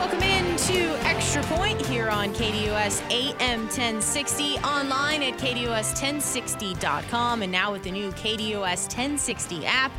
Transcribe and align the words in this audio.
Welcome 0.00 0.22
into 0.22 0.96
Extra 1.04 1.42
Point 1.42 1.84
here 1.84 2.08
on 2.08 2.32
KDUS 2.32 3.02
AM 3.10 3.64
1060, 3.64 4.56
online 4.60 5.22
at 5.22 5.34
KDUS1060.com, 5.34 7.42
and 7.42 7.52
now 7.52 7.70
with 7.70 7.82
the 7.82 7.90
new 7.90 8.10
KDUS 8.12 8.86
1060 8.86 9.66
app. 9.66 9.92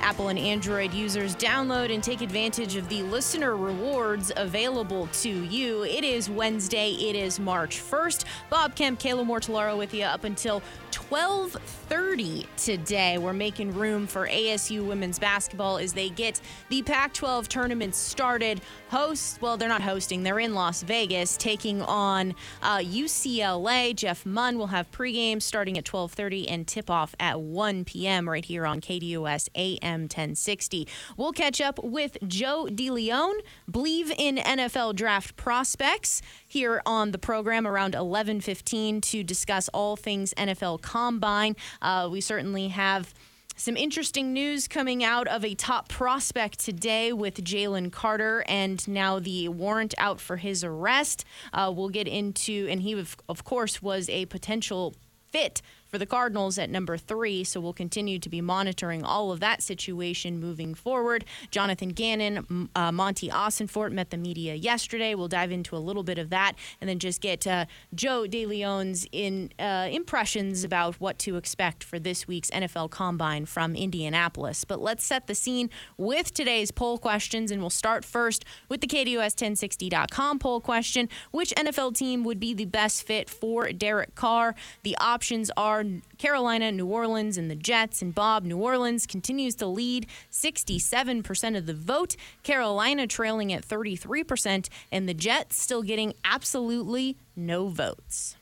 Apple 0.00 0.28
and 0.28 0.38
Android 0.38 0.92
users 0.92 1.34
download 1.34 1.92
and 1.92 2.02
take 2.02 2.20
advantage 2.20 2.76
of 2.76 2.88
the 2.88 3.02
listener 3.04 3.56
rewards 3.56 4.30
available 4.36 5.08
to 5.08 5.28
you. 5.28 5.84
It 5.84 6.04
is 6.04 6.28
Wednesday. 6.28 6.92
It 6.92 7.16
is 7.16 7.40
March 7.40 7.80
1st. 7.80 8.24
Bob 8.50 8.74
Kemp, 8.74 9.00
Kayla 9.00 9.24
Mortellaro 9.26 9.76
with 9.76 9.94
you 9.94 10.04
up 10.04 10.24
until 10.24 10.62
12:30 10.90 12.46
today. 12.56 13.18
We're 13.18 13.32
making 13.32 13.74
room 13.74 14.06
for 14.06 14.26
ASU 14.28 14.86
women's 14.86 15.18
basketball 15.18 15.78
as 15.78 15.92
they 15.92 16.08
get 16.08 16.40
the 16.68 16.82
Pac-12 16.82 17.48
tournament 17.48 17.94
started. 17.94 18.60
Hosts, 18.88 19.38
well, 19.40 19.56
they're 19.56 19.68
not 19.68 19.82
hosting. 19.82 20.22
They're 20.22 20.38
in 20.38 20.54
Las 20.54 20.82
Vegas, 20.82 21.36
taking 21.36 21.82
on 21.82 22.34
uh, 22.62 22.78
UCLA. 22.78 23.94
Jeff 23.94 24.24
Munn 24.24 24.58
will 24.58 24.68
have 24.68 24.90
pregame 24.90 25.40
starting 25.40 25.78
at 25.78 25.84
12:30 25.84 26.46
and 26.50 26.66
tip-off 26.66 27.14
at 27.20 27.40
1 27.40 27.84
p.m. 27.84 28.28
right 28.28 28.44
here 28.44 28.66
on 28.66 28.80
KDUS 28.80 29.48
AM 29.54 29.85
1060. 29.94 30.88
We'll 31.16 31.32
catch 31.32 31.60
up 31.60 31.82
with 31.82 32.16
Joe 32.26 32.68
DeLeone, 32.70 33.40
Bleav 33.70 34.12
in 34.16 34.36
NFL 34.36 34.94
draft 34.94 35.36
prospects 35.36 36.22
here 36.46 36.82
on 36.86 37.12
the 37.12 37.18
program 37.18 37.66
around 37.66 37.94
11:15 37.94 39.00
to 39.02 39.22
discuss 39.22 39.68
all 39.68 39.96
things 39.96 40.34
NFL 40.34 40.82
Combine. 40.82 41.56
Uh, 41.80 42.08
we 42.10 42.20
certainly 42.20 42.68
have. 42.68 43.14
Some 43.58 43.78
interesting 43.78 44.34
news 44.34 44.68
coming 44.68 45.02
out 45.02 45.26
of 45.28 45.42
a 45.42 45.54
top 45.54 45.88
prospect 45.88 46.60
today 46.60 47.10
with 47.14 47.42
Jalen 47.42 47.90
Carter, 47.90 48.44
and 48.46 48.86
now 48.86 49.18
the 49.18 49.48
warrant 49.48 49.94
out 49.96 50.20
for 50.20 50.36
his 50.36 50.62
arrest. 50.62 51.24
Uh, 51.54 51.72
we'll 51.74 51.88
get 51.88 52.06
into, 52.06 52.68
and 52.68 52.82
he, 52.82 52.92
of 52.92 53.44
course, 53.44 53.80
was 53.80 54.10
a 54.10 54.26
potential 54.26 54.94
fit 55.30 55.62
for 55.86 55.98
the 55.98 56.06
Cardinals 56.06 56.58
at 56.58 56.70
number 56.70 56.96
three. 56.96 57.44
So 57.44 57.60
we'll 57.60 57.72
continue 57.72 58.18
to 58.18 58.28
be 58.28 58.40
monitoring 58.40 59.02
all 59.04 59.32
of 59.32 59.40
that 59.40 59.62
situation 59.62 60.40
moving 60.40 60.74
forward. 60.74 61.24
Jonathan 61.50 61.90
Gannon, 61.90 62.68
uh, 62.74 62.92
Monti 62.92 63.28
Ossenfort 63.28 63.92
met 63.92 64.10
the 64.10 64.16
media 64.16 64.54
yesterday. 64.54 65.14
We'll 65.14 65.28
dive 65.28 65.52
into 65.52 65.76
a 65.76 65.78
little 65.78 66.02
bit 66.02 66.18
of 66.18 66.30
that 66.30 66.54
and 66.80 66.88
then 66.88 66.98
just 66.98 67.20
get 67.20 67.46
uh, 67.46 67.66
Joe 67.94 68.26
DeLeone's 68.28 69.06
in 69.12 69.50
uh, 69.58 69.88
impressions 69.90 70.64
about 70.64 71.00
what 71.00 71.18
to 71.20 71.36
expect 71.36 71.84
for 71.84 71.98
this 71.98 72.26
week's 72.26 72.50
NFL 72.50 72.90
Combine 72.90 73.46
from 73.46 73.74
Indianapolis. 73.74 74.64
But 74.64 74.80
let's 74.80 75.04
set 75.04 75.26
the 75.26 75.34
scene 75.34 75.70
with 75.96 76.34
today's 76.34 76.70
poll 76.70 76.98
questions, 76.98 77.50
and 77.50 77.60
we'll 77.60 77.70
start 77.70 78.04
first 78.04 78.44
with 78.68 78.80
the 78.80 78.86
KDUS1060.com 78.86 80.38
poll 80.38 80.60
question: 80.60 81.08
Which 81.30 81.54
NFL 81.56 81.94
team 81.96 82.24
would 82.24 82.40
be 82.40 82.54
the 82.54 82.64
best 82.64 83.06
fit 83.06 83.30
for 83.30 83.72
Derek 83.72 84.14
Carr? 84.14 84.54
The 84.82 84.96
options 84.98 85.50
are 85.56 85.75
Carolina, 86.18 86.72
New 86.72 86.86
Orleans, 86.86 87.38
and 87.38 87.50
the 87.50 87.56
Jets. 87.56 88.02
And 88.02 88.14
Bob, 88.14 88.44
New 88.44 88.58
Orleans 88.58 89.06
continues 89.06 89.54
to 89.56 89.66
lead 89.66 90.06
67% 90.30 91.56
of 91.56 91.66
the 91.66 91.74
vote. 91.74 92.16
Carolina 92.42 93.06
trailing 93.06 93.52
at 93.52 93.66
33%, 93.66 94.68
and 94.92 95.08
the 95.08 95.14
Jets 95.14 95.60
still 95.60 95.82
getting 95.82 96.14
absolutely 96.24 97.16
no 97.34 97.68
votes. 97.68 98.36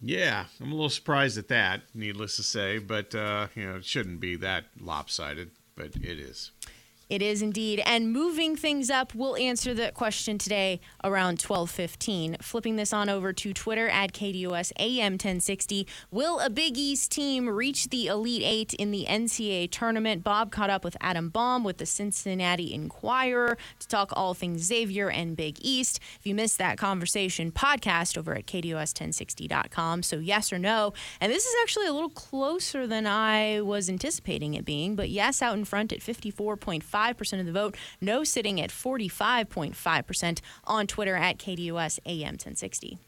Yeah, 0.00 0.46
I'm 0.60 0.70
a 0.70 0.74
little 0.74 0.90
surprised 0.90 1.38
at 1.38 1.48
that, 1.48 1.82
needless 1.94 2.36
to 2.36 2.42
say, 2.42 2.78
but 2.78 3.14
uh, 3.14 3.46
you 3.54 3.66
know, 3.66 3.76
it 3.76 3.84
shouldn't 3.84 4.20
be 4.20 4.36
that 4.36 4.66
lopsided, 4.78 5.52
but 5.76 5.96
it 5.96 6.18
is. 6.18 6.50
It 7.10 7.20
is 7.20 7.42
indeed. 7.42 7.82
And 7.84 8.12
moving 8.12 8.56
things 8.56 8.88
up, 8.88 9.14
we'll 9.14 9.36
answer 9.36 9.74
that 9.74 9.92
question 9.92 10.38
today 10.38 10.80
around 11.02 11.38
12:15. 11.38 12.36
Flipping 12.40 12.76
this 12.76 12.94
on 12.94 13.10
over 13.10 13.32
to 13.32 13.52
Twitter 13.52 13.88
at 13.88 14.14
KDUS 14.14 14.72
AM 14.78 15.12
1060. 15.12 15.86
Will 16.10 16.40
a 16.40 16.48
Big 16.48 16.78
East 16.78 17.12
team 17.12 17.48
reach 17.48 17.90
the 17.90 18.06
Elite 18.06 18.42
8 18.42 18.74
in 18.74 18.90
the 18.90 19.04
NCAA 19.06 19.70
tournament? 19.70 20.24
Bob 20.24 20.50
caught 20.50 20.70
up 20.70 20.82
with 20.82 20.96
Adam 21.00 21.28
Baum 21.28 21.62
with 21.62 21.76
the 21.76 21.84
Cincinnati 21.84 22.72
Enquirer 22.72 23.58
to 23.80 23.88
talk 23.88 24.10
all 24.14 24.32
things 24.32 24.62
Xavier 24.62 25.10
and 25.10 25.36
Big 25.36 25.58
East. 25.60 26.00
If 26.18 26.26
you 26.26 26.34
missed 26.34 26.56
that 26.58 26.78
conversation, 26.78 27.52
podcast 27.52 28.16
over 28.16 28.34
at 28.34 28.46
KDUS1060.com. 28.46 30.02
So 30.02 30.16
yes 30.16 30.52
or 30.52 30.58
no. 30.58 30.94
And 31.20 31.30
this 31.30 31.44
is 31.44 31.54
actually 31.62 31.86
a 31.86 31.92
little 31.92 32.08
closer 32.08 32.86
than 32.86 33.06
I 33.06 33.60
was 33.60 33.90
anticipating 33.90 34.54
it 34.54 34.64
being, 34.64 34.96
but 34.96 35.10
yes 35.10 35.42
out 35.42 35.58
in 35.58 35.66
front 35.66 35.92
at 35.92 36.00
54.5 36.00 36.93
5% 36.94 37.40
of 37.40 37.46
the 37.46 37.52
vote. 37.52 37.76
No 38.00 38.24
sitting 38.24 38.60
at 38.60 38.70
45.5% 38.70 40.40
on 40.64 40.86
Twitter 40.86 41.16
at 41.16 41.38
KDUS 41.38 41.98
AM 42.06 42.34
1060. 42.34 42.98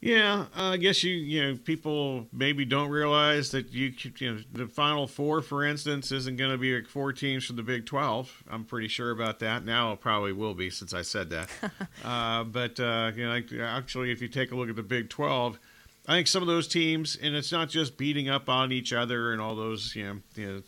Yeah, 0.00 0.46
uh, 0.56 0.70
I 0.70 0.76
guess 0.76 1.02
you 1.02 1.12
you 1.12 1.42
know 1.42 1.56
people 1.56 2.28
maybe 2.32 2.64
don't 2.64 2.88
realize 2.88 3.50
that 3.50 3.72
you 3.72 3.92
you 4.18 4.32
know 4.32 4.40
the 4.52 4.68
final 4.68 5.08
four, 5.08 5.42
for 5.42 5.64
instance, 5.64 6.12
isn't 6.12 6.36
going 6.36 6.52
to 6.52 6.58
be 6.58 6.76
like 6.76 6.86
four 6.86 7.12
teams 7.12 7.44
from 7.44 7.56
the 7.56 7.64
Big 7.64 7.84
Twelve. 7.84 8.44
I'm 8.48 8.64
pretty 8.64 8.86
sure 8.86 9.10
about 9.10 9.40
that. 9.40 9.64
Now 9.64 9.92
it 9.92 10.00
probably 10.00 10.32
will 10.32 10.54
be 10.54 10.70
since 10.70 10.94
I 10.94 11.02
said 11.02 11.30
that. 11.30 11.48
uh, 12.04 12.44
but 12.44 12.78
uh, 12.78 13.10
you 13.16 13.26
know, 13.26 13.64
actually, 13.64 14.12
if 14.12 14.22
you 14.22 14.28
take 14.28 14.52
a 14.52 14.54
look 14.54 14.68
at 14.68 14.76
the 14.76 14.84
Big 14.84 15.10
Twelve, 15.10 15.58
I 16.06 16.14
think 16.14 16.28
some 16.28 16.44
of 16.44 16.48
those 16.48 16.68
teams, 16.68 17.18
and 17.20 17.34
it's 17.34 17.50
not 17.50 17.68
just 17.68 17.98
beating 17.98 18.28
up 18.28 18.48
on 18.48 18.70
each 18.70 18.92
other 18.92 19.32
and 19.32 19.40
all 19.40 19.56
those 19.56 19.96
you 19.96 20.04
know, 20.04 20.20
you 20.36 20.46
know 20.46 20.62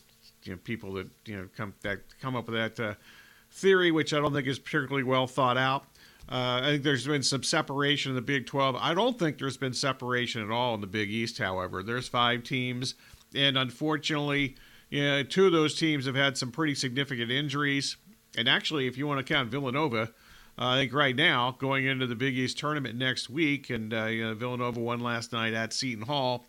you 0.45 0.53
know, 0.53 0.59
people 0.63 0.95
that 0.95 1.09
you 1.27 1.37
know 1.37 1.49
come 1.57 1.75
that 1.83 2.01
come 2.21 2.37
up 2.37 2.49
with 2.49 2.55
that 2.57 2.83
uh, 2.83 2.95
theory, 3.51 3.91
which 3.91 4.13
I 4.13 4.19
don't 4.19 4.33
think 4.33 4.47
is 4.47 4.59
particularly 4.59 5.05
well 5.05 5.27
thought 5.27 5.57
out. 5.57 5.85
Uh, 6.29 6.61
I 6.63 6.67
think 6.67 6.85
there's 6.85 7.07
been 7.07 7.25
some 7.25 7.43
separation 7.43 8.11
in 8.11 8.17
the 8.17 8.23
Big 8.23 8.47
12. 8.47 8.77
I 8.77 8.95
don't 8.95 9.19
think 9.19 9.39
there's 9.39 9.57
been 9.57 9.73
separation 9.73 10.43
at 10.43 10.51
all 10.51 10.75
in 10.75 10.81
the 10.81 10.87
Big 10.87 11.11
East. 11.11 11.39
However, 11.39 11.83
there's 11.83 12.07
five 12.07 12.45
teams, 12.45 12.95
and 13.35 13.59
unfortunately, 13.59 14.55
you 14.91 15.03
know, 15.03 15.23
two 15.25 15.47
of 15.47 15.53
those 15.53 15.75
teams 15.75 16.07
have 16.07 16.15
had 16.15 16.39
some 16.39 16.53
pretty 16.53 16.77
significant 16.77 17.33
injuries. 17.33 17.97
And 18.39 18.49
actually, 18.49 18.87
if 18.87 18.97
you 18.97 19.09
want 19.09 19.25
to 19.25 19.35
count 19.35 19.51
Villanova, 19.51 20.03
uh, 20.03 20.07
I 20.57 20.77
think 20.77 20.93
right 20.93 21.17
now 21.17 21.57
going 21.59 21.87
into 21.87 22.07
the 22.07 22.15
Big 22.15 22.37
East 22.37 22.59
tournament 22.59 22.97
next 22.97 23.29
week, 23.29 23.71
and 23.71 23.93
uh, 23.93 24.05
you 24.05 24.25
know, 24.25 24.35
Villanova 24.35 24.79
won 24.79 25.01
last 25.01 25.33
night 25.33 25.53
at 25.53 25.73
Seton 25.73 26.07
Hall. 26.07 26.45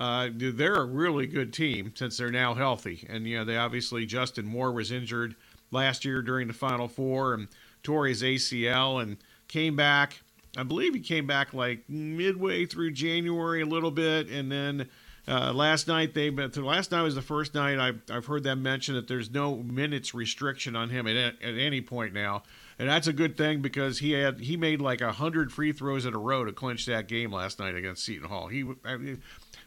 Uh, 0.00 0.30
they're 0.34 0.76
a 0.76 0.84
really 0.86 1.26
good 1.26 1.52
team 1.52 1.92
since 1.94 2.16
they're 2.16 2.30
now 2.30 2.54
healthy. 2.54 3.06
And, 3.10 3.26
you 3.26 3.36
know, 3.36 3.44
they 3.44 3.58
obviously, 3.58 4.06
Justin 4.06 4.46
Moore 4.46 4.72
was 4.72 4.90
injured 4.90 5.36
last 5.70 6.06
year 6.06 6.22
during 6.22 6.48
the 6.48 6.54
Final 6.54 6.88
Four 6.88 7.34
and 7.34 7.48
tore 7.82 8.06
his 8.06 8.22
ACL 8.22 9.02
and 9.02 9.18
came 9.46 9.76
back. 9.76 10.22
I 10.56 10.62
believe 10.62 10.94
he 10.94 11.00
came 11.00 11.26
back 11.26 11.52
like 11.52 11.84
midway 11.86 12.64
through 12.64 12.92
January 12.92 13.60
a 13.60 13.66
little 13.66 13.90
bit. 13.90 14.30
And 14.30 14.50
then 14.50 14.88
uh, 15.30 15.52
last 15.52 15.86
night, 15.86 16.12
they 16.12 16.28
last 16.30 16.90
night 16.90 17.02
was 17.02 17.14
the 17.14 17.22
first 17.22 17.54
night 17.54 17.78
I've, 17.78 18.02
I've 18.10 18.26
heard 18.26 18.42
them 18.42 18.62
mention 18.62 18.96
that 18.96 19.06
there's 19.06 19.30
no 19.30 19.56
minutes 19.56 20.12
restriction 20.12 20.74
on 20.74 20.90
him 20.90 21.06
at, 21.06 21.16
at 21.16 21.56
any 21.56 21.80
point 21.80 22.12
now. 22.12 22.42
And 22.80 22.88
that's 22.88 23.06
a 23.06 23.12
good 23.12 23.36
thing 23.36 23.60
because 23.60 24.00
he 24.00 24.12
had 24.12 24.40
he 24.40 24.56
made 24.56 24.80
like 24.80 25.00
hundred 25.02 25.52
free 25.52 25.72
throws 25.72 26.04
in 26.04 26.14
a 26.14 26.18
row 26.18 26.44
to 26.44 26.52
clinch 26.52 26.86
that 26.86 27.06
game 27.06 27.30
last 27.30 27.60
night 27.60 27.76
against 27.76 28.04
Seton 28.04 28.28
Hall. 28.28 28.48
He 28.48 28.64
I 28.84 28.96
mean, 28.96 29.22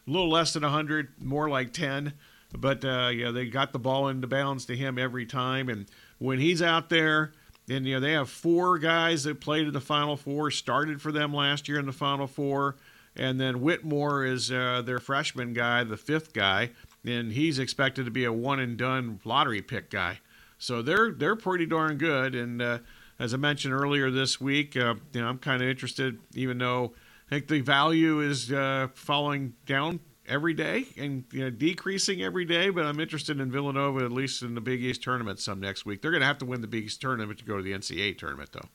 a 0.06 0.12
little 0.12 0.30
less 0.30 0.51
than 0.54 0.63
100, 0.63 1.21
more 1.21 1.50
like 1.50 1.71
10. 1.71 2.13
But 2.57 2.83
uh, 2.83 3.09
yeah, 3.13 3.31
they 3.31 3.45
got 3.45 3.71
the 3.71 3.80
ball 3.80 4.09
into 4.09 4.27
bounds 4.27 4.66
to 4.66 4.75
him 4.75 4.98
every 4.98 5.25
time. 5.25 5.69
And 5.69 5.86
when 6.19 6.39
he's 6.39 6.62
out 6.62 6.89
there, 6.89 7.31
and 7.69 7.86
you 7.86 7.95
know 7.95 8.00
they 8.00 8.12
have 8.12 8.30
four 8.30 8.77
guys 8.80 9.24
that 9.24 9.39
played 9.39 9.68
in 9.68 9.74
the 9.74 9.81
Final 9.81 10.18
Four, 10.18 10.51
started 10.51 11.01
for 11.01 11.12
them 11.12 11.33
last 11.33 11.69
year 11.69 11.80
in 11.80 11.86
the 11.86 11.94
Final 11.94 12.27
Four, 12.27 12.75
and 13.15 13.39
then 13.39 13.62
Whitmore 13.62 14.25
is 14.25 14.51
uh, 14.51 14.81
their 14.83 15.00
freshman 15.00 15.54
guy, 15.54 15.83
the 15.83 15.98
fifth 15.98 16.33
guy, 16.33 16.71
and 17.06 17.31
he's 17.31 17.60
expected 17.60 18.06
to 18.06 18.12
be 18.12 18.25
a 18.25 18.33
one 18.33 18.60
and 18.60 18.77
done 18.77 19.19
lottery 19.24 19.62
pick 19.62 19.89
guy. 19.89 20.19
So 20.57 20.81
they're 20.81 21.12
they're 21.12 21.36
pretty 21.36 21.65
darn 21.65 21.98
good. 21.98 22.36
And 22.36 22.62
uh, 22.62 22.80
as 23.19 23.33
I 23.33 23.38
mentioned 23.38 23.74
earlier 23.74 24.10
this 24.10 24.39
week, 24.39 24.75
uh, 24.75 24.95
you 25.13 25.21
know 25.21 25.27
I'm 25.27 25.38
kind 25.38 25.62
of 25.62 25.68
interested, 25.68 26.19
even 26.33 26.57
though 26.57 26.94
I 27.27 27.36
think 27.36 27.48
the 27.48 27.62
value 27.62 28.21
is 28.21 28.51
uh, 28.51 28.88
falling 28.94 29.54
down 29.66 30.00
every 30.27 30.54
day 30.54 30.86
and 30.98 31.25
you 31.31 31.42
know, 31.42 31.50
decreasing 31.50 32.21
every 32.21 32.45
day. 32.45 32.69
But 32.69 32.86
I'm 32.86 33.00
interested 33.00 33.39
in 33.39 33.51
Villanova 33.51 34.06
at 34.06 34.12
least 34.12 34.42
in 34.42 34.56
the 34.56 34.62
Big 34.62 34.83
East 34.83 35.04
tournament 35.04 35.39
some 35.39 35.59
next 35.59 35.86
week. 35.86 36.01
They're 36.01 36.12
going 36.12 36.21
to 36.21 36.27
have 36.27 36.38
to 36.39 36.45
win 36.45 36.62
the 36.62 36.68
Big 36.68 36.86
East 36.86 37.01
tournament 37.01 37.39
to 37.39 37.45
go 37.45 37.57
to 37.57 37.63
the 37.63 37.74
NCAA 37.74 38.18
tournament, 38.18 38.51
though. 38.54 38.69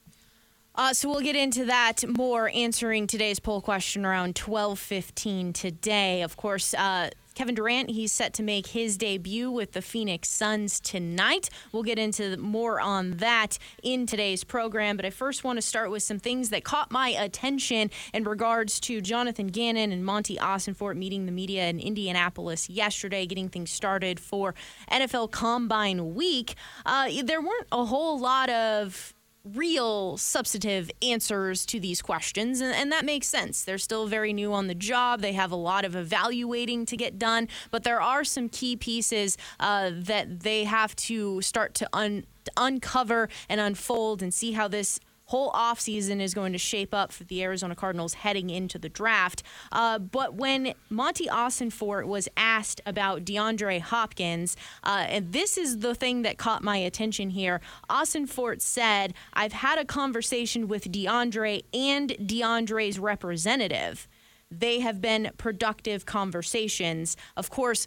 Uh, 0.78 0.94
so 0.94 1.10
we'll 1.10 1.20
get 1.20 1.34
into 1.34 1.64
that 1.64 2.04
more, 2.06 2.52
answering 2.54 3.08
today's 3.08 3.40
poll 3.40 3.60
question 3.60 4.06
around 4.06 4.36
12:15 4.36 5.52
today. 5.52 6.22
Of 6.22 6.36
course, 6.36 6.72
uh, 6.72 7.10
Kevin 7.34 7.56
Durant, 7.56 7.90
he's 7.90 8.12
set 8.12 8.32
to 8.34 8.44
make 8.44 8.68
his 8.68 8.96
debut 8.96 9.50
with 9.50 9.72
the 9.72 9.82
Phoenix 9.82 10.28
Suns 10.28 10.78
tonight. 10.78 11.50
We'll 11.72 11.82
get 11.82 11.98
into 11.98 12.36
more 12.36 12.80
on 12.80 13.16
that 13.16 13.58
in 13.82 14.06
today's 14.06 14.44
program, 14.44 14.96
but 14.96 15.04
I 15.04 15.10
first 15.10 15.42
want 15.42 15.56
to 15.56 15.62
start 15.62 15.90
with 15.90 16.04
some 16.04 16.20
things 16.20 16.50
that 16.50 16.62
caught 16.62 16.92
my 16.92 17.08
attention 17.08 17.90
in 18.14 18.22
regards 18.22 18.78
to 18.80 19.00
Jonathan 19.00 19.48
Gannon 19.48 19.90
and 19.90 20.04
Monti 20.04 20.36
Ossenfort 20.36 20.96
meeting 20.96 21.26
the 21.26 21.32
media 21.32 21.68
in 21.68 21.80
Indianapolis 21.80 22.70
yesterday, 22.70 23.26
getting 23.26 23.48
things 23.48 23.72
started 23.72 24.20
for 24.20 24.54
NFL 24.92 25.32
Combine 25.32 26.14
Week. 26.14 26.54
Uh, 26.86 27.10
there 27.24 27.40
weren't 27.40 27.66
a 27.72 27.84
whole 27.84 28.18
lot 28.20 28.48
of 28.48 29.12
real 29.54 30.16
substantive 30.16 30.90
answers 31.02 31.66
to 31.66 31.80
these 31.80 32.02
questions, 32.02 32.60
and, 32.60 32.74
and, 32.74 32.92
that 32.92 33.04
makes 33.04 33.26
sense. 33.26 33.64
They're 33.64 33.78
still 33.78 34.06
very 34.06 34.32
new 34.32 34.52
on 34.52 34.66
the 34.66 34.74
job. 34.74 35.20
They 35.20 35.32
have 35.32 35.52
a 35.52 35.56
lot 35.56 35.84
of 35.84 35.94
evaluating 35.94 36.86
to 36.86 36.96
get 36.96 37.18
done, 37.18 37.48
but 37.70 37.84
there 37.84 38.00
are 38.00 38.24
some 38.24 38.48
key 38.48 38.76
pieces 38.76 39.36
uh, 39.60 39.90
that 39.94 40.40
they 40.40 40.64
have 40.64 40.96
to 40.96 41.40
start 41.42 41.74
to 41.74 41.88
un- 41.92 42.24
uncover 42.56 43.28
and 43.48 43.60
unfold 43.60 44.22
and 44.22 44.32
see 44.32 44.52
how 44.52 44.68
this 44.68 45.00
whole 45.28 45.52
offseason 45.52 46.20
is 46.20 46.32
going 46.32 46.52
to 46.52 46.58
shape 46.58 46.94
up 46.94 47.12
for 47.12 47.24
the 47.24 47.42
Arizona 47.42 47.74
Cardinals 47.74 48.14
heading 48.14 48.48
into 48.48 48.78
the 48.78 48.88
draft. 48.88 49.42
Uh, 49.70 49.98
but 49.98 50.34
when 50.34 50.72
Monti 50.88 51.26
Ossenfort 51.26 52.06
was 52.06 52.28
asked 52.36 52.80
about 52.86 53.24
DeAndre 53.24 53.80
Hopkins, 53.80 54.56
uh, 54.84 55.04
and 55.06 55.32
this 55.32 55.58
is 55.58 55.80
the 55.80 55.94
thing 55.94 56.22
that 56.22 56.38
caught 56.38 56.62
my 56.62 56.78
attention 56.78 57.30
here, 57.30 57.60
Ossenfort 57.90 58.62
said, 58.62 59.12
I've 59.34 59.52
had 59.52 59.78
a 59.78 59.84
conversation 59.84 60.66
with 60.66 60.90
DeAndre 60.90 61.64
and 61.74 62.08
DeAndre's 62.10 62.98
representative 62.98 64.08
they 64.50 64.80
have 64.80 65.00
been 65.00 65.30
productive 65.36 66.06
conversations. 66.06 67.16
Of 67.36 67.50
course, 67.50 67.86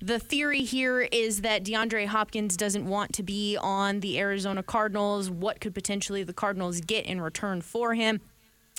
the 0.00 0.18
theory 0.18 0.62
here 0.62 1.02
is 1.02 1.42
that 1.42 1.64
DeAndre 1.64 2.06
Hopkins 2.06 2.56
doesn't 2.56 2.86
want 2.86 3.12
to 3.14 3.22
be 3.22 3.56
on 3.60 4.00
the 4.00 4.18
Arizona 4.18 4.62
Cardinals. 4.62 5.30
What 5.30 5.60
could 5.60 5.74
potentially 5.74 6.22
the 6.22 6.32
Cardinals 6.32 6.80
get 6.80 7.06
in 7.06 7.20
return 7.20 7.60
for 7.60 7.94
him? 7.94 8.20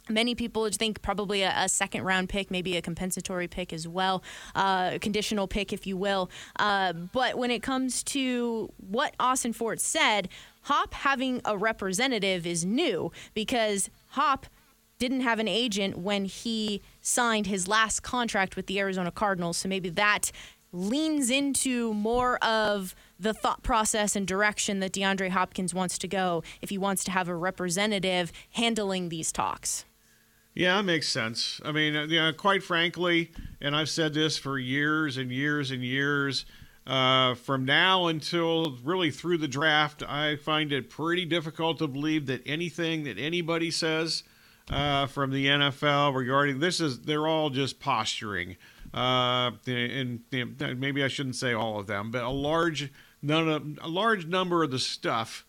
Many 0.09 0.35
people 0.35 0.67
think 0.69 1.01
probably 1.01 1.43
a, 1.43 1.53
a, 1.55 1.69
second 1.69 2.03
round 2.03 2.27
pick, 2.27 2.49
maybe 2.49 2.75
a 2.75 2.81
compensatory 2.81 3.47
pick 3.47 3.71
as 3.71 3.87
well, 3.87 4.23
uh, 4.55 4.97
conditional 4.99 5.47
pick, 5.47 5.71
if 5.71 5.85
you 5.85 5.95
will. 5.95 6.29
Uh, 6.57 6.91
but 6.91 7.37
when 7.37 7.51
it 7.51 7.61
comes 7.61 8.03
to 8.05 8.73
what 8.77 9.15
Ossenfort 9.19 9.79
said, 9.79 10.27
Hop 10.63 10.93
having 10.93 11.39
a 11.45 11.57
representative 11.57 12.45
is 12.45 12.65
new 12.65 13.11
because 13.33 13.89
Hop 14.09 14.47
didn't 15.01 15.21
have 15.21 15.39
an 15.39 15.47
agent 15.47 15.97
when 15.97 16.25
he 16.25 16.79
signed 17.01 17.47
his 17.47 17.67
last 17.67 18.01
contract 18.01 18.55
with 18.55 18.67
the 18.67 18.79
Arizona 18.79 19.09
Cardinals. 19.09 19.57
So 19.57 19.67
maybe 19.67 19.89
that 19.89 20.31
leans 20.71 21.31
into 21.31 21.91
more 21.95 22.37
of 22.43 22.93
the 23.19 23.33
thought 23.33 23.63
process 23.63 24.15
and 24.15 24.27
direction 24.27 24.79
that 24.79 24.91
DeAndre 24.91 25.31
Hopkins 25.31 25.73
wants 25.73 25.97
to 25.97 26.07
go 26.07 26.43
if 26.61 26.69
he 26.69 26.77
wants 26.77 27.03
to 27.05 27.11
have 27.11 27.27
a 27.27 27.35
representative 27.35 28.31
handling 28.51 29.09
these 29.09 29.31
talks. 29.31 29.85
Yeah, 30.53 30.77
that 30.77 30.83
makes 30.83 31.07
sense. 31.07 31.59
I 31.65 31.71
mean, 31.71 31.95
uh, 31.95 32.05
you 32.05 32.19
know, 32.19 32.31
quite 32.31 32.61
frankly, 32.61 33.31
and 33.59 33.75
I've 33.75 33.89
said 33.89 34.13
this 34.13 34.37
for 34.37 34.59
years 34.59 35.17
and 35.17 35.31
years 35.31 35.71
and 35.71 35.83
years. 35.83 36.45
Uh, 36.85 37.33
from 37.33 37.65
now 37.65 38.05
until 38.05 38.77
really 38.83 39.09
through 39.09 39.37
the 39.37 39.47
draft, 39.47 40.03
I 40.03 40.35
find 40.35 40.71
it 40.71 40.91
pretty 40.91 41.25
difficult 41.25 41.79
to 41.79 41.87
believe 41.87 42.27
that 42.27 42.41
anything 42.45 43.03
that 43.05 43.17
anybody 43.17 43.71
says 43.71 44.23
uh, 44.71 45.07
from 45.07 45.31
the 45.31 45.47
NFL 45.47 46.15
regarding 46.15 46.59
this 46.59 46.79
is 46.79 47.01
they're 47.01 47.27
all 47.27 47.49
just 47.49 47.79
posturing, 47.79 48.57
uh, 48.93 49.51
and, 49.67 50.21
and, 50.31 50.79
maybe 50.79 51.03
I 51.03 51.07
shouldn't 51.07 51.35
say 51.35 51.53
all 51.53 51.79
of 51.79 51.87
them, 51.87 52.11
but 52.11 52.23
a 52.23 52.29
large 52.29 52.91
none 53.21 53.49
of, 53.49 53.79
a 53.81 53.87
large 53.87 54.25
number 54.25 54.63
of 54.63 54.71
the 54.71 54.79
stuff 54.79 55.45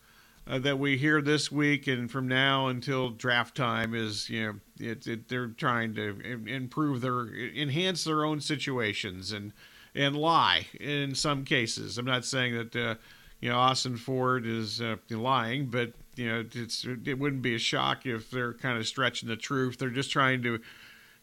uh, 0.47 0.59
that 0.59 0.79
we 0.79 0.97
hear 0.97 1.23
this 1.23 1.53
week 1.53 1.87
and 1.87 2.11
from 2.11 2.27
now 2.27 2.67
until 2.67 3.11
draft 3.11 3.57
time 3.57 3.95
is 3.95 4.29
you 4.29 4.43
know 4.43 4.55
it, 4.81 5.07
it, 5.07 5.29
they're 5.29 5.49
trying 5.49 5.95
to 5.95 6.43
improve 6.47 7.01
their 7.01 7.29
enhance 7.29 8.05
their 8.05 8.25
own 8.25 8.41
situations 8.41 9.33
and 9.33 9.53
and 9.95 10.17
lie 10.17 10.67
in 10.81 11.15
some 11.15 11.45
cases. 11.45 11.99
I'm 11.99 12.07
not 12.07 12.25
saying 12.25 12.57
that 12.57 12.77
uh, 12.77 12.95
you 13.41 13.51
know 13.51 13.57
Ossenfort 13.57 14.47
is 14.47 14.81
uh, 14.81 14.97
lying, 15.11 15.67
but 15.67 15.93
you 16.17 16.29
know, 16.29 16.45
it's 16.55 16.85
it 16.85 17.19
wouldn't 17.19 17.43
be 17.43 17.55
a 17.55 17.59
shock 17.59 18.07
if 18.07 18.31
they're 18.31 18.55
kind 18.55 18.79
of 18.79 18.87
stretching 18.87 19.29
the 19.29 19.37
truth. 19.37 19.79
They're 19.79 19.91
just 19.91 20.11
trying 20.11 20.43
to, 20.43 20.61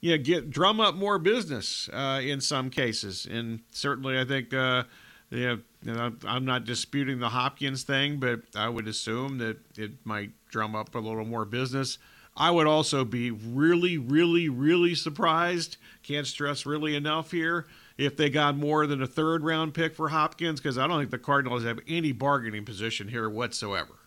you 0.01 0.17
know, 0.17 0.23
get 0.23 0.49
drum 0.49 0.79
up 0.79 0.95
more 0.95 1.19
business 1.19 1.89
uh, 1.93 2.21
in 2.23 2.41
some 2.41 2.69
cases, 2.69 3.27
and 3.29 3.61
certainly 3.71 4.19
I 4.19 4.25
think. 4.25 4.53
Uh, 4.53 4.83
you 5.31 5.61
know, 5.83 6.11
I'm 6.25 6.43
not 6.43 6.65
disputing 6.65 7.19
the 7.19 7.29
Hopkins 7.29 7.83
thing, 7.83 8.19
but 8.19 8.41
I 8.55 8.67
would 8.67 8.87
assume 8.87 9.37
that 9.37 9.59
it 9.77 9.91
might 10.03 10.31
drum 10.49 10.75
up 10.75 10.95
a 10.95 10.97
little 10.97 11.23
more 11.23 11.45
business. 11.45 11.99
I 12.35 12.49
would 12.49 12.65
also 12.65 13.05
be 13.05 13.29
really, 13.29 13.97
really, 13.99 14.49
really 14.49 14.95
surprised. 14.95 15.77
Can't 16.01 16.25
stress 16.25 16.65
really 16.65 16.95
enough 16.95 17.29
here 17.29 17.67
if 17.95 18.17
they 18.17 18.31
got 18.31 18.57
more 18.57 18.87
than 18.87 19.03
a 19.03 19.07
third 19.07 19.43
round 19.43 19.75
pick 19.75 19.93
for 19.93 20.09
Hopkins, 20.09 20.59
because 20.59 20.79
I 20.79 20.87
don't 20.87 20.97
think 20.97 21.11
the 21.11 21.19
Cardinals 21.19 21.63
have 21.63 21.79
any 21.87 22.11
bargaining 22.11 22.65
position 22.65 23.09
here 23.09 23.29
whatsoever. 23.29 23.98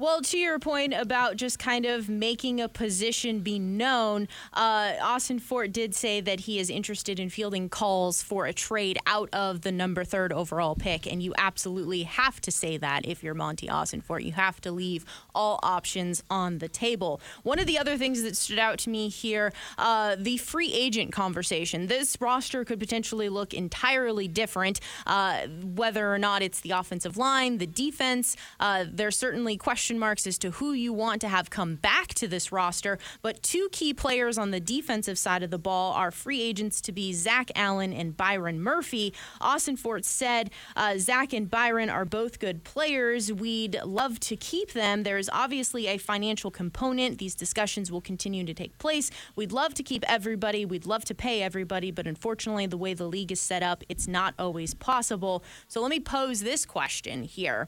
Well, 0.00 0.22
to 0.22 0.38
your 0.38 0.58
point 0.58 0.94
about 0.94 1.36
just 1.36 1.58
kind 1.58 1.84
of 1.84 2.08
making 2.08 2.58
a 2.58 2.70
position 2.70 3.40
be 3.40 3.58
known, 3.58 4.28
uh, 4.54 5.18
Fort 5.42 5.72
did 5.72 5.94
say 5.94 6.22
that 6.22 6.40
he 6.40 6.58
is 6.58 6.70
interested 6.70 7.20
in 7.20 7.28
fielding 7.28 7.68
calls 7.68 8.22
for 8.22 8.46
a 8.46 8.54
trade 8.54 8.98
out 9.04 9.28
of 9.34 9.60
the 9.60 9.70
number 9.70 10.02
third 10.02 10.32
overall 10.32 10.74
pick, 10.74 11.06
and 11.06 11.22
you 11.22 11.34
absolutely 11.36 12.04
have 12.04 12.40
to 12.40 12.50
say 12.50 12.78
that 12.78 13.04
if 13.04 13.22
you're 13.22 13.34
Monti 13.34 13.66
Ossenfort. 13.66 14.24
You 14.24 14.32
have 14.32 14.58
to 14.62 14.72
leave 14.72 15.04
all 15.34 15.60
options 15.62 16.22
on 16.30 16.60
the 16.60 16.68
table. 16.68 17.20
One 17.42 17.58
of 17.58 17.66
the 17.66 17.78
other 17.78 17.98
things 17.98 18.22
that 18.22 18.38
stood 18.38 18.58
out 18.58 18.78
to 18.78 18.88
me 18.88 19.10
here, 19.10 19.52
uh, 19.76 20.16
the 20.18 20.38
free 20.38 20.72
agent 20.72 21.12
conversation. 21.12 21.88
This 21.88 22.16
roster 22.22 22.64
could 22.64 22.80
potentially 22.80 23.28
look 23.28 23.52
entirely 23.52 24.28
different, 24.28 24.80
uh, 25.06 25.46
whether 25.48 26.10
or 26.10 26.16
not 26.16 26.40
it's 26.40 26.60
the 26.60 26.70
offensive 26.70 27.18
line, 27.18 27.58
the 27.58 27.66
defense. 27.66 28.34
Uh, 28.58 28.86
there's 28.90 29.18
certainly 29.18 29.58
questions 29.58 29.89
question 29.90 29.98
marks 29.98 30.24
as 30.24 30.38
to 30.38 30.52
who 30.52 30.72
you 30.72 30.92
want 30.92 31.20
to 31.20 31.26
have 31.26 31.50
come 31.50 31.74
back 31.74 32.14
to 32.14 32.28
this 32.28 32.52
roster. 32.52 32.96
But 33.22 33.42
two 33.42 33.68
key 33.72 33.92
players 33.92 34.38
on 34.38 34.52
the 34.52 34.60
defensive 34.60 35.18
side 35.18 35.42
of 35.42 35.50
the 35.50 35.58
ball 35.58 35.92
are 35.94 36.12
free 36.12 36.40
agents 36.40 36.80
to 36.82 36.92
be 36.92 37.12
Zach 37.12 37.50
Allen 37.56 37.92
and 37.92 38.16
Byron 38.16 38.60
Murphy. 38.60 39.12
Ossenfort 39.40 40.04
said 40.04 40.50
uh, 40.76 40.96
Zach 40.96 41.32
and 41.32 41.50
Byron 41.50 41.90
are 41.90 42.04
both 42.04 42.38
good 42.38 42.62
players. 42.62 43.32
We'd 43.32 43.80
love 43.84 44.20
to 44.20 44.36
keep 44.36 44.74
them. 44.74 45.02
There 45.02 45.18
is 45.18 45.28
obviously 45.32 45.88
a 45.88 45.98
financial 45.98 46.52
component. 46.52 47.18
These 47.18 47.34
discussions 47.34 47.90
will 47.90 48.00
continue 48.00 48.44
to 48.44 48.54
take 48.54 48.78
place. 48.78 49.10
We'd 49.34 49.50
love 49.50 49.74
to 49.74 49.82
keep 49.82 50.04
everybody. 50.06 50.64
We'd 50.64 50.86
love 50.86 51.04
to 51.06 51.16
pay 51.16 51.42
everybody, 51.42 51.90
but 51.90 52.06
unfortunately, 52.06 52.66
the 52.66 52.78
way 52.78 52.94
the 52.94 53.08
league 53.08 53.32
is 53.32 53.40
set 53.40 53.64
up, 53.64 53.82
it's 53.88 54.06
not 54.06 54.34
always 54.38 54.72
possible. 54.72 55.42
So 55.66 55.80
let 55.80 55.90
me 55.90 55.98
pose 55.98 56.42
this 56.42 56.64
question 56.64 57.24
here 57.24 57.66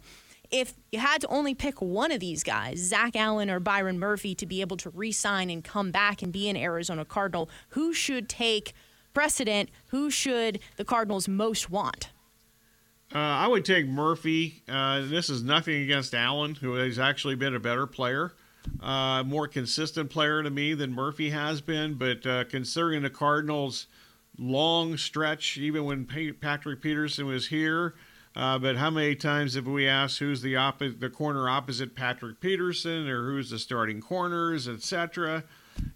if 0.53 0.75
you 0.93 0.99
had 0.99 1.23
to 1.23 1.29
only 1.29 1.55
pick 1.55 1.81
one 1.81 2.13
of 2.13 2.21
these 2.21 2.45
guys, 2.45 2.79
Zach 2.79 3.17
Allen 3.17 3.51
or 3.51 3.59
Byron 3.59 3.99
Murphy, 3.99 4.35
to 4.37 4.47
be 4.47 4.61
able 4.61 4.77
to 4.77 4.91
re 4.91 5.11
sign 5.11 5.51
and 5.51 5.65
come 5.65 5.91
back 5.91 6.23
and 6.23 6.31
be 6.31 6.49
an 6.49 6.57
Arizona 6.57 7.05
Cardinal, 7.05 7.49
who 7.71 7.95
should 7.95 8.29
take 8.29 8.75
precedent? 9.15 9.71
Who 9.87 10.11
should 10.11 10.61
the 10.77 10.85
Cardinals 10.85 11.27
most 11.27 11.71
want? 11.71 12.11
Uh, 13.15 13.19
I 13.19 13.47
would 13.47 13.65
take 13.65 13.87
Murphy. 13.87 14.63
Uh, 14.69 15.01
this 15.05 15.29
is 15.29 15.43
nothing 15.43 15.83
against 15.83 16.15
Allen, 16.15 16.55
who 16.55 16.75
has 16.75 16.99
actually 16.99 17.35
been 17.35 17.55
a 17.55 17.61
better 17.61 17.87
player, 17.87 18.33
uh, 18.81 19.23
more 19.25 19.49
consistent 19.49 20.11
player 20.11 20.43
to 20.43 20.51
me 20.51 20.75
than 20.75 20.93
Murphy 20.95 21.31
has 21.31 21.61
been. 21.61 21.95
But 21.95 22.27
uh, 22.27 22.45
considering 22.45 23.03
the 23.03 23.11
Cardinals' 23.11 23.87
long 24.39 24.97
stretch, 24.97 25.59
even 25.59 25.85
when 25.85 26.07
Patrick 26.41 26.81
Peterson 26.81 27.27
was 27.27 27.49
here, 27.49 27.95
uh, 28.35 28.59
but 28.59 28.77
how 28.77 28.91
many 28.91 29.15
times 29.15 29.55
have 29.55 29.67
we 29.67 29.87
asked 29.87 30.19
who's 30.19 30.41
the 30.41 30.57
opposite, 30.57 31.01
the 31.01 31.11
corner 31.11 31.49
opposite 31.49 31.95
Patrick 31.95 32.41
Peterson, 32.41 33.09
or 33.09 33.31
who's 33.31 33.51
the 33.51 33.59
starting 33.59 34.01
corners, 34.01 34.67
etc. 34.67 35.45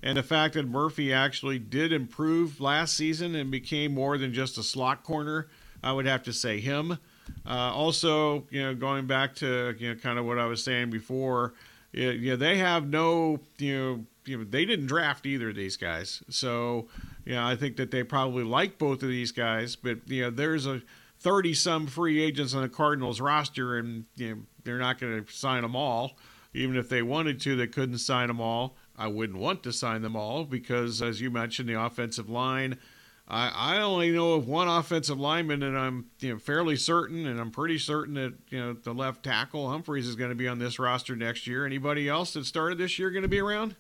And 0.03 0.19
the 0.19 0.23
fact 0.23 0.55
that 0.55 0.69
Murphy 0.69 1.13
actually 1.13 1.59
did 1.59 1.93
improve 1.93 2.61
last 2.61 2.95
season 2.95 3.35
and 3.35 3.51
became 3.51 3.95
more 3.95 4.19
than 4.19 4.33
just 4.33 4.59
a 4.59 4.63
slot 4.63 5.03
corner, 5.03 5.49
I 5.83 5.93
would 5.93 6.07
have 6.07 6.23
to 6.25 6.33
say 6.33 6.61
him. 6.61 6.99
Uh, 7.47 7.73
also, 7.75 8.47
you 8.51 8.63
know, 8.63 8.75
going 8.75 9.07
back 9.07 9.35
to 9.37 9.75
you 9.79 9.91
know 9.91 10.01
kind 10.01 10.19
of 10.19 10.27
what 10.27 10.39
I 10.39 10.47
was 10.47 10.63
saying 10.63 10.91
before, 10.91 11.55
yeah, 11.93 12.37
they 12.37 12.59
have 12.59 12.87
no 12.87 13.41
you 13.59 13.79
know, 13.79 14.05
you 14.27 14.39
know 14.39 14.45
they 14.45 14.65
didn't 14.65 14.87
draft 14.87 15.25
either 15.27 15.51
of 15.51 15.57
these 15.57 15.77
guys, 15.77 16.23
so 16.29 16.89
Yeah, 17.25 17.47
I 17.47 17.57
think 17.57 17.77
that 17.77 17.91
they 17.91 18.05
probably 18.05 18.45
like 18.45 18.79
both 18.79 19.03
of 19.03 19.09
these 19.09 19.33
guys, 19.33 19.75
but 19.75 19.99
you 20.07 20.23
know, 20.23 20.31
there's 20.31 20.67
a 20.67 20.83
30 21.27 21.55
some 21.55 21.87
free 21.89 22.23
agents 22.23 22.55
on 22.55 22.63
the 22.63 22.69
Cardinals 22.69 23.21
roster, 23.21 23.79
and 23.79 24.05
you 24.15 24.33
know, 24.33 24.43
they're 24.63 24.79
not 24.79 25.01
going 25.01 25.25
to 25.25 25.33
sign 25.33 25.63
them 25.63 25.75
all. 25.75 26.17
Even 26.55 26.77
if 26.77 26.89
they 26.89 27.03
wanted 27.03 27.41
to, 27.41 27.57
they 27.57 27.67
couldn't 27.67 27.99
sign 27.99 28.29
them 28.29 28.41
all. 28.41 28.77
I 28.97 29.09
wouldn't 29.09 29.41
want 29.41 29.65
to 29.65 29.73
sign 29.73 30.03
them 30.03 30.15
all 30.15 30.45
because, 30.45 31.03
as 31.03 31.21
you 31.21 31.33
mentioned, 31.33 31.69
the 31.69 31.81
offensive 31.83 32.31
line. 32.31 32.79
I, 33.27 33.49
I 33.53 33.81
only 33.83 34.13
know 34.13 34.35
of 34.35 34.47
one 34.47 34.69
offensive 34.69 35.19
lineman, 35.19 35.65
and 35.65 35.77
I'm 35.77 36.07
you 36.21 36.33
know 36.35 36.39
fairly 36.39 36.77
certain, 36.77 37.27
and 37.27 37.41
I'm 37.41 37.51
pretty 37.51 37.79
certain 37.79 38.15
that 38.15 38.35
you 38.51 38.61
know 38.61 38.73
the 38.75 38.95
left 38.95 39.25
tackle 39.25 39.69
Humphries 39.69 40.07
is 40.07 40.15
going 40.15 40.31
to 40.31 40.37
be 40.37 40.47
on 40.47 40.61
this 40.61 40.79
roster 40.79 41.17
next 41.17 41.49
year. 41.49 41.67
Anybody 41.67 42.09
else 42.09 42.35
that 42.35 42.47
started 42.47 42.79
this 42.79 43.01
year 43.01 43.11
going 43.11 43.23
to 43.25 43.29
be 43.29 43.41
around? 43.41 43.75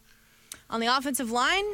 On 0.68 0.80
the 0.80 0.88
offensive 0.88 1.30
line, 1.30 1.64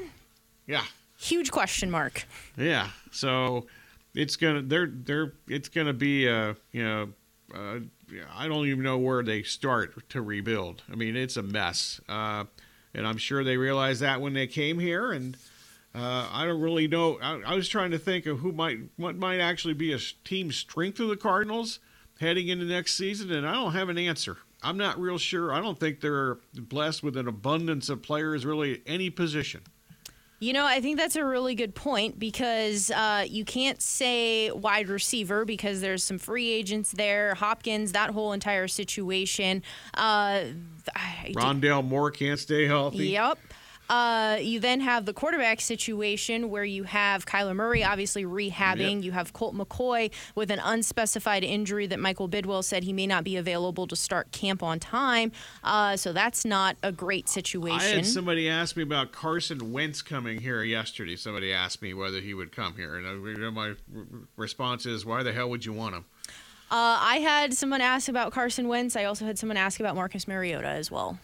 Yeah, 0.67 0.85
huge 1.19 1.51
question 1.51 1.91
mark. 1.91 2.27
yeah. 2.59 2.91
So 3.11 3.65
it's 4.15 4.37
gonna 4.37 4.63
they're 4.63 4.91
they're 4.91 5.33
it's 5.49 5.69
gonna 5.69 5.93
be 5.93 6.29
uh 6.29 6.55
you 6.71 6.85
know 6.85 7.09
uh, 7.55 7.81
I 8.35 8.49
don't 8.49 8.67
even 8.67 8.83
know 8.83 8.99
where 8.99 9.23
they 9.23 9.43
start 9.43 10.09
to 10.11 10.23
rebuild. 10.23 10.83
I 10.91 10.97
mean 10.97 11.17
it's 11.17 11.37
a 11.37 11.43
mess, 11.43 12.01
uh, 12.09 12.45
and 12.95 13.07
I'm 13.07 13.19
sure 13.19 13.45
they 13.45 13.57
realized 13.57 14.01
that 14.01 14.21
when 14.21 14.33
they 14.33 14.47
came 14.47 14.79
here. 14.79 15.13
And 15.13 15.37
uh, 15.95 16.29
I 16.33 16.47
don't 16.47 16.61
really 16.61 16.89
know. 16.89 17.19
I, 17.21 17.41
I 17.47 17.55
was 17.55 17.69
trying 17.69 17.91
to 17.91 17.99
think 17.99 18.27
of 18.27 18.39
who 18.39 18.53
might 18.53 18.79
what 18.97 19.17
might 19.17 19.41
actually 19.41 19.75
be 19.75 19.93
a 19.93 19.99
team 20.25 20.51
strength 20.51 21.01
of 21.01 21.09
the 21.09 21.17
Cardinals 21.17 21.81
heading 22.21 22.49
into 22.49 22.65
next 22.65 22.95
season, 22.95 23.33
and 23.33 23.47
I 23.47 23.53
don't 23.53 23.73
have 23.73 23.89
an 23.89 23.99
answer. 23.99 24.39
I'm 24.63 24.77
not 24.77 24.99
real 24.99 25.19
sure. 25.19 25.53
I 25.53 25.61
don't 25.61 25.79
think 25.79 26.01
they're 26.01 26.39
blessed 26.55 27.03
with 27.03 27.17
an 27.17 27.29
abundance 27.29 27.89
of 27.89 28.03
players 28.03 28.47
really 28.47 28.75
at 28.75 28.81
any 28.87 29.11
position. 29.11 29.63
You 30.43 30.53
know, 30.53 30.67
I 30.67 30.81
think 30.81 30.99
that's 30.99 31.15
a 31.15 31.25
really 31.25 31.55
good 31.55 31.73
point 31.73 32.19
because 32.19 32.91
uh, 32.91 33.25
you 33.29 33.45
can't 33.45 33.81
say 33.81 34.51
wide 34.51 34.89
receiver 34.89 35.45
because 35.45 35.81
there's 35.81 36.03
some 36.03 36.19
free 36.19 36.51
agents 36.51 36.91
there. 36.91 37.37
Hopkins, 37.37 37.93
that 37.93 38.11
whole 38.11 38.33
entire 38.33 38.67
situation. 38.67 39.63
Uh, 39.95 40.47
Rondale 41.29 41.85
Moore 41.87 42.11
can't 42.11 42.41
stay 42.41 42.67
healthy. 42.67 43.11
Yep. 43.11 43.39
Uh, 43.89 44.39
you 44.41 44.59
then 44.59 44.81
have 44.81 45.05
the 45.05 45.13
quarterback 45.13 45.61
situation 45.61 46.49
where 46.51 46.65
you 46.65 46.85
have 46.85 47.27
Kyler 47.27 47.55
Murray 47.55 47.85
obviously 47.85 48.25
rehabbing. 48.25 48.97
Yep. 48.97 49.05
You 49.05 49.13
have 49.13 49.33
Colt 49.33 49.55
McCoy 49.55 50.11
with 50.35 50.51
an 50.51 50.61
unspecified 50.63 51.45
injury 51.45 51.87
that 51.89 51.99
Michael 51.99 52.29
Bidwill 52.29 52.65
said 52.65 52.85
he 52.85 52.93
may 52.93 53.07
not 53.07 53.25
be 53.25 53.37
available 53.37 53.87
to 53.87 53.97
start 53.97 54.33
camp 54.33 54.63
on 54.63 54.79
time. 54.79 55.33
Uh, 55.63 55.97
so 55.97 56.13
that's 56.13 56.45
not 56.45 56.77
a 56.83 56.93
great 56.93 57.29
situation. 57.29 57.81
I 57.81 57.97
had 57.97 58.07
somebody 58.07 58.49
ask 58.49 58.77
me 58.77 58.83
about 58.83 59.13
Carson 59.13 59.73
Wentz 59.73 60.01
coming 60.01 60.41
here 60.41 60.63
yesterday. 60.63 61.17
Somebody 61.17 61.53
asked 61.53 61.83
me 61.83 61.93
whether 61.93 62.21
he 62.21 62.35
would 62.35 62.53
come 62.53 62.75
here, 62.77 62.97
and 62.97 63.07
I, 63.07 63.13
you 63.13 63.39
know, 63.39 63.51
my 63.51 63.75
response 64.37 64.87
is, 64.87 65.05
"Why 65.05 65.23
the 65.23 65.33
hell 65.33 65.51
would 65.51 65.65
you 65.65 65.73
want 65.73 65.95
him?" 65.95 66.05
Uh, 66.71 66.97
I 67.01 67.17
had 67.17 67.53
someone 67.53 67.83
ask 67.83 68.09
about 68.09 68.33
Carson 68.33 68.67
Wentz. 68.69 68.97
I 68.97 69.05
also 69.05 69.27
had 69.27 69.39
someone 69.39 69.59
ask 69.59 69.79
about 69.81 69.95
Marcus 69.95 70.27
Mariota 70.27 70.69
as 70.69 70.91
well. 70.91 71.19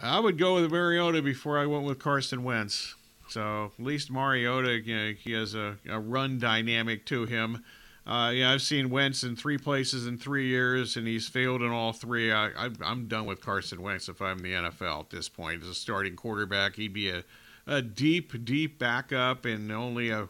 I 0.00 0.20
would 0.20 0.38
go 0.38 0.54
with 0.54 0.70
Mariota 0.70 1.22
before 1.22 1.58
I 1.58 1.66
went 1.66 1.84
with 1.84 1.98
Carson 1.98 2.44
Wentz. 2.44 2.94
So 3.28 3.72
at 3.78 3.84
least 3.84 4.10
Mariota, 4.10 4.80
you 4.80 4.96
know, 4.96 5.12
he 5.12 5.32
has 5.32 5.54
a, 5.54 5.78
a 5.88 5.98
run 5.98 6.38
dynamic 6.38 7.06
to 7.06 7.24
him. 7.24 7.64
Uh, 8.04 8.32
yeah, 8.34 8.52
I've 8.52 8.62
seen 8.62 8.90
Wentz 8.90 9.22
in 9.22 9.36
three 9.36 9.58
places 9.58 10.06
in 10.06 10.18
three 10.18 10.48
years, 10.48 10.96
and 10.96 11.06
he's 11.06 11.28
failed 11.28 11.62
in 11.62 11.70
all 11.70 11.92
three. 11.92 12.32
I, 12.32 12.50
I'm 12.84 13.06
done 13.06 13.26
with 13.26 13.40
Carson 13.40 13.80
Wentz 13.80 14.08
if 14.08 14.20
I'm 14.20 14.40
the 14.40 14.52
NFL 14.52 15.00
at 15.00 15.10
this 15.10 15.28
point. 15.28 15.62
As 15.62 15.68
a 15.68 15.74
starting 15.74 16.16
quarterback, 16.16 16.74
he'd 16.74 16.92
be 16.92 17.10
a, 17.10 17.22
a 17.66 17.80
deep, 17.80 18.44
deep 18.44 18.78
backup 18.78 19.44
and 19.44 19.70
only 19.70 20.10
a 20.10 20.28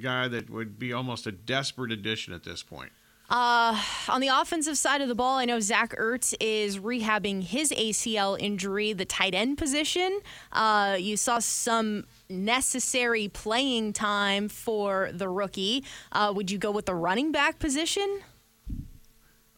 guy 0.00 0.28
that 0.28 0.48
would 0.48 0.78
be 0.78 0.92
almost 0.92 1.26
a 1.26 1.32
desperate 1.32 1.90
addition 1.90 2.32
at 2.32 2.44
this 2.44 2.62
point. 2.62 2.92
Uh, 3.30 3.78
on 4.08 4.22
the 4.22 4.28
offensive 4.28 4.78
side 4.78 5.02
of 5.02 5.08
the 5.08 5.14
ball, 5.14 5.36
I 5.36 5.44
know 5.44 5.60
Zach 5.60 5.94
Ertz 5.96 6.34
is 6.40 6.78
rehabbing 6.78 7.42
his 7.42 7.70
ACL 7.72 8.40
injury, 8.40 8.94
the 8.94 9.04
tight 9.04 9.34
end 9.34 9.58
position. 9.58 10.20
Uh, 10.50 10.96
you 10.98 11.16
saw 11.18 11.38
some 11.38 12.04
necessary 12.30 13.28
playing 13.28 13.92
time 13.92 14.48
for 14.48 15.10
the 15.12 15.28
rookie. 15.28 15.84
Uh, 16.10 16.32
would 16.34 16.50
you 16.50 16.56
go 16.56 16.70
with 16.70 16.86
the 16.86 16.94
running 16.94 17.30
back 17.30 17.58
position? 17.58 18.20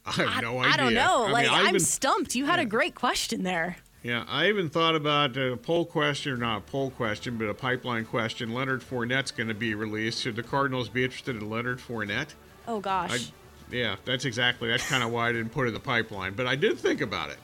I 0.05 0.12
have 0.12 0.43
no 0.43 0.59
idea. 0.59 0.73
I 0.73 0.77
don't 0.77 0.95
know. 0.95 1.23
I 1.23 1.27
mean, 1.27 1.33
like 1.33 1.49
I 1.49 1.61
I'm 1.61 1.69
even- 1.69 1.81
stumped. 1.81 2.35
You 2.35 2.47
had 2.47 2.59
a 2.59 2.65
great 2.67 2.97
question 2.97 3.45
there. 3.45 3.77
Yeah, 4.03 4.25
I 4.29 4.49
even 4.49 4.71
thought 4.71 4.97
about 4.97 5.37
a 5.37 5.59
poll 5.59 5.85
question, 5.85 6.33
or 6.33 6.37
not 6.39 6.57
a 6.57 6.61
poll 6.62 6.91
question, 6.91 7.37
but 7.37 7.45
a 7.50 7.55
pipeline 7.55 8.07
question. 8.07 8.55
Leonard 8.55 8.81
Fournette's 8.81 9.31
going 9.31 9.49
to 9.49 9.55
be 9.55 9.75
released. 9.75 10.23
Should 10.23 10.37
the 10.37 10.43
Cardinals 10.43 10.89
be 10.89 11.05
interested 11.05 11.37
in 11.37 11.50
Leonard 11.50 11.79
Fournette? 11.81 12.29
Oh 12.67 12.81
gosh. 12.81 13.29
I, 13.31 13.33
yeah, 13.73 13.97
that's 14.05 14.25
exactly. 14.25 14.69
That's 14.69 14.89
kind 14.89 15.03
of 15.03 15.11
why 15.11 15.29
I 15.29 15.33
didn't 15.33 15.50
put 15.50 15.65
it 15.65 15.69
in 15.69 15.75
the 15.75 15.81
pipeline, 15.81 16.35
but 16.35 16.47
I 16.47 16.57
did 16.57 16.79
think 16.79 17.00
about 17.00 17.31
it. 17.31 17.39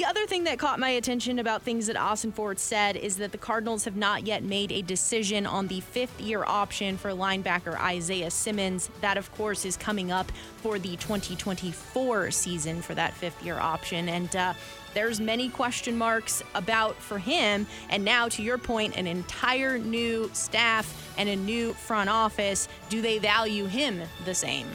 The 0.00 0.04
other 0.04 0.24
thing 0.24 0.44
that 0.44 0.58
caught 0.58 0.78
my 0.78 0.90
attention 0.90 1.40
about 1.40 1.62
things 1.62 1.88
that 1.88 1.96
Ossenfort 1.96 2.60
said 2.60 2.96
is 2.96 3.16
that 3.16 3.32
the 3.32 3.38
Cardinals 3.38 3.84
have 3.84 3.96
not 3.96 4.24
yet 4.24 4.44
made 4.44 4.70
a 4.70 4.82
decision 4.82 5.46
on 5.46 5.66
the 5.66 5.80
fifth 5.80 6.20
year 6.20 6.44
option 6.46 6.96
for 6.96 7.10
linebacker 7.10 7.76
Isaiah 7.78 8.30
Simmons. 8.30 8.88
That, 9.00 9.18
of 9.18 9.34
course, 9.34 9.64
is 9.64 9.76
coming 9.76 10.12
up 10.12 10.30
for 10.58 10.78
the 10.78 10.96
2024 10.96 12.30
season 12.30 12.82
for 12.82 12.94
that 12.94 13.12
fifth 13.14 13.44
year 13.44 13.58
option. 13.58 14.08
And 14.08 14.36
uh, 14.36 14.54
there's 14.94 15.20
many 15.20 15.48
question 15.48 15.98
marks 15.98 16.42
about 16.54 16.94
for 16.96 17.18
him. 17.18 17.66
And 17.88 18.04
now, 18.04 18.28
to 18.28 18.42
your 18.42 18.58
point, 18.58 18.96
an 18.96 19.08
entire 19.08 19.76
new 19.76 20.30
staff 20.32 21.12
and 21.18 21.28
a 21.28 21.36
new 21.36 21.72
front 21.74 22.08
office. 22.10 22.68
Do 22.88 23.02
they 23.02 23.18
value 23.18 23.66
him 23.66 24.02
the 24.24 24.34
same? 24.34 24.68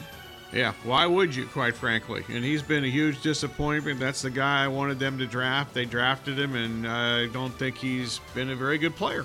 Yeah, 0.52 0.72
why 0.84 1.06
would 1.06 1.34
you, 1.34 1.46
quite 1.46 1.74
frankly? 1.74 2.24
And 2.28 2.44
he's 2.44 2.62
been 2.62 2.84
a 2.84 2.88
huge 2.88 3.20
disappointment. 3.20 3.98
That's 3.98 4.22
the 4.22 4.30
guy 4.30 4.64
I 4.64 4.68
wanted 4.68 4.98
them 4.98 5.18
to 5.18 5.26
draft. 5.26 5.74
They 5.74 5.84
drafted 5.84 6.38
him, 6.38 6.54
and 6.54 6.86
I 6.86 7.26
don't 7.26 7.52
think 7.58 7.76
he's 7.76 8.20
been 8.34 8.50
a 8.50 8.56
very 8.56 8.78
good 8.78 8.94
player. 8.94 9.24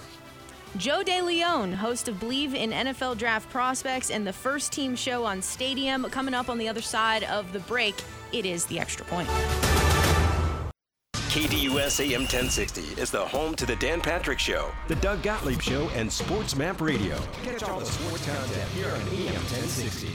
Joe 0.78 1.04
DeLeone, 1.06 1.74
host 1.74 2.08
of 2.08 2.16
Bleav 2.16 2.56
in 2.56 2.72
NFL 2.72 3.18
Draft 3.18 3.50
Prospects 3.50 4.10
and 4.10 4.26
the 4.26 4.34
first 4.34 4.72
team 4.72 4.96
show 4.96 5.26
on 5.26 5.42
Stadium, 5.42 6.06
coming 6.06 6.34
up 6.34 6.50
on 6.50 6.58
the 6.58 6.68
other 6.68 6.82
side 6.82 7.24
of 7.26 7.52
the 7.52 7.60
break. 7.60 7.96
It 8.32 8.46
is 8.46 8.66
the 8.66 8.80
extra 8.80 9.06
point. 9.06 9.28
KDUS 11.14 12.00
AM 12.02 12.22
1060 12.22 13.02
is 13.02 13.12
the 13.12 13.26
home 13.26 13.56
to 13.56 13.66
the 13.66 13.76
Dan 13.78 14.02
Patrick 14.02 14.40
Show. 14.40 14.70
The 14.88 14.96
Doug 14.96 15.22
Gottlieb 15.22 15.62
Show 15.62 15.90
and 15.90 16.12
Sports 16.12 16.56
Map 16.56 16.82
Radio. 16.82 17.18
Catch 17.44 17.64
all 17.64 17.80
the 17.80 17.86
sports 17.86 18.26
content 18.26 18.70
here 18.72 18.90
on 18.90 19.02
AM 19.02 19.36
1060. 19.36 20.10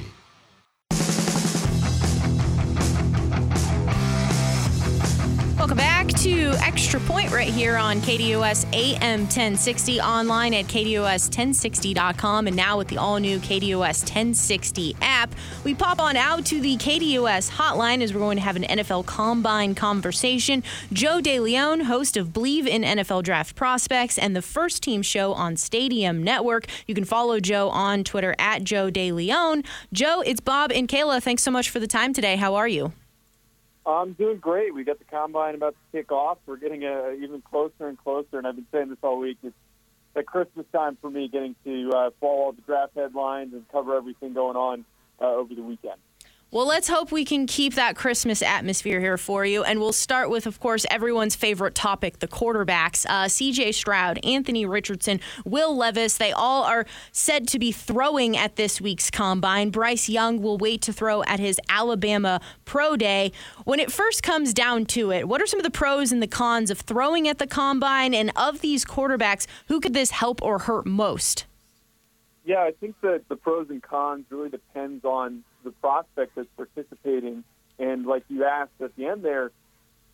Welcome 5.66 5.78
back 5.78 6.06
to 6.20 6.52
Extra 6.64 7.00
Point 7.00 7.32
right 7.32 7.48
here 7.48 7.76
on 7.76 7.96
KDUS 7.96 8.72
AM 8.72 9.22
1060, 9.22 10.00
online 10.00 10.54
at 10.54 10.66
KDUS1060.com 10.66 12.46
and 12.46 12.54
now 12.54 12.78
with 12.78 12.86
the 12.86 12.98
all 12.98 13.18
new 13.18 13.40
KDUS 13.40 14.02
1060 14.02 14.94
app. 15.02 15.34
We 15.64 15.74
pop 15.74 15.98
on 15.98 16.14
out 16.14 16.44
to 16.46 16.60
the 16.60 16.76
KDUS 16.76 17.50
hotline 17.50 18.00
as 18.00 18.14
we're 18.14 18.20
going 18.20 18.36
to 18.36 18.44
have 18.44 18.54
an 18.54 18.62
NFL 18.62 19.06
Combine 19.06 19.74
conversation. 19.74 20.62
Joe 20.92 21.18
DeLeone, 21.20 21.82
host 21.82 22.16
of 22.16 22.28
Bleav 22.28 22.68
in 22.68 22.82
NFL 22.82 23.24
Draft 23.24 23.56
Prospects 23.56 24.18
and 24.18 24.36
the 24.36 24.42
First 24.42 24.84
Team 24.84 25.02
Show 25.02 25.32
on 25.32 25.56
Stadium 25.56 26.22
Network. 26.22 26.66
You 26.86 26.94
can 26.94 27.04
follow 27.04 27.40
Joe 27.40 27.70
on 27.70 28.04
Twitter 28.04 28.36
at 28.38 28.62
Joe 28.62 28.88
DeLeone. 28.88 29.66
Joe, 29.92 30.22
it's 30.24 30.38
Bob 30.38 30.70
and 30.70 30.86
Kayla. 30.86 31.20
Thanks 31.20 31.42
so 31.42 31.50
much 31.50 31.70
for 31.70 31.80
the 31.80 31.88
time 31.88 32.12
today. 32.12 32.36
How 32.36 32.54
are 32.54 32.68
you? 32.68 32.92
I'm 33.86 34.14
doing 34.14 34.38
great. 34.38 34.74
We 34.74 34.82
got 34.84 34.98
the 34.98 35.04
combine 35.04 35.54
about 35.54 35.74
to 35.74 35.96
kick 35.96 36.10
off. 36.10 36.38
We're 36.44 36.56
getting 36.56 36.84
uh, 36.84 37.12
even 37.22 37.40
closer 37.40 37.86
and 37.86 37.96
closer, 37.96 38.38
and 38.38 38.46
I've 38.46 38.56
been 38.56 38.66
saying 38.72 38.88
this 38.88 38.98
all 39.02 39.18
week. 39.18 39.38
It's 39.44 39.54
the 40.14 40.24
Christmas 40.24 40.66
time 40.72 40.98
for 41.00 41.08
me, 41.08 41.28
getting 41.28 41.54
to 41.64 41.90
uh, 41.90 42.10
follow 42.20 42.32
all 42.32 42.52
the 42.52 42.62
draft 42.62 42.94
headlines 42.96 43.52
and 43.52 43.68
cover 43.70 43.96
everything 43.96 44.34
going 44.34 44.56
on 44.56 44.84
uh, 45.20 45.26
over 45.26 45.54
the 45.54 45.62
weekend. 45.62 46.00
Well, 46.52 46.68
let's 46.68 46.86
hope 46.86 47.10
we 47.10 47.24
can 47.24 47.48
keep 47.48 47.74
that 47.74 47.96
Christmas 47.96 48.40
atmosphere 48.40 49.00
here 49.00 49.18
for 49.18 49.44
you. 49.44 49.64
And 49.64 49.80
we'll 49.80 49.92
start 49.92 50.30
with, 50.30 50.46
of 50.46 50.60
course, 50.60 50.86
everyone's 50.88 51.34
favorite 51.34 51.74
topic 51.74 52.20
the 52.20 52.28
quarterbacks. 52.28 53.04
Uh, 53.08 53.24
CJ 53.24 53.74
Stroud, 53.74 54.24
Anthony 54.24 54.64
Richardson, 54.64 55.18
Will 55.44 55.76
Levis, 55.76 56.18
they 56.18 56.30
all 56.30 56.62
are 56.62 56.86
said 57.10 57.48
to 57.48 57.58
be 57.58 57.72
throwing 57.72 58.36
at 58.36 58.54
this 58.54 58.80
week's 58.80 59.10
combine. 59.10 59.70
Bryce 59.70 60.08
Young 60.08 60.40
will 60.40 60.56
wait 60.56 60.82
to 60.82 60.92
throw 60.92 61.24
at 61.24 61.40
his 61.40 61.60
Alabama 61.68 62.40
Pro 62.64 62.96
Day. 62.96 63.32
When 63.64 63.80
it 63.80 63.90
first 63.90 64.22
comes 64.22 64.54
down 64.54 64.86
to 64.86 65.10
it, 65.10 65.26
what 65.26 65.42
are 65.42 65.46
some 65.46 65.58
of 65.58 65.64
the 65.64 65.70
pros 65.70 66.12
and 66.12 66.22
the 66.22 66.28
cons 66.28 66.70
of 66.70 66.78
throwing 66.78 67.26
at 67.26 67.38
the 67.38 67.48
combine? 67.48 68.14
And 68.14 68.30
of 68.36 68.60
these 68.60 68.84
quarterbacks, 68.84 69.48
who 69.66 69.80
could 69.80 69.94
this 69.94 70.12
help 70.12 70.40
or 70.42 70.60
hurt 70.60 70.86
most? 70.86 71.44
Yeah, 72.44 72.60
I 72.60 72.70
think 72.70 72.94
that 73.00 73.24
the 73.28 73.34
pros 73.34 73.68
and 73.68 73.82
cons 73.82 74.26
really 74.30 74.48
depends 74.48 75.04
on 75.04 75.42
the 75.66 75.72
prospect 75.72 76.36
that's 76.36 76.48
participating. 76.56 77.44
And 77.78 78.06
like 78.06 78.24
you 78.28 78.44
asked 78.44 78.80
at 78.82 78.96
the 78.96 79.06
end 79.06 79.22
there, 79.22 79.50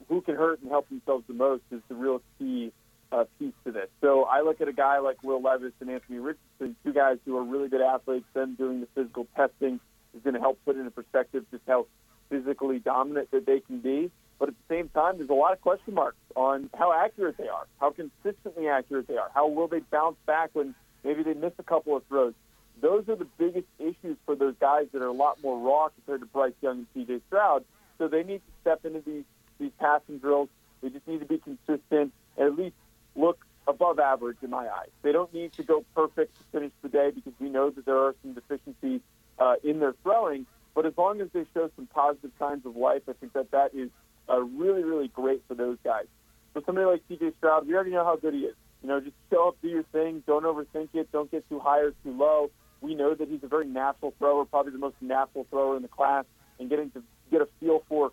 who 0.09 0.21
can 0.21 0.35
hurt 0.35 0.61
and 0.63 0.71
help 0.71 0.89
themselves 0.89 1.25
the 1.29 1.35
most 1.35 1.63
is 1.71 1.81
the 1.89 1.95
real 1.95 2.21
key 2.39 2.73
uh, 3.13 3.25
piece 3.39 3.53
to 3.65 3.71
this. 3.71 3.89
So 4.01 4.25
I 4.25 4.41
look 4.41 4.61
at 4.61 4.69
a 4.69 4.73
guy 4.73 4.99
like 4.99 5.23
Will 5.23 5.41
Levis 5.41 5.73
and 5.81 5.91
Anthony 5.91 6.19
Richardson, 6.19 6.75
two 6.85 6.93
guys 6.93 7.19
who 7.25 7.37
are 7.37 7.45
really 7.45 7.69
good 7.69 7.83
athletes. 7.83 8.27
Them 8.35 8.57
doing 8.57 8.81
the 8.81 8.89
physical 8.95 9.27
testing 9.37 9.79
is 10.15 10.23
going 10.25 10.35
to 10.35 10.41
help 10.41 10.59
put 10.65 10.77
into 10.77 10.91
perspective 10.91 11.45
just 11.51 11.63
how 11.69 11.87
physically 12.31 12.79
dominant 12.79 13.31
that 13.31 13.47
they 13.47 13.61
can 13.61 13.79
be. 13.79 14.11
But 14.39 14.49
at 14.49 14.55
the 14.67 14.75
same 14.75 14.89
time, 14.89 15.19
there's 15.19 15.31
a 15.31 15.35
lot 15.35 15.53
of 15.53 15.61
question 15.61 15.95
marks 15.95 16.17
on 16.35 16.69
how 16.77 16.93
accurate 16.93 17.37
they 17.37 17.49
are, 17.49 17.67
how 17.79 17.91
consistently 17.93 18.67
accurate 18.67 19.07
they 19.07 19.17
are, 19.17 19.31
how 19.33 19.47
will 19.47 19.69
they 19.69 19.81
bounce 19.81 20.17
back 20.27 20.51
when 20.55 20.75
maybe 21.05 21.23
they 21.23 21.35
miss 21.35 21.53
a 21.59 21.63
couple 21.63 21.97
of 21.97 22.05
throws. 22.07 22.35
Those 22.83 23.09
are 23.09 23.15
the 23.15 23.29
biggest 23.39 23.69
issues 23.79 24.17
for 24.27 24.35
those 24.35 24.57
guys 24.61 24.89
that 24.93 25.03
are 25.03 25.07
a 25.07 25.13
lot 25.13 25.41
more 25.43 25.57
raw 25.57 25.89
compared 25.89 26.21
to 26.21 26.27
Bryce 26.27 26.53
Young 26.61 26.79
and 26.79 26.87
C.J. 27.07 27.21
Stroud. 27.29 27.65
So 27.97 28.09
they 28.09 28.25
need 28.25 28.39
to 28.39 28.53
step 28.61 28.85
into 28.85 29.01
these 29.01 29.25
these 29.61 29.71
passing 29.79 30.19
drills. 30.19 30.49
They 30.83 30.89
just 30.89 31.07
need 31.07 31.21
to 31.21 31.27
be 31.27 31.39
consistent, 31.39 32.13
and 32.37 32.47
at 32.47 32.57
least 32.57 32.75
look 33.15 33.47
above 33.69 34.01
average 34.01 34.39
in 34.43 34.51
my 34.51 34.69
eyes. 34.69 34.89
They 35.03 35.13
don't 35.13 35.33
need 35.33 35.53
to 35.53 35.63
go 35.63 35.85
perfect 35.95 36.37
to 36.39 36.43
finish 36.51 36.73
the 36.83 36.89
day 36.89 37.13
because 37.15 37.33
we 37.39 37.49
know 37.49 37.71
that 37.71 37.87
there 37.87 37.99
are 37.99 38.17
some 38.21 38.35
deficiencies 38.35 39.01
uh, 39.39 39.55
in 39.63 39.79
their 39.79 39.95
throwing. 40.03 40.47
But 40.75 40.87
as 40.87 40.95
long 40.97 41.21
as 41.21 41.29
they 41.33 41.45
show 41.55 41.71
some 41.77 41.87
positive 41.87 42.33
signs 42.39 42.67
of 42.67 42.77
life, 42.77 43.03
I 43.09 43.13
think 43.13 43.35
that 43.35 43.53
that 43.53 43.75
is 43.75 43.91
uh, 44.29 44.41
really, 44.41 44.83
really 44.83 45.09
great 45.09 45.43
for 45.47 45.55
those 45.55 45.79
guys. 45.85 46.07
For 46.53 46.63
somebody 46.67 46.87
like 46.87 47.03
C.J. 47.09 47.33
Stroud, 47.39 47.69
we 47.69 47.75
already 47.75 47.93
know 47.93 48.05
how 48.05 48.17
good 48.17 48.35
he 48.35 48.41
is. 48.41 48.57
You 48.83 48.89
know, 48.89 49.01
just 49.01 49.15
show 49.31 49.49
up, 49.49 49.57
do 49.63 49.69
your 49.69 49.85
thing, 49.85 50.25
don't 50.27 50.45
overthink 50.45 50.89
it, 50.95 51.13
don't 51.13 51.31
get 51.31 51.49
too 51.49 51.61
high 51.61 51.81
or 51.81 51.91
too 52.03 52.17
low. 52.19 52.51
We 52.83 52.95
know 52.95 53.15
that 53.15 53.29
he's 53.29 53.43
a 53.43 53.49
very 53.49 53.67
natural 53.67 54.13
thrower, 54.19 54.45
probably 54.45 54.73
the 54.73 54.79
most 54.79 54.97
natural 55.01 55.47
thrower 55.49 55.77
in 55.77 55.83
the 55.83 55.89
class, 55.89 56.25
and 56.59 56.69
getting 56.69 56.91
to 56.91 57.03
get 57.31 57.41
a 57.41 57.49
feel 57.61 57.83
for 57.89 58.13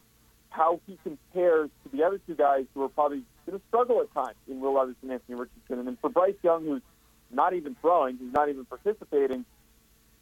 how 0.51 0.79
he 0.87 0.97
compares 1.03 1.69
to 1.83 1.95
the 1.95 2.03
other 2.03 2.19
two 2.25 2.35
guys 2.35 2.65
who 2.73 2.83
are 2.83 2.89
probably 2.89 3.23
going 3.45 3.59
to 3.59 3.65
struggle 3.67 3.99
at 4.01 4.13
times 4.13 4.37
in 4.47 4.59
Will 4.61 4.75
Levis 4.75 4.95
Anthony 5.03 5.35
Richardson. 5.35 5.79
And 5.79 5.87
then 5.87 5.97
for 5.99 6.09
Bryce 6.09 6.35
Young, 6.43 6.65
who's 6.65 6.81
not 7.31 7.53
even 7.53 7.75
throwing, 7.81 8.17
who's 8.17 8.33
not 8.33 8.49
even 8.49 8.65
participating, 8.65 9.43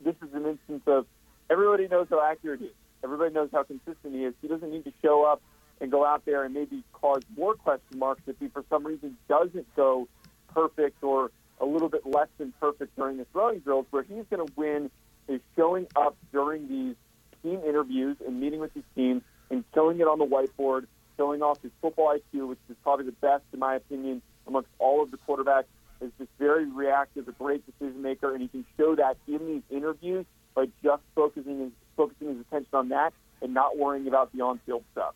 this 0.03 0.15
is 0.21 0.33
an 0.33 0.45
instance 0.45 0.83
of 0.87 1.05
everybody 1.49 1.87
knows 1.87 2.07
how 2.09 2.21
accurate 2.21 2.59
he 2.59 2.67
is. 2.67 2.73
Everybody 3.03 3.33
knows 3.33 3.49
how 3.51 3.63
consistent 3.63 4.13
he 4.13 4.25
is. 4.25 4.33
He 4.41 4.47
doesn't 4.47 4.71
need 4.71 4.85
to 4.85 4.93
show 5.01 5.23
up 5.23 5.41
and 5.79 5.91
go 5.91 6.05
out 6.05 6.25
there 6.25 6.43
and 6.43 6.53
maybe 6.53 6.83
cause 6.93 7.21
more 7.35 7.53
question 7.53 7.99
marks 7.99 8.21
if 8.27 8.35
he, 8.39 8.47
for 8.47 8.63
some 8.69 8.85
reason, 8.85 9.17
doesn't 9.27 9.75
go 9.75 10.07
perfect 10.53 11.03
or 11.03 11.31
a 11.59 11.65
little 11.65 11.89
bit 11.89 12.05
less 12.05 12.27
than 12.37 12.53
perfect 12.59 12.95
during 12.95 13.17
the 13.17 13.25
throwing 13.31 13.59
drills. 13.59 13.85
Where 13.91 14.03
he's 14.03 14.25
going 14.29 14.45
to 14.45 14.53
win 14.55 14.91
is 15.27 15.41
showing 15.55 15.87
up 15.95 16.15
during 16.31 16.67
these 16.67 16.95
team 17.43 17.61
interviews 17.67 18.17
and 18.25 18.39
meeting 18.39 18.59
with 18.59 18.73
these 18.73 18.83
teams 18.95 19.21
and 19.49 19.63
showing 19.73 19.99
it 19.99 20.07
on 20.07 20.19
the 20.19 20.25
whiteboard, 20.25 20.87
showing 21.15 21.41
off 21.41 21.61
his 21.61 21.71
football 21.81 22.13
IQ, 22.13 22.49
which 22.49 22.59
is 22.69 22.75
probably 22.83 23.05
the 23.05 23.11
best, 23.13 23.43
in 23.53 23.59
my 23.59 23.75
opinion, 23.75 24.21
amongst 24.45 24.69
all 24.79 25.01
of 25.03 25.11
the 25.11 25.17
quarterbacks. 25.17 25.65
Is 25.99 26.11
just 26.19 26.29
very 26.37 26.65
reactive, 26.65 27.27
a 27.27 27.31
great 27.31 27.65
decision 27.65 28.03
maker, 28.03 28.31
and 28.31 28.39
he 28.39 28.47
can 28.47 28.63
show 28.77 28.95
that 28.95 29.17
in 29.27 29.47
these 29.47 29.63
interviews 29.71 30.27
by 30.53 30.67
just 30.83 31.01
focusing 31.15 31.59
his, 31.59 31.71
focusing 31.95 32.27
his 32.27 32.39
attention 32.41 32.69
on 32.73 32.89
that 32.89 33.13
and 33.41 33.55
not 33.55 33.77
worrying 33.77 34.07
about 34.07 34.31
the 34.31 34.41
on-field 34.41 34.83
stuff. 34.91 35.15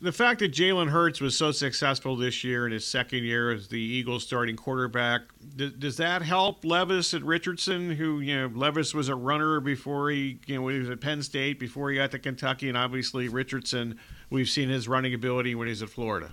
The 0.00 0.12
fact 0.12 0.40
that 0.40 0.52
Jalen 0.52 0.90
Hurts 0.90 1.20
was 1.20 1.36
so 1.36 1.50
successful 1.50 2.14
this 2.14 2.44
year 2.44 2.66
in 2.66 2.72
his 2.72 2.86
second 2.86 3.24
year 3.24 3.50
as 3.50 3.66
the 3.68 3.80
Eagles 3.80 4.24
starting 4.24 4.54
quarterback, 4.54 5.22
does, 5.56 5.72
does 5.72 5.96
that 5.96 6.22
help 6.22 6.64
Levis 6.64 7.14
and 7.14 7.24
Richardson, 7.24 7.90
who, 7.90 8.20
you 8.20 8.36
know, 8.36 8.50
Levis 8.54 8.94
was 8.94 9.08
a 9.08 9.16
runner 9.16 9.58
before 9.58 10.10
he, 10.10 10.38
you 10.46 10.54
know, 10.54 10.62
when 10.62 10.74
he 10.74 10.80
was 10.80 10.90
at 10.90 11.00
Penn 11.00 11.22
State, 11.22 11.58
before 11.58 11.90
he 11.90 11.96
got 11.96 12.12
to 12.12 12.18
Kentucky, 12.18 12.68
and 12.68 12.78
obviously 12.78 13.28
Richardson, 13.28 13.98
we've 14.30 14.48
seen 14.48 14.68
his 14.68 14.86
running 14.86 15.14
ability 15.14 15.56
when 15.56 15.66
he's 15.66 15.82
at 15.82 15.88
Florida. 15.88 16.32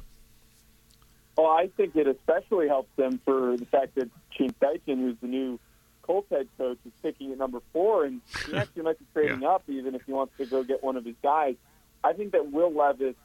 Well, 1.38 1.48
I 1.48 1.70
think 1.76 1.96
it 1.96 2.08
especially 2.08 2.68
helps 2.68 2.96
them 2.96 3.20
for 3.26 3.58
the 3.58 3.66
fact 3.66 3.96
that 3.96 4.10
Shane 4.38 4.54
Steichen, 4.62 5.00
who's 5.00 5.18
the 5.22 5.28
new 5.28 5.60
Colts 6.04 6.30
head 6.30 6.48
coach, 6.58 6.78
is 6.86 6.92
picking 7.02 7.32
at 7.32 7.40
number 7.40 7.62
four, 7.74 8.06
and 8.06 8.22
he 8.48 8.56
actually 8.56 8.84
might 8.84 9.00
be 9.00 9.06
trading 9.14 9.42
yeah. 9.42 9.50
up 9.50 9.64
even 9.68 9.96
if 9.96 10.04
he 10.06 10.14
wants 10.14 10.34
to 10.38 10.46
go 10.46 10.64
get 10.64 10.84
one 10.84 10.96
of 10.96 11.04
his 11.04 11.16
guys. 11.24 11.56
I 12.04 12.14
think 12.14 12.34
that 12.34 12.52
Will 12.52 12.72
Levis 12.72 13.16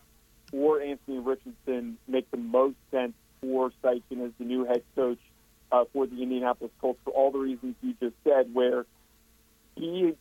or 0.52 0.80
Anthony 0.80 1.18
Richardson 1.18 1.98
make 2.08 2.30
the 2.30 2.36
most 2.36 2.76
sense 2.90 3.12
for 3.40 3.72
Steichen 3.82 4.24
as 4.24 4.32
the 4.38 4.44
new 4.44 4.64
head 4.64 4.82
coach 4.94 5.18
uh, 5.72 5.84
for 5.92 6.06
the 6.06 6.22
Indianapolis 6.22 6.72
Colts 6.80 7.00
for 7.04 7.10
all 7.10 7.30
the 7.30 7.38
reasons 7.38 7.76
you 7.82 7.94
just 8.00 8.16
said, 8.24 8.52
where 8.52 8.86
he 9.76 10.14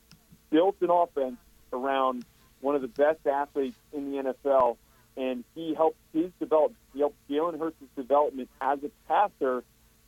built 0.49 0.75
an 0.81 0.89
offense 0.89 1.37
around 1.73 2.23
one 2.61 2.75
of 2.75 2.81
the 2.81 2.87
best 2.87 3.25
athletes 3.25 3.77
in 3.93 4.11
the 4.11 4.33
NFL, 4.33 4.77
and 5.17 5.43
he 5.55 5.73
helped 5.73 5.97
his 6.13 6.31
development. 6.39 6.77
He 6.93 6.99
helped 6.99 7.17
Jalen 7.29 7.59
Hurts' 7.59 7.75
development 7.95 8.49
as 8.61 8.79
a 8.83 8.91
passer 9.07 9.63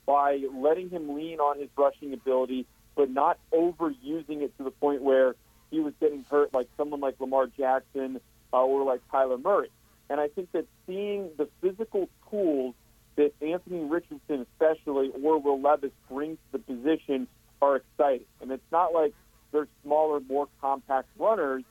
by 0.05 0.41
letting 0.53 0.89
him 0.89 1.15
lean 1.15 1.39
on 1.39 1.59
his 1.59 1.69
rushing 1.77 2.13
ability, 2.13 2.65
but 2.95 3.09
not 3.09 3.37
overusing 3.53 4.41
it 4.41 4.55
to 4.57 4.63
the 4.63 4.71
point 4.71 5.01
where 5.01 5.35
he 5.69 5.79
was 5.79 5.93
getting 5.99 6.25
hurt 6.29 6.53
like 6.53 6.67
someone 6.77 6.99
like 6.99 7.19
Lamar 7.19 7.47
Jackson 7.57 8.19
uh, 8.51 8.57
or 8.57 8.83
like 8.83 9.01
Kyler 9.11 9.41
Murray. 9.41 9.69
And 10.11 10.19
I 10.19 10.27
think 10.27 10.51
that 10.51 10.65
seeing 10.85 11.29
the 11.37 11.47
physical 11.61 12.09
tools 12.29 12.75
that 13.15 13.31
Anthony 13.41 13.85
Richardson, 13.85 14.45
especially, 14.51 15.09
or 15.23 15.39
Will 15.39 15.61
Levis 15.61 15.93
bring 16.09 16.35
to 16.35 16.41
the 16.51 16.59
position 16.59 17.29
are 17.61 17.77
exciting. 17.77 18.25
And 18.41 18.51
it's 18.51 18.71
not 18.73 18.93
like 18.93 19.13
they're 19.53 19.69
smaller, 19.83 20.19
more 20.19 20.49
compact 20.59 21.07
runners. 21.17 21.63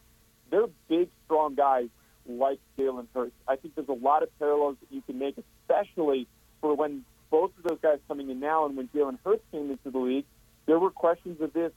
They're 0.50 0.68
big, 0.88 1.10
strong 1.26 1.54
guys 1.54 1.88
like 2.26 2.60
Jalen 2.78 3.08
Hurts. 3.14 3.34
I 3.46 3.56
think 3.56 3.74
there's 3.74 3.90
a 3.90 3.92
lot 3.92 4.22
of 4.22 4.30
parallels 4.38 4.76
that 4.80 4.94
you 4.94 5.02
can 5.02 5.18
make, 5.18 5.36
especially 5.36 6.26
for 6.62 6.74
when 6.74 7.04
both 7.30 7.50
of 7.58 7.64
those 7.64 7.78
guys 7.82 7.98
coming 8.08 8.30
in 8.30 8.40
now 8.40 8.64
and 8.64 8.74
when 8.74 8.88
Jalen 8.88 9.18
Hurts 9.22 9.44
came 9.52 9.70
into 9.70 9.90
the 9.90 9.98
league, 9.98 10.24
there 10.64 10.78
were 10.78 10.90
questions 10.90 11.42
of 11.42 11.52
this 11.52 11.72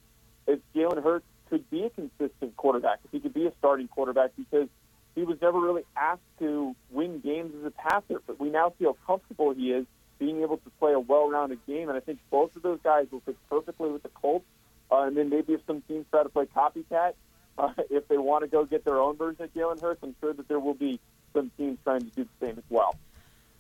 if 0.47 0.60
Jalen 0.73 1.04
Hurts 1.04 1.26
could 1.49 1.69
be 1.69 1.84
a 1.84 1.89
consistent 1.89 2.56
quarterback, 2.56 2.99
if 3.04 3.12
he 3.12 3.19
could 3.19 3.34
be 3.34 3.47
a 3.47 3.52
starting 3.60 3.89
quarterback, 3.89 4.32
because– 4.38 4.69
he 5.15 5.23
was 5.23 5.38
never 5.41 5.60
really 5.60 5.84
asked 5.95 6.21
to 6.39 6.76
win 6.91 7.19
games 7.19 7.54
as 7.60 7.65
a 7.65 7.71
passer, 7.71 8.21
but 8.26 8.39
we 8.39 8.49
now 8.49 8.73
how 8.82 8.95
comfortable 9.06 9.54
he 9.54 9.71
is 9.71 9.86
being 10.19 10.41
able 10.41 10.58
to 10.58 10.69
play 10.80 10.93
a 10.93 10.99
well-rounded 10.99 11.60
game. 11.67 11.89
And 11.89 11.97
I 11.97 12.02
think 12.02 12.19
both 12.32 12.56
of 12.56 12.63
those 12.63 12.80
guys 12.84 13.08
will 13.12 13.21
fit 13.21 13.38
perfectly 13.49 13.89
with 13.89 14.04
the 14.04 14.10
Colts. 14.10 14.45
Uh, 14.91 15.04
and 15.04 15.17
then 15.17 15.30
maybe 15.30 15.54
if 15.54 15.62
some 15.65 15.82
teams 15.82 16.06
try 16.12 16.23
to 16.23 16.30
play 16.30 16.45
copycat, 16.45 17.13
uh, 17.58 17.73
if 17.89 18.08
they 18.08 18.17
want 18.17 18.43
to 18.43 18.47
go 18.47 18.65
get 18.65 18.86
their 18.86 18.99
own 18.99 19.17
version 19.17 19.43
of 19.43 19.54
Jalen 19.54 19.82
Hurts, 19.82 20.02
I'm 20.04 20.15
sure 20.19 20.34
that 20.34 20.47
there 20.47 20.60
will 20.60 20.73
be 20.73 20.99
some 21.34 21.52
teams 21.58 21.80
trying 21.84 22.02
to 22.02 22.08
do 22.08 22.23
the 22.23 22.45
same 22.45 22.58
as 22.58 22.63
well. 22.69 22.95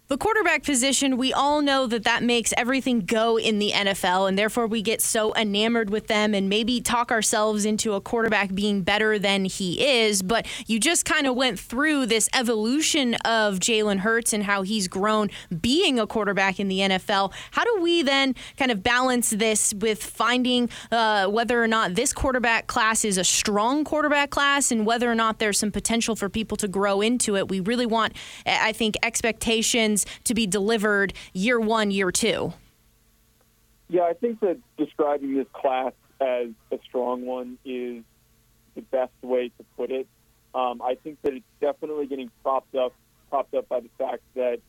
The 0.09 0.17
quarterback 0.17 0.63
position, 0.63 1.15
we 1.15 1.31
all 1.31 1.61
know 1.61 1.87
that 1.87 2.03
that 2.03 2.23
makes 2.23 2.53
everything 2.57 2.99
go 2.99 3.37
in 3.37 3.59
the 3.59 3.71
NFL, 3.71 4.27
and 4.27 4.37
therefore 4.37 4.67
we 4.67 4.81
get 4.81 5.01
so 5.01 5.33
enamored 5.33 5.89
with 5.89 6.07
them 6.07 6.33
and 6.33 6.49
maybe 6.49 6.81
talk 6.81 7.09
ourselves 7.09 7.63
into 7.63 7.93
a 7.93 8.01
quarterback 8.01 8.53
being 8.53 8.81
better 8.81 9.17
than 9.17 9.45
he 9.45 10.03
is. 10.03 10.21
But 10.21 10.45
you 10.67 10.77
just 10.77 11.05
kind 11.05 11.25
of 11.25 11.37
went 11.37 11.57
through 11.57 12.07
this 12.07 12.27
evolution 12.35 13.13
of 13.23 13.59
Jalen 13.59 13.99
Hurts 13.99 14.33
and 14.33 14.43
how 14.43 14.63
he's 14.63 14.89
grown 14.89 15.29
being 15.61 15.97
a 15.97 16.05
quarterback 16.05 16.59
in 16.59 16.67
the 16.67 16.79
NFL. 16.79 17.31
How 17.51 17.63
do 17.63 17.81
we 17.81 18.01
then 18.01 18.35
kind 18.57 18.71
of 18.71 18.83
balance 18.83 19.29
this 19.29 19.73
with 19.73 20.03
finding 20.03 20.69
uh, 20.91 21.27
whether 21.27 21.63
or 21.63 21.67
not 21.67 21.95
this 21.95 22.11
quarterback 22.11 22.67
class 22.67 23.05
is 23.05 23.17
a 23.17 23.23
strong 23.23 23.85
quarterback 23.85 24.31
class 24.31 24.69
and 24.69 24.85
whether 24.85 25.09
or 25.09 25.15
not 25.15 25.39
there's 25.39 25.57
some 25.57 25.71
potential 25.71 26.17
for 26.17 26.27
people 26.27 26.57
to 26.57 26.67
grow 26.67 26.99
into 26.99 27.37
it? 27.37 27.47
We 27.47 27.61
really 27.61 27.85
want, 27.85 28.17
I 28.45 28.73
think, 28.73 28.97
expectations 29.01 29.92
to 30.23 30.33
be 30.33 30.47
delivered 30.47 31.13
year 31.33 31.59
one, 31.59 31.91
year 31.91 32.11
two? 32.11 32.53
Yeah, 33.89 34.03
I 34.03 34.13
think 34.13 34.39
that 34.39 34.57
describing 34.77 35.35
this 35.35 35.47
class 35.53 35.93
as 36.19 36.49
a 36.71 36.79
strong 36.83 37.25
one 37.25 37.57
is 37.65 38.03
the 38.75 38.81
best 38.81 39.11
way 39.21 39.49
to 39.49 39.65
put 39.77 39.91
it. 39.91 40.07
Um, 40.55 40.81
I 40.81 40.95
think 40.95 41.21
that 41.23 41.33
it's 41.33 41.45
definitely 41.61 42.07
getting 42.07 42.31
propped 42.41 42.75
up, 42.75 42.93
propped 43.29 43.53
up 43.53 43.67
by 43.69 43.81
the 43.81 43.89
fact 43.97 44.21
that 44.35 44.59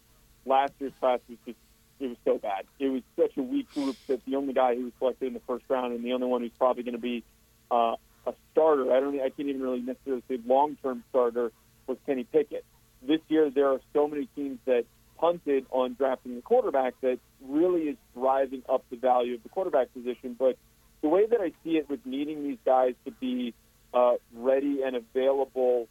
last 0.46 0.72
year's 0.78 0.92
class 1.00 1.20
was 1.28 1.38
just 1.46 1.58
it 2.00 2.08
was 2.08 2.16
so 2.24 2.38
bad. 2.38 2.64
It 2.78 2.88
was 2.88 3.02
such 3.16 3.36
a 3.36 3.42
weak 3.42 3.72
group 3.72 3.96
that 4.08 4.24
the 4.26 4.36
only 4.36 4.52
guy 4.52 4.74
who 4.74 4.84
was 4.84 4.92
selected 4.98 5.28
in 5.28 5.34
the 5.34 5.40
first 5.46 5.64
round 5.68 5.94
and 5.94 6.04
the 6.04 6.12
only 6.12 6.26
one 6.26 6.42
who's 6.42 6.50
probably 6.58 6.82
going 6.82 6.96
to 6.96 7.00
be 7.00 7.22
uh, 7.70 7.96
a 8.26 8.34
starter, 8.52 8.92
I 8.92 9.00
don't, 9.00 9.14
I 9.20 9.30
can't 9.30 9.48
even 9.48 9.62
really 9.62 9.80
necessarily 9.80 10.22
say 10.28 10.38
long-term 10.46 11.04
starter, 11.10 11.52
was 11.86 11.98
Kenny 12.06 12.24
Pickett. 12.24 12.64
This 13.02 13.20
year, 13.28 13.50
there 13.50 13.68
are 13.68 13.80
so 13.92 14.08
many 14.08 14.26
teams 14.34 14.58
that 14.64 14.86
punted 15.18 15.66
on 15.70 15.94
drafting 15.94 16.36
the 16.36 16.42
quarterback 16.42 16.94
that 17.00 17.18
really 17.42 17.82
is 17.82 17.96
driving 18.14 18.62
up 18.68 18.84
the 18.90 18.96
value 18.96 19.34
of 19.34 19.42
the 19.42 19.48
quarterback 19.48 19.92
position. 19.92 20.36
But 20.38 20.56
the 21.02 21.08
way 21.08 21.26
that 21.26 21.40
I 21.40 21.52
see 21.62 21.76
it 21.76 21.88
with 21.88 22.04
needing 22.04 22.42
these 22.42 22.58
guys 22.64 22.94
to 23.04 23.10
be 23.10 23.54
uh, 23.92 24.14
ready 24.34 24.82
and 24.82 24.96
available 24.96 25.88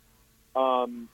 um, 0.55 1.09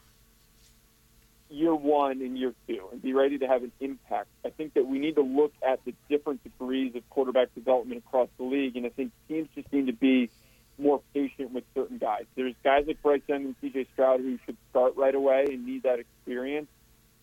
year 1.50 1.74
one 1.74 2.22
and 2.22 2.38
year 2.38 2.54
two 2.68 2.88
and 2.92 3.02
be 3.02 3.14
ready 3.14 3.38
to 3.40 3.48
have 3.48 3.64
an 3.64 3.72
impact. 3.80 4.28
I 4.46 4.50
think 4.50 4.74
that 4.76 4.86
we 4.86 5.00
need 5.00 5.16
to 5.16 5.22
look 5.22 5.54
at 5.68 5.84
the 5.86 5.94
different 6.10 6.44
degrees 6.44 6.96
of 6.96 7.08
quarterback 7.10 7.54
development 7.56 8.04
across 8.06 8.30
the 8.38 8.44
league, 8.44 8.76
and 8.76 8.86
I 8.86 8.90
think 8.90 9.12
teams 9.28 9.50
just 9.56 9.72
need 9.74 9.88
to 9.88 9.94
be 9.94 10.30
more 10.78 11.02
patient 11.14 11.52
with 11.52 11.64
certain 11.76 11.98
guys. 11.98 12.24
There's 12.36 12.56
guys 12.64 12.86
like 12.88 13.02
Bryce 13.02 13.22
Young 13.28 13.46
and 13.46 13.56
CJ 13.62 13.88
Stroud 13.94 14.22
who 14.22 14.40
should 14.46 14.58
start 14.70 14.96
right 14.96 15.14
away 15.14 15.48
and 15.50 15.66
need 15.66 15.84
that 15.84 16.00
experience. 16.00 16.68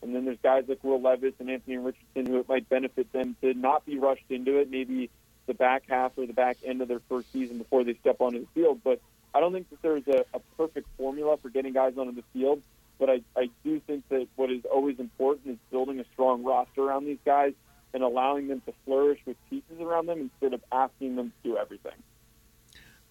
And 0.02 0.14
then 0.14 0.24
there's 0.24 0.38
guys 0.42 0.64
like 0.68 0.82
Will 0.84 1.00
Levis 1.00 1.34
and 1.38 1.50
Anthony 1.50 1.78
Richardson 1.78 2.26
who 2.26 2.38
it 2.38 2.48
might 2.48 2.68
benefit 2.68 3.12
them 3.12 3.36
to 3.40 3.54
not 3.54 3.84
be 3.86 3.98
rushed 3.98 4.30
into 4.30 4.58
it, 4.58 4.70
maybe 4.70 5.10
the 5.46 5.54
back 5.54 5.84
half 5.88 6.12
or 6.16 6.26
the 6.26 6.32
back 6.32 6.58
end 6.64 6.82
of 6.82 6.88
their 6.88 7.00
first 7.08 7.32
season 7.32 7.58
before 7.58 7.84
they 7.84 7.94
step 7.94 8.20
onto 8.20 8.40
the 8.40 8.46
field. 8.54 8.80
But 8.84 9.00
I 9.34 9.40
don't 9.40 9.52
think 9.52 9.70
that 9.70 9.82
there's 9.82 10.06
a, 10.08 10.24
a 10.34 10.40
perfect 10.56 10.86
formula 10.96 11.36
for 11.38 11.50
getting 11.50 11.72
guys 11.72 11.94
onto 11.98 12.12
the 12.12 12.24
field. 12.32 12.62
But 12.98 13.10
I, 13.10 13.20
I 13.36 13.50
do 13.62 13.80
think 13.80 14.08
that 14.08 14.26
what 14.36 14.50
is 14.50 14.64
always 14.64 14.98
important 14.98 15.48
is 15.48 15.58
building 15.70 16.00
a 16.00 16.04
strong 16.12 16.44
roster 16.44 16.82
around 16.82 17.04
these 17.04 17.18
guys 17.24 17.52
and 17.92 18.02
allowing 18.02 18.48
them 18.48 18.62
to 18.66 18.72
flourish 18.84 19.20
with 19.26 19.36
pieces 19.50 19.80
around 19.80 20.06
them 20.06 20.20
instead 20.20 20.54
of 20.54 20.62
asking 20.72 21.16
them 21.16 21.32
to 21.42 21.50
do 21.50 21.56
everything. 21.56 21.92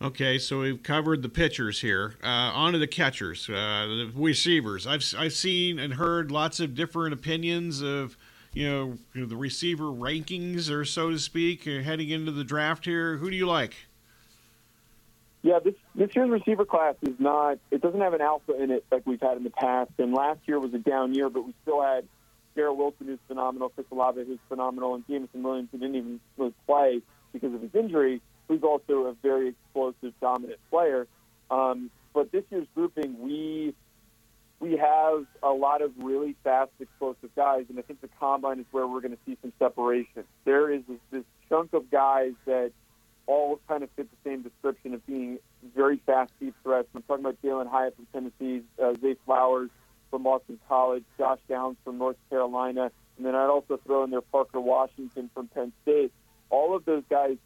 Okay, 0.01 0.37
so 0.37 0.59
we've 0.59 0.83
covered 0.83 1.21
the 1.21 1.29
pitchers 1.29 1.79
here. 1.79 2.15
Uh, 2.21 2.27
on 2.27 2.73
to 2.73 2.79
the 2.79 2.87
catchers, 2.87 3.49
uh, 3.49 3.53
the 3.53 4.11
receivers. 4.13 4.85
I've 4.85 5.03
I've 5.17 5.33
seen 5.33 5.79
and 5.79 5.93
heard 5.93 6.31
lots 6.31 6.59
of 6.59 6.75
different 6.75 7.13
opinions 7.13 7.81
of, 7.81 8.17
you 8.53 8.69
know, 8.69 8.97
you 9.13 9.21
know 9.21 9.27
the 9.27 9.37
receiver 9.37 9.85
rankings, 9.85 10.69
or 10.69 10.83
so 10.83 11.11
to 11.11 11.17
speak, 11.17 11.65
uh, 11.65 11.81
heading 11.81 12.09
into 12.09 12.33
the 12.33 12.43
draft 12.43 12.83
here. 12.83 13.17
Who 13.17 13.29
do 13.29 13.37
you 13.37 13.47
like? 13.47 13.73
Yeah, 15.43 15.59
this 15.59 15.75
this 15.95 16.13
year's 16.13 16.29
receiver 16.29 16.65
class 16.65 16.95
is 17.01 17.17
not. 17.17 17.59
It 17.71 17.81
doesn't 17.81 18.01
have 18.01 18.13
an 18.13 18.21
alpha 18.21 18.61
in 18.61 18.71
it 18.71 18.83
like 18.91 19.03
we've 19.05 19.21
had 19.21 19.37
in 19.37 19.45
the 19.45 19.49
past. 19.49 19.91
And 19.97 20.13
last 20.13 20.41
year 20.45 20.59
was 20.59 20.73
a 20.73 20.79
down 20.79 21.15
year, 21.15 21.29
but 21.29 21.45
we 21.45 21.53
still 21.61 21.81
had 21.81 22.05
Garrett 22.53 22.75
Wilson, 22.75 23.07
who's 23.07 23.19
phenomenal, 23.29 23.69
Chris 23.69 23.87
Olave, 23.93 24.25
who's 24.25 24.39
phenomenal, 24.49 24.95
and 24.95 25.07
Jameson 25.07 25.41
Williams, 25.41 25.69
who 25.71 25.77
didn't 25.77 25.95
even 25.95 26.19
really 26.37 26.53
play 26.65 27.01
because 27.31 27.53
of 27.53 27.61
his 27.61 27.73
injury 27.73 28.21
who's 28.47 28.63
also 28.63 29.07
a 29.07 29.13
very 29.21 29.49
explosive, 29.49 30.13
dominant 30.21 30.59
player. 30.69 31.07
Um, 31.49 31.89
but 32.13 32.31
this 32.31 32.43
year's 32.49 32.67
grouping, 32.75 33.19
we 33.19 33.73
we 34.59 34.77
have 34.77 35.25
a 35.43 35.49
lot 35.51 35.81
of 35.81 35.91
really 35.97 36.35
fast, 36.43 36.71
explosive 36.79 37.29
guys, 37.35 37.65
and 37.69 37.77
I 37.77 37.81
think 37.81 38.01
the 38.01 38.09
combine 38.19 38.59
is 38.59 38.65
where 38.71 38.87
we're 38.87 39.01
going 39.01 39.11
to 39.11 39.19
see 39.25 39.37
some 39.41 39.51
separation. 39.59 40.23
There 40.45 40.71
is 40.71 40.81
this, 40.87 40.97
this 41.11 41.23
chunk 41.49 41.73
of 41.73 41.91
guys 41.91 42.31
that 42.45 42.71
all 43.27 43.59
kind 43.67 43.83
of 43.83 43.89
fit 43.95 44.07
the 44.09 44.29
same 44.29 44.43
description 44.43 44.93
of 44.93 45.05
being 45.05 45.39
very 45.75 45.99
fast 46.05 46.31
deep 46.39 46.55
threats. 46.63 46.87
I'm 46.95 47.01
talking 47.03 47.25
about 47.25 47.41
Jalin 47.43 47.69
Hyatt 47.69 47.95
from 47.95 48.07
Tennessee, 48.13 48.63
uh, 48.81 48.93
Zay 49.01 49.15
Flowers 49.25 49.69
from 50.09 50.23
Boston 50.23 50.59
College, 50.69 51.03
Josh 51.17 51.39
Downs 51.49 51.77
from 51.83 51.97
North 51.97 52.17
Carolina, 52.29 52.91
and 53.17 53.25
then 53.25 53.35
I'd 53.35 53.49
also 53.49 53.79
throw 53.85 54.03
in 54.03 54.09
there 54.09 54.21
Parker 54.21 54.61
Washington 54.61 55.29
from 55.33 55.47
Penn 55.47 55.73
State. 55.83 56.11
All 56.49 56.75
of 56.75 56.85
those 56.85 57.03
guys 57.09 57.37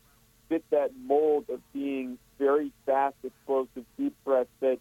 fit 0.49 0.63
that 0.71 0.91
mold 1.05 1.45
of 1.49 1.61
being 1.71 2.17
very 2.37 2.71
fast, 2.85 3.15
explosive, 3.23 3.85
deep 3.97 4.15
threats 4.23 4.49
that 4.59 4.79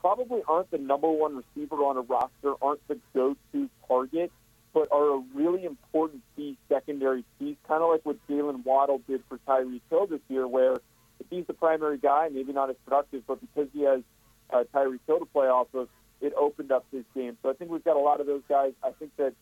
probably 0.00 0.42
aren't 0.48 0.70
the 0.70 0.78
number 0.78 1.10
one 1.10 1.36
receiver 1.36 1.76
on 1.76 1.96
a 1.96 2.00
roster, 2.02 2.54
aren't 2.62 2.86
the 2.88 2.98
go-to 3.14 3.68
target, 3.86 4.30
but 4.72 4.88
are 4.92 5.16
a 5.16 5.22
really 5.34 5.64
important 5.64 6.22
key 6.36 6.56
secondary 6.68 7.24
piece, 7.38 7.56
kind 7.66 7.82
of 7.82 7.90
like 7.90 8.04
what 8.04 8.16
Jaylen 8.28 8.64
Waddle 8.64 9.02
did 9.08 9.22
for 9.28 9.38
Tyreek 9.38 9.80
Hill 9.90 10.06
this 10.06 10.20
year, 10.28 10.46
where 10.46 10.74
if 10.74 11.26
he's 11.30 11.46
the 11.46 11.52
primary 11.52 11.98
guy, 11.98 12.28
maybe 12.32 12.52
not 12.52 12.70
as 12.70 12.76
productive, 12.84 13.22
but 13.26 13.40
because 13.40 13.68
he 13.72 13.82
has 13.82 14.02
uh, 14.50 14.64
Tyreek 14.72 15.00
Hill 15.06 15.18
to 15.18 15.26
play 15.26 15.46
off 15.46 15.68
of, 15.74 15.88
it 16.20 16.32
opened 16.36 16.72
up 16.72 16.84
his 16.92 17.04
game. 17.14 17.36
So 17.42 17.50
I 17.50 17.54
think 17.54 17.70
we've 17.70 17.84
got 17.84 17.96
a 17.96 18.00
lot 18.00 18.20
of 18.20 18.26
those 18.26 18.42
guys. 18.48 18.72
I 18.82 18.90
think 18.90 19.12
that 19.16 19.34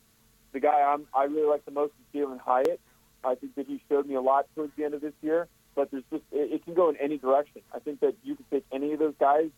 the 0.53 0.59
guy 0.59 0.81
I'm, 0.81 1.07
I 1.13 1.23
really 1.25 1.47
like 1.47 1.65
the 1.65 1.71
most 1.71 1.91
is 1.99 2.19
Jalin 2.19 2.39
Hyatt. 2.39 2.79
I 3.23 3.35
think 3.35 3.55
that 3.55 3.67
he 3.67 3.81
showed 3.89 4.07
me 4.07 4.15
a 4.15 4.21
lot 4.21 4.45
towards 4.55 4.73
the 4.77 4.85
end 4.85 4.93
of 4.93 5.01
this 5.01 5.13
year 5.21 5.47
but 5.77 5.91
there's 5.91 6.03
just 6.11 6.23
it, 6.31 6.51
it 6.51 6.65
can 6.65 6.73
go 6.73 6.89
in 6.89 6.97
any 6.97 7.17
direction. 7.17 7.61
I 7.73 7.79
think 7.79 8.01
that 8.01 8.15
you 8.23 8.35
could 8.35 8.49
take 8.51 8.65
any 8.73 8.91
of 8.91 8.99
those 8.99 9.13
guys 9.19 9.49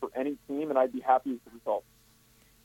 for 0.00 0.08
any 0.16 0.36
team, 0.48 0.70
and 0.70 0.78
I'd 0.78 0.92
be 0.92 1.00
happy 1.00 1.32
with 1.32 1.44
the 1.44 1.50
result. 1.56 1.84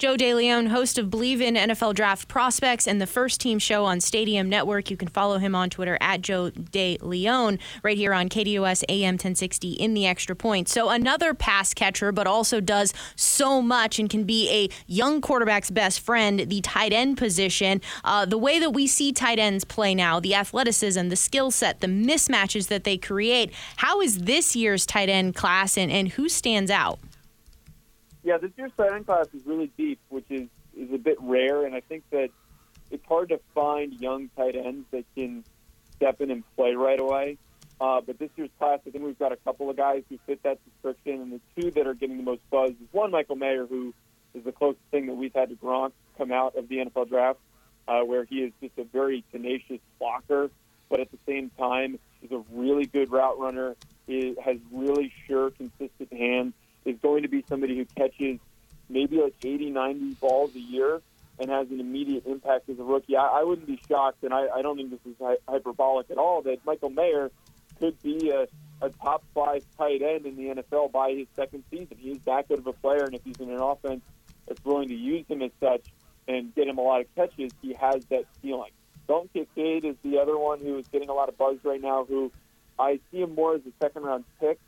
Joe 0.01 0.15
DeLeone, 0.15 0.69
host 0.69 0.97
of 0.97 1.11
Bleav 1.11 1.41
in 1.41 1.53
NFL 1.53 1.93
Draft 1.93 2.27
Prospects 2.27 2.87
and 2.87 2.99
the 2.99 3.05
First 3.05 3.39
Team 3.39 3.59
Show 3.59 3.85
on 3.85 4.01
Stadium 4.01 4.49
Network. 4.49 4.89
You 4.89 4.97
can 4.97 5.09
follow 5.09 5.37
him 5.37 5.53
on 5.53 5.69
Twitter 5.69 5.95
at 6.01 6.23
Joe 6.23 6.49
DeLeone, 6.49 7.59
right 7.83 7.95
here 7.95 8.11
on 8.11 8.27
KDUS 8.27 8.83
AM 8.89 9.13
1060 9.13 9.73
in 9.73 9.93
the 9.93 10.07
extra 10.07 10.35
point. 10.35 10.67
So 10.69 10.89
another 10.89 11.35
pass 11.35 11.75
catcher, 11.75 12.11
but 12.11 12.25
also 12.25 12.59
does 12.59 12.95
so 13.15 13.61
much 13.61 13.99
and 13.99 14.09
can 14.09 14.23
be 14.23 14.49
a 14.49 14.69
young 14.87 15.21
quarterback's 15.21 15.69
best 15.69 15.99
friend, 15.99 16.49
the 16.49 16.61
tight 16.61 16.93
end 16.93 17.19
position. 17.19 17.79
Uh, 18.03 18.25
the 18.25 18.39
way 18.39 18.57
that 18.57 18.71
we 18.71 18.87
see 18.87 19.11
tight 19.11 19.37
ends 19.37 19.63
play 19.63 19.93
now, 19.93 20.19
the 20.19 20.33
athleticism, 20.33 21.09
the 21.09 21.15
skill 21.15 21.51
set, 21.51 21.79
the 21.79 21.85
mismatches 21.85 22.69
that 22.69 22.85
they 22.85 22.97
create. 22.97 23.53
How 23.75 24.01
is 24.01 24.17
this 24.23 24.55
year's 24.55 24.87
tight 24.87 25.09
end 25.09 25.35
class 25.35 25.77
and, 25.77 25.91
and 25.91 26.09
who 26.09 26.27
stands 26.27 26.71
out? 26.71 26.97
Yeah, 28.23 28.38
this 28.38 28.51
year's 28.55 28.71
end 28.79 29.05
class 29.05 29.27
is 29.34 29.45
really 29.45 29.71
deep, 29.77 29.99
which 30.10 30.25
is 30.29 30.47
is 30.77 30.93
a 30.93 30.97
bit 30.97 31.17
rare, 31.19 31.65
and 31.65 31.75
I 31.75 31.81
think 31.81 32.03
that 32.12 32.29
it's 32.91 33.05
hard 33.07 33.29
to 33.29 33.39
find 33.53 33.93
young 33.93 34.29
tight 34.38 34.55
ends 34.55 34.86
that 34.91 35.05
can 35.15 35.43
step 35.95 36.21
in 36.21 36.31
and 36.31 36.43
play 36.55 36.73
right 36.75 36.99
away. 36.99 37.38
Uh, 37.79 37.99
but 37.99 38.19
this 38.19 38.29
year's 38.36 38.49
class, 38.60 38.79
I 38.88 38.91
think 38.91 39.03
we've 39.03 39.17
got 39.17 39.31
a 39.31 39.38
couple 39.38 39.69
of 39.69 39.75
guys 39.75 40.03
who 40.07 40.19
fit 40.27 40.43
that 40.43 40.60
description, 40.65 41.21
and 41.21 41.31
the 41.34 41.41
two 41.60 41.71
that 41.71 41.88
are 41.88 41.95
getting 41.95 42.17
the 42.17 42.23
most 42.23 42.41
buzz 42.51 42.71
is 42.71 42.88
one 42.91 43.12
Michael 43.12 43.36
Mayer, 43.36 43.65
who 43.65 43.93
is 44.36 44.43
the 44.43 44.51
closest 44.51 44.84
thing 44.91 45.07
that 45.07 45.15
we've 45.15 45.34
had 45.34 45.49
to 45.49 45.55
Gronk 45.55 45.91
come 46.17 46.31
out 46.31 46.55
of 46.55 46.69
the 46.69 46.77
NFL 46.77 47.10
draft, 47.10 47.39
uh, 47.88 48.01
where 48.01 48.23
he 48.23 48.43
is 48.43 48.53
just 48.62 48.77
a 48.77 48.84
very 48.84 49.23
tenacious 49.31 49.79
blocker, 49.99 50.51
but 50.89 50.99
at 50.99 51.10
the 51.12 51.17
same 51.25 51.49
time 51.57 51.97
is 52.21 52.31
a 52.31 52.43
really 52.53 52.86
good 52.86 53.12
route 53.12 53.39
runner. 53.39 53.75
He 54.05 54.36
has 54.43 54.57
really 54.71 55.12
sure, 55.27 55.49
consistent 55.49 56.13
hands 56.13 56.53
is 56.86 56.98
going 57.02 57.24
to 57.24 57.30
be 57.30 57.44
somebody 57.48 57.78
who 57.78 57.86
catches 57.86 58.39
maybe 58.89 59.22
like 59.22 59.36
80, 59.44 59.70
90 59.72 60.13
balls 60.15 60.56
a 60.56 60.60
year 60.60 61.02
and 61.39 61.50
has 61.50 61.70
an 61.72 61.80
immediate 61.80 62.26
impact 62.26 62.70
as 62.70 62.78
a 62.80 62.84
rookie. 62.84 63.15
I, 63.15 63.39
I 63.39 63.44
wouldn't 63.44 63.67
be 63.67 63.82
shocked, 63.88 64.24
and 64.24 64.34
I, 64.34 64.48
I 64.48 64.62
don't 64.62 64.78
think 64.78 64.91
this 64.91 65.00
is 65.06 65.15
hy- 65.20 65.38
hyperbolic 65.48 66.12
at 66.12 66.17
all, 66.17 66.41
that 66.44 66.63
Michael 66.65 66.89
Mayer 66.89 67.32
could 67.80 68.02
be 68.04 68.30
a, 68.30 68.48
a 68.86 68.89
top 68.89 69.24
five 69.34 69.63
tight 69.78 70.02
end 70.02 70.26
in 70.26 70.36
the 70.36 70.62
NFL 70.62 70.91
by 70.91 71.12
his 71.12 71.28
second 71.36 71.63
season. 71.72 71.98
He's 71.98 72.20
that 72.26 72.48
good 72.48 72.60
of 72.60 72.67
a 72.67 72.74
player, 72.74 73.06
and 73.06 73.15
if 73.15 73.24
he's 73.24 73.38
in 73.38 73.50
an 73.50 73.60
offense 73.60 74.04
that's 74.48 74.63
willing 74.63 74.89
to 74.89 74.96
use 74.96 75.26
him 75.28 75.41
as 75.41 75.52
such 75.60 75.88
and 76.28 76.54
get 76.54 76.67
him 76.67 76.78
a 76.78 76.82
lot 76.82 77.02
of 77.02 77.15
catches, 77.15 77.52
he 77.62 77.74
has 77.74 78.06
that 78.06 78.26
ceiling. 78.41 78.72
Dalton 79.08 79.30
Kincaid 79.34 79.84
is 79.84 79.96
the 80.04 80.20
other 80.20 80.38
one 80.38 80.60
who 80.60 80.78
is 80.78 80.88
getting 80.89 81.10
a 81.10 81.13
lot 81.13 81.28
of 81.28 81.38
buzz 81.38 81.58
right 81.63 81.82
now, 81.82 82.06
who 82.06 82.32
I 82.78 83.00
see 83.12 83.22
him 83.22 83.36
more 83.36 83.56
as 83.56 83.62
a 83.62 83.72
second 83.84 84.04
round 84.04 84.26
pick 84.39 84.60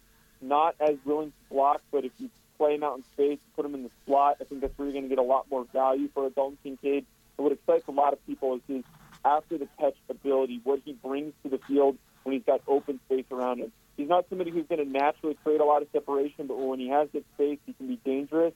not 0.43 0.75
as 0.79 0.97
willing 1.05 1.31
to 1.31 1.53
block, 1.53 1.81
but 1.91 2.05
if 2.05 2.11
you 2.19 2.29
play 2.57 2.75
him 2.75 2.83
out 2.83 2.97
in 2.97 3.03
space, 3.03 3.39
put 3.55 3.65
him 3.65 3.73
in 3.73 3.83
the 3.83 3.89
slot, 4.05 4.37
I 4.41 4.43
think 4.43 4.61
that's 4.61 4.77
where 4.77 4.87
you're 4.87 4.93
going 4.93 5.03
to 5.03 5.09
get 5.09 5.19
a 5.19 5.23
lot 5.23 5.47
more 5.49 5.65
value 5.73 6.09
for 6.13 6.29
Dalton 6.29 6.57
Kincaid. 6.63 7.05
And 7.37 7.43
what 7.43 7.51
excites 7.51 7.87
a 7.87 7.91
lot 7.91 8.13
of 8.13 8.25
people 8.27 8.55
is 8.55 8.61
his 8.67 8.83
after 9.25 9.57
the 9.57 9.67
catch 9.79 9.95
ability, 10.09 10.61
what 10.63 10.81
he 10.85 10.93
brings 10.93 11.33
to 11.43 11.49
the 11.49 11.57
field 11.67 11.97
when 12.23 12.33
he's 12.33 12.43
got 12.43 12.61
open 12.67 12.99
space 13.05 13.25
around 13.31 13.59
him. 13.59 13.71
He's 13.97 14.09
not 14.09 14.25
somebody 14.29 14.51
who's 14.51 14.65
going 14.67 14.83
to 14.83 14.91
naturally 14.91 15.37
create 15.43 15.61
a 15.61 15.65
lot 15.65 15.81
of 15.81 15.87
separation, 15.91 16.47
but 16.47 16.57
when 16.57 16.79
he 16.79 16.89
has 16.89 17.09
that 17.13 17.23
space, 17.35 17.59
he 17.65 17.73
can 17.73 17.87
be 17.87 17.99
dangerous. 18.03 18.53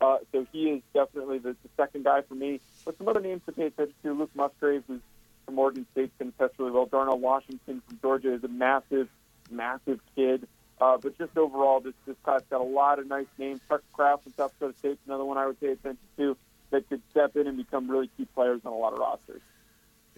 Uh, 0.00 0.18
so 0.32 0.46
he 0.52 0.70
is 0.70 0.82
definitely 0.94 1.38
the, 1.38 1.50
the 1.62 1.68
second 1.76 2.04
guy 2.04 2.22
for 2.22 2.34
me. 2.34 2.60
But 2.84 2.96
some 2.98 3.06
other 3.08 3.20
names 3.20 3.42
to 3.46 3.52
pay 3.52 3.66
attention 3.66 3.94
to: 4.02 4.12
Luke 4.14 4.30
Musgrave, 4.34 4.82
who's 4.86 5.00
from 5.44 5.58
Oregon 5.58 5.86
State, 5.92 6.10
can 6.18 6.32
test 6.32 6.54
really 6.58 6.70
well. 6.70 6.86
Darnell 6.86 7.18
Washington 7.18 7.82
from 7.86 7.98
Georgia 8.00 8.34
is 8.34 8.42
a 8.42 8.48
massive, 8.48 9.08
massive 9.50 10.00
kid. 10.16 10.48
Uh, 10.80 10.96
but 10.96 11.16
just 11.18 11.36
overall, 11.36 11.80
this 11.80 11.94
this 12.06 12.16
class 12.22 12.40
got 12.50 12.60
a 12.60 12.64
lot 12.64 12.98
of 12.98 13.06
nice 13.06 13.26
names. 13.38 13.60
Tucker 13.68 13.82
Kraft 13.92 14.24
from 14.24 14.32
South 14.32 14.52
Dakota 14.58 14.78
State, 14.78 14.98
another 15.06 15.24
one 15.24 15.36
I 15.36 15.46
would 15.46 15.60
pay 15.60 15.72
attention 15.72 15.98
to 16.16 16.36
that 16.70 16.88
could 16.88 17.02
step 17.10 17.36
in 17.36 17.46
and 17.46 17.56
become 17.56 17.90
really 17.90 18.10
key 18.16 18.26
players 18.34 18.60
on 18.64 18.72
a 18.72 18.76
lot 18.76 18.92
of 18.92 18.98
rosters. 18.98 19.42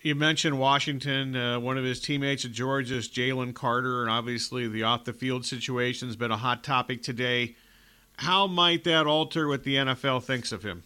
You 0.03 0.14
mentioned 0.14 0.59
Washington. 0.59 1.35
Uh, 1.37 1.61
one 1.61 1.79
of 1.79 1.85
his 1.85 2.01
teammates 2.01 2.44
at 2.44 2.53
Georgia 2.53 2.96
is 2.96 3.09
Jalen 3.09 3.55
Carter, 3.55 4.03
and 4.03 4.11
obviously 4.11 4.68
the 4.68 4.83
off 4.83 5.05
the 5.05 5.12
field 5.12 5.44
situation 5.46 6.09
has 6.09 6.16
been 6.16 6.31
a 6.31 6.37
hot 6.37 6.62
topic 6.62 7.03
today. 7.03 7.57
How 8.16 8.46
might 8.46 8.85
that 8.85 9.07
alter 9.07 9.48
what 9.48 9.64
the 9.64 9.77
NFL 9.77 10.22
thinks 10.22 10.53
of 10.53 10.62
him? 10.62 10.83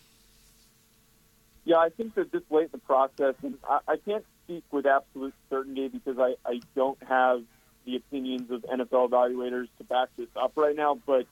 Yeah, 1.65 1.79
I 1.79 1.89
think 1.89 2.15
that 2.15 2.31
this 2.31 2.43
late 2.51 2.65
in 2.65 2.71
the 2.73 2.79
process, 2.79 3.35
and 3.43 3.59
I, 3.69 3.81
I 3.89 3.97
can't 3.97 4.25
speak 4.45 4.65
with 4.71 4.87
absolute 4.87 5.35
certainty 5.51 5.89
because 5.89 6.19
I, 6.19 6.35
I 6.49 6.61
don't 6.75 7.03
have 7.03 7.43
the 7.87 7.97
opinions 7.97 8.51
of 8.51 8.63
NFL 8.63 9.11
evaluators 9.11 9.69
to 9.79 9.85
back 9.85 10.09
this 10.19 10.29
up 10.37 10.53
right 10.57 10.77
now, 10.77 10.99
but 11.07 11.27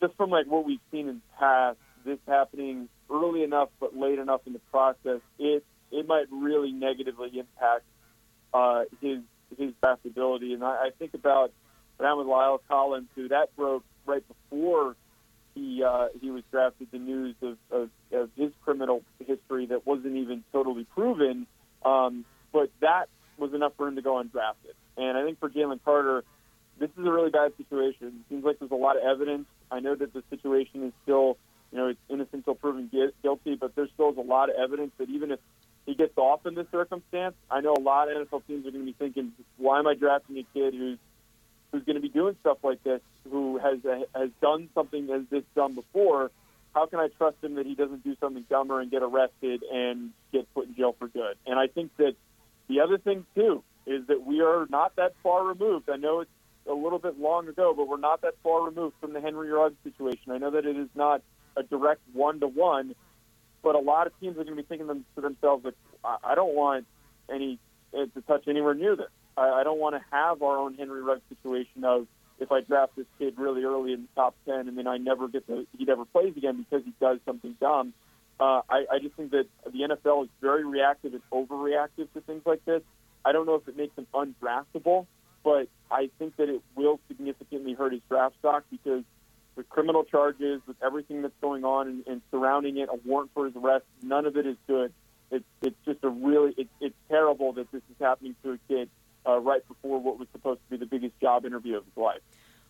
just 0.00 0.16
from 0.16 0.30
like 0.30 0.46
what 0.46 0.64
we've 0.64 0.80
seen 0.90 1.08
in 1.08 1.16
the 1.16 1.38
past, 1.38 1.78
this 2.04 2.18
happening 2.26 2.88
early 3.10 3.42
enough 3.42 3.68
but 3.78 3.96
late 3.96 4.18
enough 4.18 4.40
in 4.46 4.52
the 4.52 4.60
process, 4.70 5.20
it 5.38 5.64
it 5.92 6.06
might 6.06 6.26
really 6.30 6.72
negatively 6.72 7.38
impact 7.38 7.84
uh, 8.52 8.84
his 9.00 9.18
his 9.56 9.72
ability. 10.04 10.54
And 10.54 10.64
I, 10.64 10.86
I 10.86 10.90
think 10.98 11.14
about 11.14 11.52
what 11.98 12.18
with 12.18 12.26
La'el 12.26 12.58
Collins, 12.68 13.08
who 13.14 13.28
that 13.28 13.54
broke 13.56 13.84
right 14.06 14.22
before 14.26 14.96
he 15.54 15.82
uh, 15.82 16.08
he 16.20 16.30
was 16.30 16.42
drafted. 16.50 16.88
The 16.90 16.98
news 16.98 17.34
of, 17.42 17.56
of, 17.70 17.90
of 18.12 18.30
his 18.36 18.52
criminal 18.64 19.02
history 19.24 19.66
that 19.66 19.86
wasn't 19.86 20.16
even 20.16 20.44
totally 20.52 20.84
proven, 20.84 21.46
um, 21.84 22.24
but 22.52 22.70
that 22.80 23.08
was 23.38 23.52
enough 23.54 23.72
for 23.76 23.88
him 23.88 23.96
to 23.96 24.02
go 24.02 24.22
undrafted. 24.22 24.74
And 24.96 25.16
I 25.16 25.24
think 25.24 25.38
for 25.38 25.50
Jalen 25.50 25.80
Carter, 25.84 26.24
this 26.78 26.90
is 26.98 27.06
a 27.06 27.10
really 27.10 27.30
bad 27.30 27.52
situation. 27.56 28.06
It 28.08 28.28
seems 28.28 28.44
like 28.44 28.58
there's 28.58 28.70
a 28.70 28.74
lot 28.74 28.96
of 28.96 29.02
evidence. 29.02 29.46
I 29.70 29.80
know 29.80 29.94
that 29.94 30.12
the 30.12 30.22
situation 30.30 30.84
is 30.84 30.92
still, 31.02 31.38
you 31.72 31.78
know, 31.78 31.88
it's 31.88 32.00
innocent 32.08 32.34
until 32.46 32.54
proven 32.54 32.90
guilty, 33.22 33.56
but 33.56 33.74
there 33.74 33.88
still 33.94 34.10
is 34.10 34.18
a 34.18 34.22
lot 34.22 34.50
of 34.50 34.56
evidence 34.56 34.92
that 34.98 35.08
even 35.08 35.30
if 35.30 35.40
he 35.86 35.94
gets 35.94 36.16
off 36.16 36.44
in 36.46 36.54
this 36.54 36.66
circumstance, 36.70 37.34
I 37.50 37.60
know 37.60 37.74
a 37.74 37.80
lot 37.80 38.10
of 38.10 38.28
NFL 38.28 38.46
teams 38.46 38.66
are 38.66 38.70
going 38.70 38.84
to 38.84 38.92
be 38.92 38.96
thinking, 38.98 39.32
why 39.56 39.78
am 39.78 39.86
I 39.86 39.94
drafting 39.94 40.38
a 40.38 40.44
kid 40.52 40.74
who's 40.74 40.98
who's 41.72 41.84
going 41.84 41.96
to 41.96 42.02
be 42.02 42.08
doing 42.08 42.36
stuff 42.40 42.58
like 42.62 42.82
this, 42.84 43.00
who 43.30 43.58
has 43.58 43.78
has 44.14 44.30
done 44.40 44.68
something 44.74 45.08
as 45.10 45.22
this 45.30 45.44
done 45.54 45.74
before? 45.74 46.30
How 46.74 46.86
can 46.86 46.98
I 46.98 47.08
trust 47.16 47.36
him 47.42 47.54
that 47.54 47.64
he 47.64 47.74
doesn't 47.74 48.04
do 48.04 48.16
something 48.20 48.44
dumber 48.50 48.80
and 48.80 48.90
get 48.90 49.02
arrested 49.02 49.62
and 49.72 50.10
get 50.30 50.52
put 50.52 50.66
in 50.66 50.74
jail 50.74 50.94
for 50.98 51.08
good? 51.08 51.36
And 51.46 51.58
I 51.58 51.68
think 51.68 51.96
that 51.96 52.14
the 52.68 52.80
other 52.80 52.98
thing 52.98 53.24
too 53.34 53.62
is 53.86 54.06
that 54.08 54.24
we 54.24 54.40
are 54.40 54.66
not 54.68 54.96
that 54.96 55.14
far 55.22 55.44
removed. 55.44 55.88
I 55.88 55.96
know 55.96 56.20
it's 56.20 56.30
a 56.68 56.74
little 56.74 56.98
bit 56.98 57.18
long 57.18 57.48
ago, 57.48 57.72
but 57.76 57.88
we're 57.88 57.98
not 57.98 58.22
that 58.22 58.34
far 58.42 58.64
removed 58.64 58.96
from 59.00 59.12
the 59.12 59.20
Henry 59.20 59.50
Ruggs 59.50 59.76
situation. 59.84 60.32
I 60.32 60.38
know 60.38 60.50
that 60.50 60.66
it 60.66 60.76
is 60.76 60.88
not 60.94 61.22
a 61.56 61.62
direct 61.62 62.00
one 62.12 62.40
to 62.40 62.48
one, 62.48 62.94
but 63.62 63.74
a 63.74 63.78
lot 63.78 64.06
of 64.06 64.18
teams 64.20 64.36
are 64.38 64.44
going 64.44 64.56
to 64.56 64.62
be 64.62 64.66
thinking 64.68 65.04
to 65.14 65.20
themselves, 65.20 65.64
like, 65.64 65.74
I 66.04 66.34
don't 66.34 66.54
want 66.54 66.86
any 67.32 67.58
uh, 67.94 68.06
to 68.14 68.20
touch 68.22 68.46
anywhere 68.48 68.74
near 68.74 68.96
this. 68.96 69.10
I, 69.36 69.48
I 69.48 69.64
don't 69.64 69.78
want 69.78 69.96
to 69.96 70.02
have 70.10 70.42
our 70.42 70.58
own 70.58 70.74
Henry 70.74 71.02
Ruggs 71.02 71.22
situation 71.28 71.84
of 71.84 72.06
if 72.38 72.52
I 72.52 72.60
draft 72.60 72.96
this 72.96 73.06
kid 73.18 73.34
really 73.38 73.64
early 73.64 73.92
in 73.92 74.02
the 74.02 74.08
top 74.14 74.34
ten 74.44 74.68
and 74.68 74.76
then 74.76 74.86
I 74.86 74.98
never 74.98 75.28
get 75.28 75.46
to 75.46 75.66
he 75.76 75.84
never 75.84 76.04
plays 76.04 76.36
again 76.36 76.64
because 76.68 76.84
he 76.84 76.92
does 77.00 77.18
something 77.24 77.56
dumb. 77.60 77.94
Uh, 78.38 78.60
I, 78.68 78.84
I 78.92 78.98
just 79.00 79.14
think 79.14 79.30
that 79.30 79.46
the 79.64 79.80
NFL 79.80 80.24
is 80.24 80.30
very 80.42 80.64
reactive 80.64 81.14
and 81.14 81.22
overreactive 81.32 82.12
to 82.12 82.20
things 82.26 82.42
like 82.44 82.64
this. 82.66 82.82
I 83.26 83.32
don't 83.32 83.44
know 83.44 83.56
if 83.56 83.66
it 83.66 83.76
makes 83.76 83.96
him 83.98 84.06
undraftable, 84.14 85.06
but 85.42 85.68
I 85.90 86.10
think 86.18 86.36
that 86.36 86.48
it 86.48 86.62
will 86.76 87.00
significantly 87.08 87.74
hurt 87.74 87.92
his 87.92 88.00
draft 88.08 88.36
stock 88.38 88.64
because 88.70 89.02
with 89.56 89.68
criminal 89.68 90.04
charges, 90.04 90.60
with 90.66 90.76
everything 90.80 91.22
that's 91.22 91.34
going 91.40 91.64
on 91.64 91.88
and, 91.88 92.06
and 92.06 92.22
surrounding 92.30 92.76
it, 92.78 92.88
a 92.88 92.96
warrant 93.04 93.32
for 93.34 93.46
his 93.46 93.56
arrest, 93.56 93.84
none 94.00 94.26
of 94.26 94.36
it 94.36 94.46
is 94.46 94.56
good. 94.68 94.92
It's 95.32 95.44
it's 95.60 95.76
just 95.84 96.04
a 96.04 96.08
really 96.08 96.54
it, 96.56 96.68
it's 96.80 96.94
terrible 97.08 97.52
that 97.54 97.72
this 97.72 97.82
is 97.90 97.96
happening 98.00 98.36
to 98.44 98.52
a 98.52 98.58
kid 98.68 98.88
uh, 99.26 99.40
right 99.40 99.66
before 99.66 100.00
what 100.00 100.20
was 100.20 100.28
supposed 100.30 100.60
to 100.60 100.70
be 100.70 100.76
the 100.76 100.86
biggest 100.86 101.18
job 101.20 101.44
interview 101.44 101.78
of 101.78 101.84
his 101.84 101.96
life. 101.96 102.20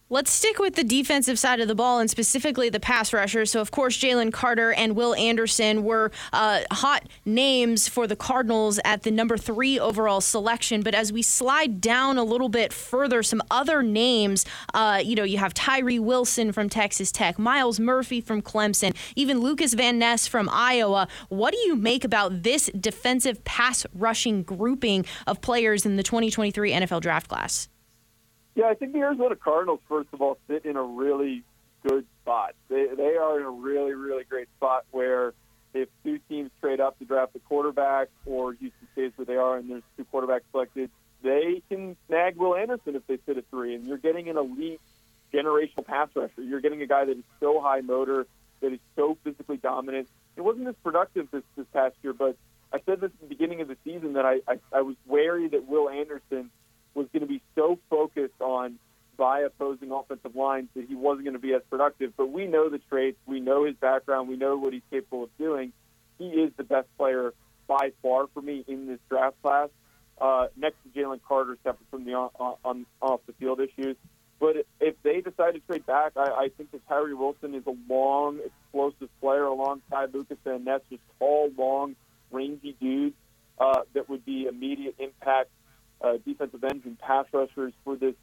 Let's 0.09 0.31
stick 0.31 0.61
with 0.61 0.77
the 0.77 0.85
defensive 0.85 1.37
side 1.37 1.59
of 1.59 1.67
the 1.67 1.75
ball 1.75 1.99
and 1.99 2.09
specifically 2.09 2.69
the 2.69 2.79
pass 2.79 3.13
rushers. 3.13 3.51
So, 3.51 3.61
of 3.61 3.73
course, 3.73 3.99
Jalen 3.99 4.33
Carter 4.33 4.73
and 4.73 4.95
Will 4.95 5.17
Anderson 5.17 5.83
were 5.83 6.13
uh, 6.33 6.61
hot 6.71 7.09
names 7.25 7.89
for 7.89 8.07
the 8.07 8.15
Cardinals 8.15 8.79
at 8.85 9.03
the 9.03 9.11
number 9.11 9.37
three 9.37 9.81
overall 9.81 10.21
selection. 10.21 10.83
But 10.83 10.95
as 10.95 11.13
we 11.13 11.23
slide 11.23 11.81
down 11.81 12.19
a 12.19 12.23
little 12.23 12.49
bit 12.49 12.73
further, 12.73 13.25
some 13.25 13.43
other 13.51 13.83
names, 13.83 14.47
uh, 14.75 15.03
you 15.05 15.17
know, 15.17 15.25
you 15.25 15.39
have 15.39 15.53
Tyree 15.55 15.99
Wilson 15.99 16.53
from 16.53 16.69
Texas 16.69 17.11
Tech, 17.11 17.37
Myles 17.37 17.81
Murphy 17.81 18.21
from 18.21 18.43
Clemson, 18.43 18.95
even 19.17 19.41
Lucas 19.41 19.75
Van 19.75 19.99
Ness 19.99 20.29
from 20.29 20.49
Iowa. 20.53 21.09
What 21.31 21.53
do 21.53 21.59
you 21.59 21.75
make 21.75 22.05
about 22.05 22.45
this 22.45 22.71
defensive 22.79 23.43
pass 23.43 23.85
rushing 23.93 24.45
grouping 24.45 25.05
of 25.27 25.41
players 25.41 25.85
in 25.85 25.97
the 25.97 26.05
2023 26.05 26.71
NFL 26.71 27.01
draft 27.01 27.27
class? 27.29 27.69
Yeah, 28.57 28.69
I 28.69 28.75
think 28.75 28.95
the 28.95 29.01
Arizona 29.01 29.37
Cardinals, 29.37 29.81
first 29.87 30.09
of 30.15 30.23
all, 30.23 30.39
sit 30.49 30.65
in 30.65 30.77
a 30.77 30.83
really 30.83 31.45
good 31.87 32.07
spot. 32.23 32.55
They 32.69 32.87
they 32.97 33.17
are 33.17 33.39
in 33.39 33.45
a 33.45 33.51
really 33.51 33.93
really 33.93 34.25
great 34.25 34.49
spot 34.57 34.87
where 34.91 35.35
if 35.75 35.91
two 36.03 36.19
teams 36.27 36.51
trade 36.63 36.81
up 36.81 36.99
to 36.99 37.05
draft 37.05 37.37
a 37.37 37.39
quarterback, 37.41 38.09
or 38.25 38.55
Houston 38.55 38.89
stays 38.93 39.13
where 39.17 39.27
they 39.27 39.37
are 39.37 39.59
and 39.59 39.71
there's 39.71 39.83
two 39.99 40.07
quarterbacks 40.11 40.41
selected, 40.53 40.91
they 41.23 41.63
can 41.69 41.97
snag 42.07 42.37
Will 42.37 42.57
Anderson 42.57 42.97
if 42.97 43.07
they 43.07 43.19
sit 43.27 43.37
at 43.37 43.45
three, 43.51 43.75
and 43.75 43.87
you're 43.87 43.99
getting 43.99 44.31
an 44.31 44.39
elite 44.39 44.81
generational 45.35 45.85
pass 45.85 46.09
rusher. 46.15 46.41
You're 46.43 46.63
getting 46.63 46.81
a 46.81 46.87
guy 46.87 47.05
that 47.05 47.17
is 47.19 47.25
so 47.41 47.61
high 47.61 47.83
motor, 47.83 48.27
that 48.63 48.73
is 48.73 48.81
so 48.97 49.19
physically 49.23 49.59
dominant. 49.59 50.09
It 50.35 50.41
wasn't 50.41 50.67
as 50.69 50.77
productive 50.83 51.31
this 51.31 51.43
this 51.57 51.67
past 51.75 51.95
year, 52.03 52.15
but 52.15 52.37
I 52.73 52.81
said 52.87 53.03
this 53.03 53.11
at 53.11 53.21
the 53.21 53.27
beginning 53.27 53.61
of 53.61 53.69
the 53.69 53.77
season 53.85 54.15
that 54.15 54.25
I 54.25 54.41
I, 54.49 54.59
I 54.73 54.81
was 54.81 54.97
wary 55.07 55.47
that 55.49 55.69
Will 55.69 55.91
Anderson 55.91 56.51
was 56.97 57.07
going 57.13 57.21
to 57.21 57.29
be 57.29 57.43
so 57.55 57.79
focused 57.91 58.41
on 58.41 58.79
by 59.17 59.41
opposing 59.41 59.93
offensive 59.93 60.35
lines 60.35 60.69
that 60.75 60.87
he 60.87 60.95
wasn't 60.95 61.25
going 61.25 61.35
to 61.35 61.41
be 61.41 61.55
as 61.55 61.63
productive. 61.71 62.13
But 62.17 62.31
we 62.31 62.47
know 62.47 62.69
the 62.69 62.81
traits, 62.91 63.19
we 63.27 63.41
know 63.41 63.65
his 63.65 63.77
background, 63.77 64.29
we 64.29 64.37
know 64.37 64.57
what 64.57 64.73
he's 64.73 64.83
capable 64.91 65.25
of 65.25 65.31
doing. 65.39 65.73
He 66.19 66.29
is 66.29 66.53
the 66.57 66.65
best 66.65 66.89
player 66.97 67.33
by 67.67 67.93
far 68.03 68.27
for 68.33 68.41
me 68.41 68.65
in 68.67 68.87
this 68.87 68.99
draft 69.09 69.41
class, 69.43 69.69
uh, 70.21 70.47
next 70.57 70.77
to 70.83 70.99
Jalen 70.99 71.21
Carter, 71.27 71.59
separate 71.63 71.89
from 71.91 72.05
the 72.05 72.15
on, 72.15 72.57
on, 72.65 72.87
off 73.03 73.21
the 73.27 73.33
field 73.35 73.61
issues. 73.61 73.97
But 74.39 74.67
if 74.81 74.95
they 75.03 75.21
decide 75.21 75.55
to 75.55 75.61
trade 75.61 75.87
back, 75.87 76.13
I, 76.17 76.31
I 76.31 76.49
think 76.57 76.71
that 76.73 76.87
Tyree 76.89 77.15
Wilson 77.15 77.55
is 77.55 77.63
a 77.67 77.75
long, 77.93 78.39
explosive 78.45 79.09
player 79.21 79.45
alongside 79.45 80.13
Lucas 80.15 80.37
Van 80.45 80.65
Ness, 80.65 80.81
just 80.91 81.03
tall, 81.19 81.51
long, 81.57 81.97
rangy 82.31 82.77
dudes 82.81 83.17
uh, 83.59 83.81
that 83.95 84.09
would 84.09 84.25
be 84.25 84.47
immediate 84.47 84.97
impact 84.99 85.51
uh, 86.01 86.15
defensive 86.25 86.63
ends 86.65 86.85
and 86.85 86.99
pass 86.99 87.27
rushers 87.33 87.73
for 87.85 87.97
this 87.97 88.15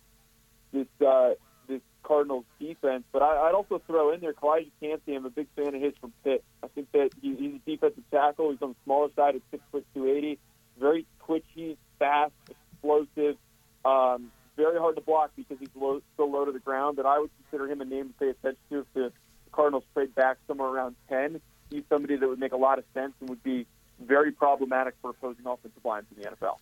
this 0.71 0.87
uh, 1.05 1.31
this 1.67 1.81
Cardinals 2.03 2.45
defense. 2.59 3.03
But 3.11 3.21
I, 3.21 3.47
I'd 3.47 3.53
also 3.53 3.81
throw 3.87 4.11
in 4.11 4.21
there 4.21 4.33
Calijah 4.33 4.71
Kancey. 4.81 5.15
I'm 5.15 5.25
a 5.25 5.29
big 5.29 5.47
fan 5.55 5.75
of 5.75 5.81
his 5.81 5.93
from 5.99 6.13
Pitt. 6.23 6.43
I 6.63 6.67
think 6.67 6.91
that 6.91 7.11
he, 7.21 7.35
he's 7.35 7.55
a 7.55 7.69
defensive 7.69 8.03
tackle. 8.11 8.51
He's 8.51 8.61
on 8.61 8.69
the 8.69 8.75
smaller 8.83 9.09
side 9.15 9.35
at 9.35 9.41
six 9.51 9.63
foot 9.71 9.85
two 9.93 10.07
eighty. 10.07 10.39
Very 10.79 11.05
twitchy, 11.25 11.77
fast, 11.99 12.33
explosive. 12.49 13.37
Um, 13.85 14.31
very 14.55 14.79
hard 14.79 14.95
to 14.95 15.01
block 15.01 15.31
because 15.35 15.57
he's 15.59 15.69
low, 15.75 16.01
so 16.17 16.25
low 16.25 16.45
to 16.45 16.51
the 16.51 16.59
ground. 16.59 16.97
But 16.97 17.05
I 17.05 17.19
would 17.19 17.31
consider 17.41 17.71
him 17.71 17.81
a 17.81 17.85
name 17.85 18.09
to 18.09 18.13
pay 18.13 18.29
attention 18.29 18.61
to 18.69 18.79
if 18.79 18.85
the 18.93 19.11
Cardinals 19.51 19.83
trade 19.93 20.13
back 20.15 20.37
somewhere 20.47 20.69
around 20.69 20.95
ten. 21.09 21.41
He's 21.69 21.83
somebody 21.89 22.17
that 22.17 22.27
would 22.27 22.39
make 22.39 22.51
a 22.51 22.57
lot 22.57 22.77
of 22.77 22.85
sense 22.93 23.13
and 23.19 23.29
would 23.29 23.43
be 23.43 23.65
very 23.99 24.31
problematic 24.31 24.95
for 25.01 25.11
opposing 25.11 25.45
offensive 25.45 25.83
lines 25.83 26.05
in 26.15 26.21
the 26.21 26.29
NFL 26.29 26.57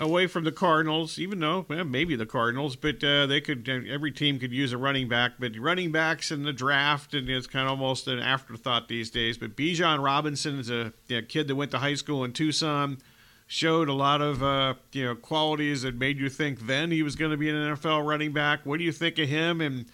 away 0.00 0.26
from 0.26 0.44
the 0.44 0.52
Cardinals, 0.52 1.18
even 1.18 1.40
though 1.40 1.66
well, 1.68 1.84
maybe 1.84 2.16
the 2.16 2.26
Cardinals, 2.26 2.76
but 2.76 3.02
uh, 3.02 3.26
they 3.26 3.40
could. 3.40 3.68
Uh, 3.68 3.80
every 3.88 4.10
team 4.10 4.38
could 4.38 4.52
use 4.52 4.72
a 4.72 4.78
running 4.78 5.08
back, 5.08 5.32
but 5.38 5.56
running 5.56 5.92
backs 5.92 6.30
in 6.30 6.42
the 6.42 6.52
draft 6.52 7.14
and 7.14 7.28
it's 7.28 7.46
kind 7.46 7.66
of 7.66 7.72
almost 7.72 8.08
an 8.08 8.18
afterthought 8.18 8.88
these 8.88 9.10
days. 9.10 9.38
But 9.38 9.56
Bijan 9.56 10.02
Robinson 10.02 10.58
is 10.58 10.70
a, 10.70 10.92
kid 11.08 11.48
that 11.48 11.54
went 11.54 11.70
to 11.72 11.78
high 11.78 11.94
school 11.94 12.24
in 12.24 12.32
Tucson, 12.32 12.98
showed 13.46 13.88
a 13.88 13.92
lot 13.92 14.20
of 14.20 14.42
uh, 14.42 14.74
you 14.92 15.04
know 15.04 15.14
qualities 15.14 15.82
that 15.82 15.94
made 15.94 16.18
you 16.18 16.28
think 16.28 16.66
then 16.66 16.90
he 16.90 17.02
was 17.02 17.16
going 17.16 17.30
to 17.30 17.36
be 17.36 17.48
an 17.50 17.56
NFL 17.56 18.06
running 18.06 18.32
back. 18.32 18.60
What 18.64 18.78
do 18.78 18.84
you 18.84 18.92
think 18.92 19.18
of 19.18 19.28
him, 19.28 19.60
and 19.60 19.86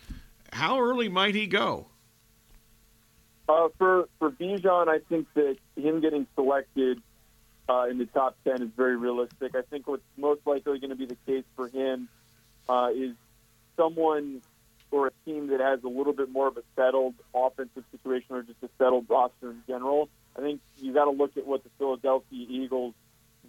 how 0.52 0.80
early 0.80 1.08
might 1.08 1.34
he 1.34 1.46
go? 1.46 1.86
Uh, 3.48 3.68
for 3.76 4.08
for 4.18 4.30
Bijan, 4.30 4.88
I 4.88 5.00
think 5.08 5.26
that 5.34 5.56
him 5.76 6.00
getting 6.00 6.26
selected 6.36 7.02
uh, 7.70 7.86
in 7.88 7.98
the 7.98 8.06
top 8.06 8.36
10 8.44 8.62
is 8.62 8.68
very 8.76 8.96
realistic. 8.96 9.54
I 9.54 9.62
think 9.62 9.86
what's 9.86 10.02
most 10.16 10.40
likely 10.44 10.80
going 10.80 10.90
to 10.90 10.96
be 10.96 11.06
the 11.06 11.16
case 11.26 11.44
for 11.54 11.68
him 11.68 12.08
uh, 12.68 12.88
is 12.94 13.14
someone 13.76 14.42
or 14.90 15.06
a 15.06 15.10
team 15.24 15.48
that 15.48 15.60
has 15.60 15.84
a 15.84 15.88
little 15.88 16.12
bit 16.12 16.32
more 16.32 16.48
of 16.48 16.56
a 16.56 16.62
settled 16.74 17.14
offensive 17.32 17.84
situation 17.92 18.26
or 18.30 18.42
just 18.42 18.60
a 18.62 18.68
settled 18.76 19.06
roster 19.08 19.50
in 19.50 19.62
general. 19.68 20.08
I 20.36 20.40
think 20.40 20.60
you 20.78 20.92
got 20.92 21.04
to 21.04 21.12
look 21.12 21.36
at 21.36 21.46
what 21.46 21.62
the 21.62 21.70
Philadelphia 21.78 22.46
Eagles, 22.48 22.94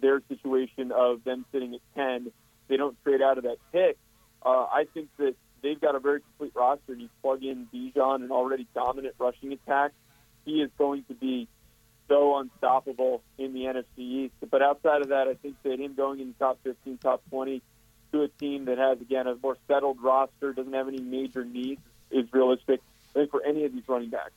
their 0.00 0.22
situation 0.28 0.92
of 0.92 1.24
them 1.24 1.44
sitting 1.50 1.74
at 1.74 1.80
10, 1.96 2.30
they 2.68 2.76
don't 2.76 2.96
trade 3.02 3.22
out 3.22 3.38
of 3.38 3.44
that 3.44 3.56
pick. 3.72 3.96
Uh, 4.44 4.66
I 4.70 4.86
think 4.94 5.08
that 5.18 5.34
they've 5.62 5.80
got 5.80 5.96
a 5.96 6.00
very 6.00 6.20
complete 6.20 6.52
roster. 6.54 6.94
You 6.94 7.08
plug 7.22 7.42
in 7.42 7.66
Bijan, 7.74 8.22
an 8.22 8.30
already 8.30 8.68
dominant 8.72 9.16
rushing 9.18 9.52
attack, 9.52 9.90
he 10.44 10.62
is 10.62 10.70
going 10.78 11.02
to 11.08 11.14
be 11.14 11.48
so 12.12 12.36
unstoppable 12.36 13.22
in 13.38 13.54
the 13.54 13.60
NFC 13.60 13.86
East. 13.98 14.34
But 14.50 14.60
outside 14.60 15.00
of 15.00 15.08
that, 15.08 15.28
I 15.28 15.34
think 15.34 15.56
that 15.62 15.80
him 15.80 15.94
going 15.94 16.20
in 16.20 16.28
the 16.28 16.44
top 16.44 16.58
15, 16.62 16.98
top 16.98 17.22
20 17.30 17.62
to 18.12 18.22
a 18.22 18.28
team 18.28 18.66
that 18.66 18.76
has, 18.76 19.00
again, 19.00 19.26
a 19.26 19.34
more 19.42 19.56
settled 19.66 19.96
roster, 20.02 20.52
doesn't 20.52 20.74
have 20.74 20.88
any 20.88 21.00
major 21.00 21.42
needs, 21.44 21.80
is 22.10 22.26
realistic. 22.32 22.80
I 23.10 23.20
think 23.20 23.30
for 23.30 23.42
any 23.42 23.64
of 23.64 23.72
these 23.72 23.84
running 23.88 24.10
backs. 24.10 24.32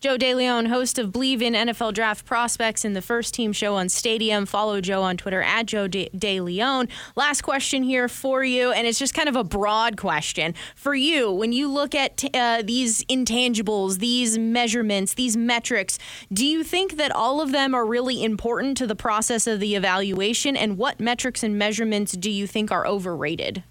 Joe 0.00 0.16
DeLeone, 0.16 0.68
host 0.68 0.96
of 1.00 1.10
Bleav 1.10 1.42
in 1.42 1.54
NFL 1.54 1.92
Draft 1.92 2.24
Prospects 2.24 2.84
in 2.84 2.92
the 2.92 3.02
First 3.02 3.34
Team 3.34 3.52
Show 3.52 3.74
on 3.74 3.88
Stadium. 3.88 4.46
Follow 4.46 4.80
Joe 4.80 5.02
on 5.02 5.16
Twitter 5.16 5.42
at 5.42 5.66
Joe 5.66 5.88
De, 5.88 6.08
DeLeon. 6.14 6.88
Last 7.16 7.42
question 7.42 7.82
here 7.82 8.06
for 8.06 8.44
you, 8.44 8.70
and 8.70 8.86
it's 8.86 9.00
just 9.00 9.12
kind 9.12 9.28
of 9.28 9.34
a 9.34 9.42
broad 9.42 9.96
question. 9.96 10.54
For 10.76 10.94
you, 10.94 11.32
when 11.32 11.50
you 11.50 11.66
look 11.66 11.96
at 11.96 12.24
uh, 12.32 12.62
these 12.64 13.04
intangibles, 13.06 13.98
these 13.98 14.38
measurements, 14.38 15.14
these 15.14 15.36
metrics, 15.36 15.98
do 16.32 16.46
you 16.46 16.62
think 16.62 16.96
that 16.96 17.10
all 17.10 17.40
of 17.40 17.50
them 17.50 17.74
are 17.74 17.84
really 17.84 18.22
important 18.22 18.76
to 18.76 18.86
the 18.86 18.94
process 18.94 19.48
of 19.48 19.58
the 19.58 19.74
evaluation? 19.74 20.56
And 20.56 20.78
what 20.78 21.00
metrics 21.00 21.42
and 21.42 21.58
measurements 21.58 22.12
do 22.12 22.30
you 22.30 22.46
think 22.46 22.70
are 22.70 22.86
overrated? 22.86 23.64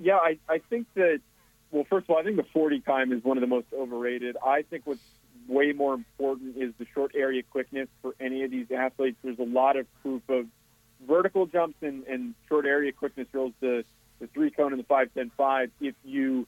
Yeah, 0.00 0.16
I, 0.16 0.38
I 0.48 0.58
think 0.68 0.88
that 0.94 1.20
well, 1.72 1.86
first 1.88 2.04
of 2.04 2.10
all, 2.10 2.18
I 2.18 2.22
think 2.22 2.36
the 2.36 2.46
40 2.52 2.80
time 2.80 3.12
is 3.12 3.24
one 3.24 3.38
of 3.38 3.40
the 3.40 3.46
most 3.46 3.66
overrated. 3.72 4.36
I 4.46 4.62
think 4.62 4.82
what's 4.86 5.00
way 5.48 5.72
more 5.72 5.94
important 5.94 6.56
is 6.56 6.72
the 6.78 6.86
short 6.94 7.12
area 7.14 7.42
quickness 7.42 7.88
for 8.00 8.14
any 8.20 8.44
of 8.44 8.50
these 8.50 8.66
athletes. 8.70 9.16
There's 9.22 9.38
a 9.38 9.44
lot 9.44 9.76
of 9.76 9.86
proof 10.02 10.22
of 10.28 10.46
vertical 11.06 11.46
jumps 11.46 11.76
and, 11.82 12.04
and 12.06 12.34
short 12.48 12.66
area 12.66 12.92
quickness 12.92 13.28
drills, 13.32 13.52
the, 13.60 13.84
the 14.20 14.26
three 14.28 14.50
cone 14.50 14.72
and 14.72 14.80
the 14.80 14.86
five 14.86 15.10
ten 15.14 15.30
five. 15.36 15.70
If 15.80 15.94
you 16.04 16.46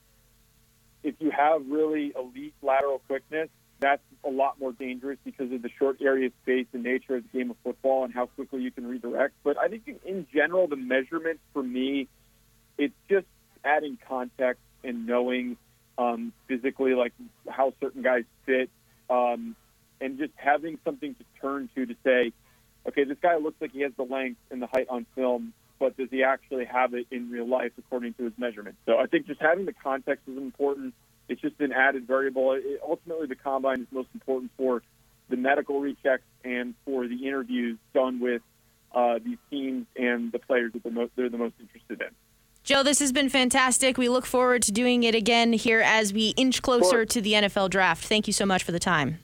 if 1.03 1.15
you 1.19 1.31
have 1.31 1.61
really 1.67 2.13
elite 2.15 2.55
lateral 2.61 2.99
quickness, 3.07 3.49
that's 3.79 4.01
a 4.23 4.29
lot 4.29 4.59
more 4.59 4.71
dangerous 4.71 5.19
because 5.23 5.51
of 5.51 5.61
the 5.61 5.69
short 5.77 6.01
area 6.01 6.31
space 6.41 6.65
and 6.73 6.83
nature 6.83 7.17
of 7.17 7.23
the 7.23 7.37
game 7.37 7.51
of 7.51 7.57
football 7.63 8.05
and 8.05 8.13
how 8.13 8.25
quickly 8.25 8.61
you 8.61 8.71
can 8.71 8.87
redirect. 8.87 9.35
But 9.43 9.57
I 9.57 9.67
think 9.67 9.83
in 10.03 10.25
general, 10.33 10.67
the 10.67 10.77
measurement 10.77 11.39
for 11.53 11.61
me, 11.61 12.07
it's 12.77 12.95
just 13.09 13.27
adding 13.63 13.97
context 14.07 14.61
and 14.83 15.05
knowing 15.05 15.57
um, 15.97 16.33
physically 16.47 16.93
like 16.93 17.13
how 17.47 17.73
certain 17.79 18.01
guys 18.01 18.23
fit, 18.45 18.69
um, 19.09 19.55
and 20.01 20.17
just 20.17 20.33
having 20.35 20.77
something 20.83 21.15
to 21.15 21.23
turn 21.41 21.69
to 21.75 21.85
to 21.85 21.95
say, 22.03 22.31
okay, 22.87 23.03
this 23.03 23.17
guy 23.21 23.37
looks 23.37 23.59
like 23.61 23.71
he 23.71 23.81
has 23.81 23.91
the 23.97 24.03
length 24.03 24.39
and 24.51 24.61
the 24.61 24.67
height 24.67 24.87
on 24.89 25.05
film, 25.15 25.53
but 25.79 25.97
does 25.97 26.09
he 26.11 26.23
actually 26.23 26.65
have 26.65 26.93
it 26.93 27.07
in 27.11 27.29
real 27.29 27.47
life 27.47 27.71
according 27.77 28.13
to 28.15 28.23
his 28.23 28.33
measurements? 28.37 28.79
So 28.85 28.97
I 28.97 29.07
think 29.07 29.27
just 29.27 29.41
having 29.41 29.65
the 29.65 29.73
context 29.73 30.27
is 30.27 30.37
important. 30.37 30.93
It's 31.27 31.41
just 31.41 31.59
an 31.59 31.71
added 31.71 32.07
variable. 32.07 32.53
It, 32.53 32.79
ultimately, 32.87 33.27
the 33.27 33.35
combine 33.35 33.81
is 33.81 33.87
most 33.91 34.09
important 34.13 34.51
for 34.57 34.83
the 35.29 35.37
medical 35.37 35.81
rechecks 35.81 36.19
and 36.43 36.75
for 36.85 37.07
the 37.07 37.27
interviews 37.27 37.77
done 37.93 38.19
with 38.19 38.41
uh, 38.93 39.19
these 39.23 39.37
teams 39.49 39.87
and 39.95 40.31
the 40.31 40.39
players 40.39 40.71
that 40.73 40.83
they're, 40.83 41.07
they're 41.15 41.29
the 41.29 41.37
most 41.37 41.55
interested 41.59 42.01
in. 42.01 42.13
Joe, 42.65 42.81
this 42.81 42.97
has 42.97 43.11
been 43.11 43.29
fantastic. 43.29 43.95
We 43.95 44.09
look 44.09 44.25
forward 44.25 44.63
to 44.63 44.71
doing 44.71 45.03
it 45.03 45.13
again 45.13 45.53
here 45.53 45.81
as 45.85 46.11
we 46.11 46.29
inch 46.35 46.63
closer 46.63 47.05
to 47.05 47.21
the 47.21 47.33
NFL 47.33 47.69
draft. 47.69 48.03
Thank 48.03 48.25
you 48.25 48.33
so 48.33 48.43
much 48.43 48.63
for 48.63 48.71
the 48.71 48.79
time. 48.79 49.19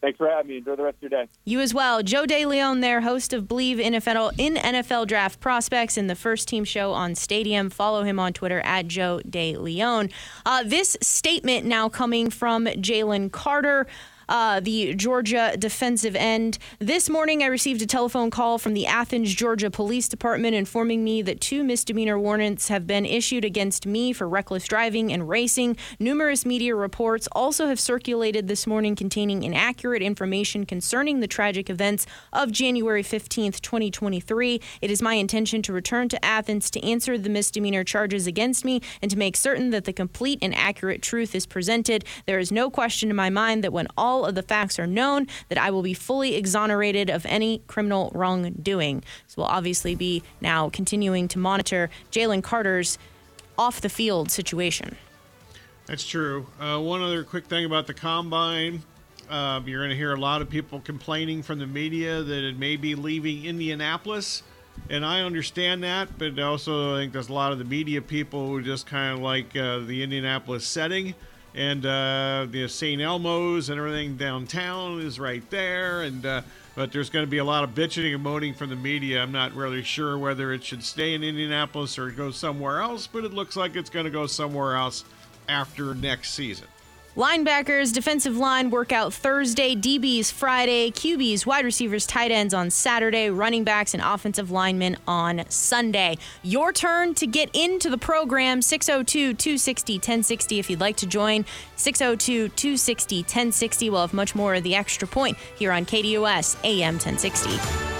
Thanks 0.00 0.16
for 0.16 0.28
having 0.28 0.48
me. 0.48 0.58
Enjoy 0.58 0.76
the 0.76 0.84
rest 0.84 0.96
of 1.02 1.10
your 1.10 1.10
day. 1.10 1.28
You 1.44 1.60
as 1.60 1.74
well. 1.74 2.02
Joe 2.02 2.24
DeLeone 2.24 2.80
there, 2.80 3.02
host 3.02 3.32
of 3.32 3.44
Bleav 3.44 3.78
in 3.80 3.94
NFL 3.94 4.32
in 4.38 4.54
NFL 4.54 5.08
Draft 5.08 5.40
Prospects 5.40 5.98
in 5.98 6.06
the 6.06 6.14
First 6.14 6.48
Team 6.48 6.64
Show 6.64 6.92
on 6.92 7.14
Stadium. 7.16 7.68
Follow 7.70 8.04
him 8.04 8.18
on 8.18 8.32
Twitter 8.32 8.60
at 8.60 8.86
Joe 8.86 9.20
DeLeone. 9.28 10.10
Uh, 10.46 10.62
this 10.62 10.96
statement 11.02 11.66
now 11.66 11.88
coming 11.88 12.30
from 12.30 12.66
Jalen 12.66 13.32
Carter 13.32 13.86
uh, 14.30 14.60
the 14.60 14.94
Georgia 14.94 15.54
defensive 15.58 16.14
end. 16.14 16.56
This 16.78 17.10
morning, 17.10 17.42
I 17.42 17.46
received 17.46 17.82
a 17.82 17.86
telephone 17.86 18.30
call 18.30 18.58
from 18.58 18.74
the 18.74 18.86
Athens, 18.86 19.34
Georgia 19.34 19.70
Police 19.70 20.08
Department 20.08 20.54
informing 20.54 21.02
me 21.02 21.20
that 21.22 21.40
two 21.40 21.64
misdemeanor 21.64 22.18
warrants 22.18 22.68
have 22.68 22.86
been 22.86 23.04
issued 23.04 23.44
against 23.44 23.86
me 23.86 24.12
for 24.12 24.28
reckless 24.28 24.66
driving 24.66 25.12
and 25.12 25.28
racing. 25.28 25.76
Numerous 25.98 26.46
media 26.46 26.76
reports 26.76 27.28
also 27.32 27.66
have 27.66 27.80
circulated 27.80 28.46
this 28.46 28.66
morning 28.66 28.94
containing 28.94 29.42
inaccurate 29.42 30.00
information 30.00 30.64
concerning 30.64 31.18
the 31.18 31.26
tragic 31.26 31.68
events 31.68 32.06
of 32.32 32.52
January 32.52 33.02
15th, 33.02 33.60
2023. 33.60 34.60
It 34.80 34.90
is 34.90 35.02
my 35.02 35.14
intention 35.14 35.60
to 35.62 35.72
return 35.72 36.08
to 36.08 36.24
Athens 36.24 36.70
to 36.70 36.84
answer 36.86 37.18
the 37.18 37.28
misdemeanor 37.28 37.82
charges 37.82 38.28
against 38.28 38.64
me 38.64 38.80
and 39.02 39.10
to 39.10 39.18
make 39.18 39.36
certain 39.36 39.70
that 39.70 39.86
the 39.86 39.92
complete 39.92 40.38
and 40.40 40.54
accurate 40.54 41.02
truth 41.02 41.34
is 41.34 41.46
presented. 41.46 42.04
There 42.26 42.38
is 42.38 42.52
no 42.52 42.70
question 42.70 43.10
in 43.10 43.16
my 43.16 43.30
mind 43.30 43.64
that 43.64 43.72
when 43.72 43.88
all 43.96 44.19
all 44.20 44.26
of 44.26 44.34
the 44.34 44.42
facts 44.42 44.78
are 44.78 44.86
known, 44.86 45.26
that 45.48 45.58
I 45.58 45.70
will 45.70 45.82
be 45.82 45.94
fully 45.94 46.34
exonerated 46.34 47.08
of 47.08 47.24
any 47.26 47.62
criminal 47.66 48.10
wrongdoing. 48.14 49.02
So 49.26 49.42
we'll 49.42 49.46
obviously 49.46 49.94
be 49.94 50.22
now 50.40 50.68
continuing 50.68 51.26
to 51.28 51.38
monitor 51.38 51.88
Jalen 52.12 52.42
Carter's 52.42 52.98
off 53.56 53.80
the 53.80 53.88
field 53.88 54.30
situation. 54.30 54.96
That's 55.86 56.06
true. 56.06 56.46
Uh, 56.60 56.78
one 56.78 57.00
other 57.00 57.24
quick 57.24 57.46
thing 57.46 57.64
about 57.64 57.86
the 57.86 57.94
combine. 57.94 58.82
Uh, 59.28 59.60
you're 59.64 59.80
going 59.80 59.90
to 59.90 59.96
hear 59.96 60.12
a 60.12 60.20
lot 60.20 60.42
of 60.42 60.50
people 60.50 60.80
complaining 60.80 61.42
from 61.42 61.58
the 61.58 61.66
media 61.66 62.22
that 62.22 62.44
it 62.44 62.58
may 62.58 62.76
be 62.76 62.94
leaving 62.94 63.44
Indianapolis. 63.44 64.42
And 64.88 65.04
I 65.04 65.22
understand 65.22 65.82
that, 65.84 66.18
but 66.18 66.38
also 66.38 66.96
I 66.96 67.00
think 67.00 67.12
there's 67.12 67.28
a 67.28 67.32
lot 67.32 67.52
of 67.52 67.58
the 67.58 67.64
media 67.64 68.02
people 68.02 68.48
who 68.48 68.62
just 68.62 68.86
kind 68.86 69.14
of 69.14 69.20
like 69.20 69.56
uh, 69.56 69.78
the 69.78 70.02
Indianapolis 70.02 70.66
setting 70.66 71.14
and 71.54 71.84
uh, 71.84 72.46
the 72.50 72.68
St. 72.68 73.00
Elmo's 73.00 73.70
and 73.70 73.78
everything 73.78 74.16
downtown 74.16 75.00
is 75.00 75.18
right 75.18 75.48
there. 75.50 76.02
And 76.02 76.24
uh, 76.24 76.42
but 76.74 76.92
there's 76.92 77.10
going 77.10 77.24
to 77.24 77.30
be 77.30 77.38
a 77.38 77.44
lot 77.44 77.64
of 77.64 77.70
bitching 77.70 78.14
and 78.14 78.22
moaning 78.22 78.54
from 78.54 78.70
the 78.70 78.76
media. 78.76 79.22
I'm 79.22 79.32
not 79.32 79.52
really 79.54 79.82
sure 79.82 80.16
whether 80.16 80.52
it 80.52 80.64
should 80.64 80.84
stay 80.84 81.14
in 81.14 81.22
Indianapolis 81.22 81.98
or 81.98 82.10
go 82.10 82.30
somewhere 82.30 82.80
else, 82.80 83.06
but 83.06 83.24
it 83.24 83.32
looks 83.32 83.56
like 83.56 83.76
it's 83.76 83.90
going 83.90 84.04
to 84.04 84.10
go 84.10 84.26
somewhere 84.26 84.76
else 84.76 85.04
after 85.48 85.94
next 85.94 86.32
season. 86.32 86.68
Linebackers, 87.16 87.92
defensive 87.92 88.36
line 88.36 88.70
workout 88.70 89.12
Thursday, 89.12 89.74
DBs 89.74 90.30
Friday, 90.30 90.92
QBs, 90.92 91.44
wide 91.44 91.64
receivers, 91.64 92.06
tight 92.06 92.30
ends 92.30 92.54
on 92.54 92.70
Saturday, 92.70 93.30
running 93.30 93.64
backs, 93.64 93.94
and 93.94 94.02
offensive 94.02 94.52
linemen 94.52 94.96
on 95.08 95.44
Sunday. 95.48 96.18
Your 96.44 96.72
turn 96.72 97.14
to 97.14 97.26
get 97.26 97.50
into 97.52 97.90
the 97.90 97.98
program 97.98 98.62
602 98.62 99.34
260 99.34 99.94
1060 99.94 100.58
if 100.60 100.70
you'd 100.70 100.80
like 100.80 100.96
to 100.98 101.06
join. 101.06 101.44
602 101.74 102.48
260 102.50 103.16
1060. 103.16 103.90
We'll 103.90 104.02
have 104.02 104.14
much 104.14 104.36
more 104.36 104.54
of 104.54 104.62
the 104.62 104.76
extra 104.76 105.08
point 105.08 105.36
here 105.56 105.72
on 105.72 105.86
KDUS 105.86 106.58
AM 106.62 106.94
1060. 106.94 107.99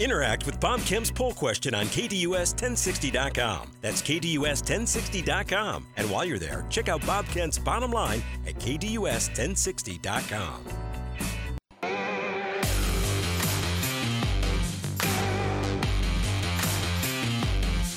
Interact 0.00 0.46
with 0.46 0.58
Bob 0.60 0.80
Kemp's 0.80 1.10
poll 1.10 1.32
question 1.32 1.74
on 1.74 1.86
KDUS1060.com. 1.86 3.72
That's 3.80 4.02
KDUS1060.com. 4.02 5.86
And 5.96 6.10
while 6.10 6.24
you're 6.24 6.38
there, 6.38 6.64
check 6.70 6.88
out 6.88 7.04
Bob 7.06 7.26
Kemp's 7.26 7.58
bottom 7.58 7.92
line 7.92 8.22
at 8.46 8.54
KDUS1060.com. 8.54 10.64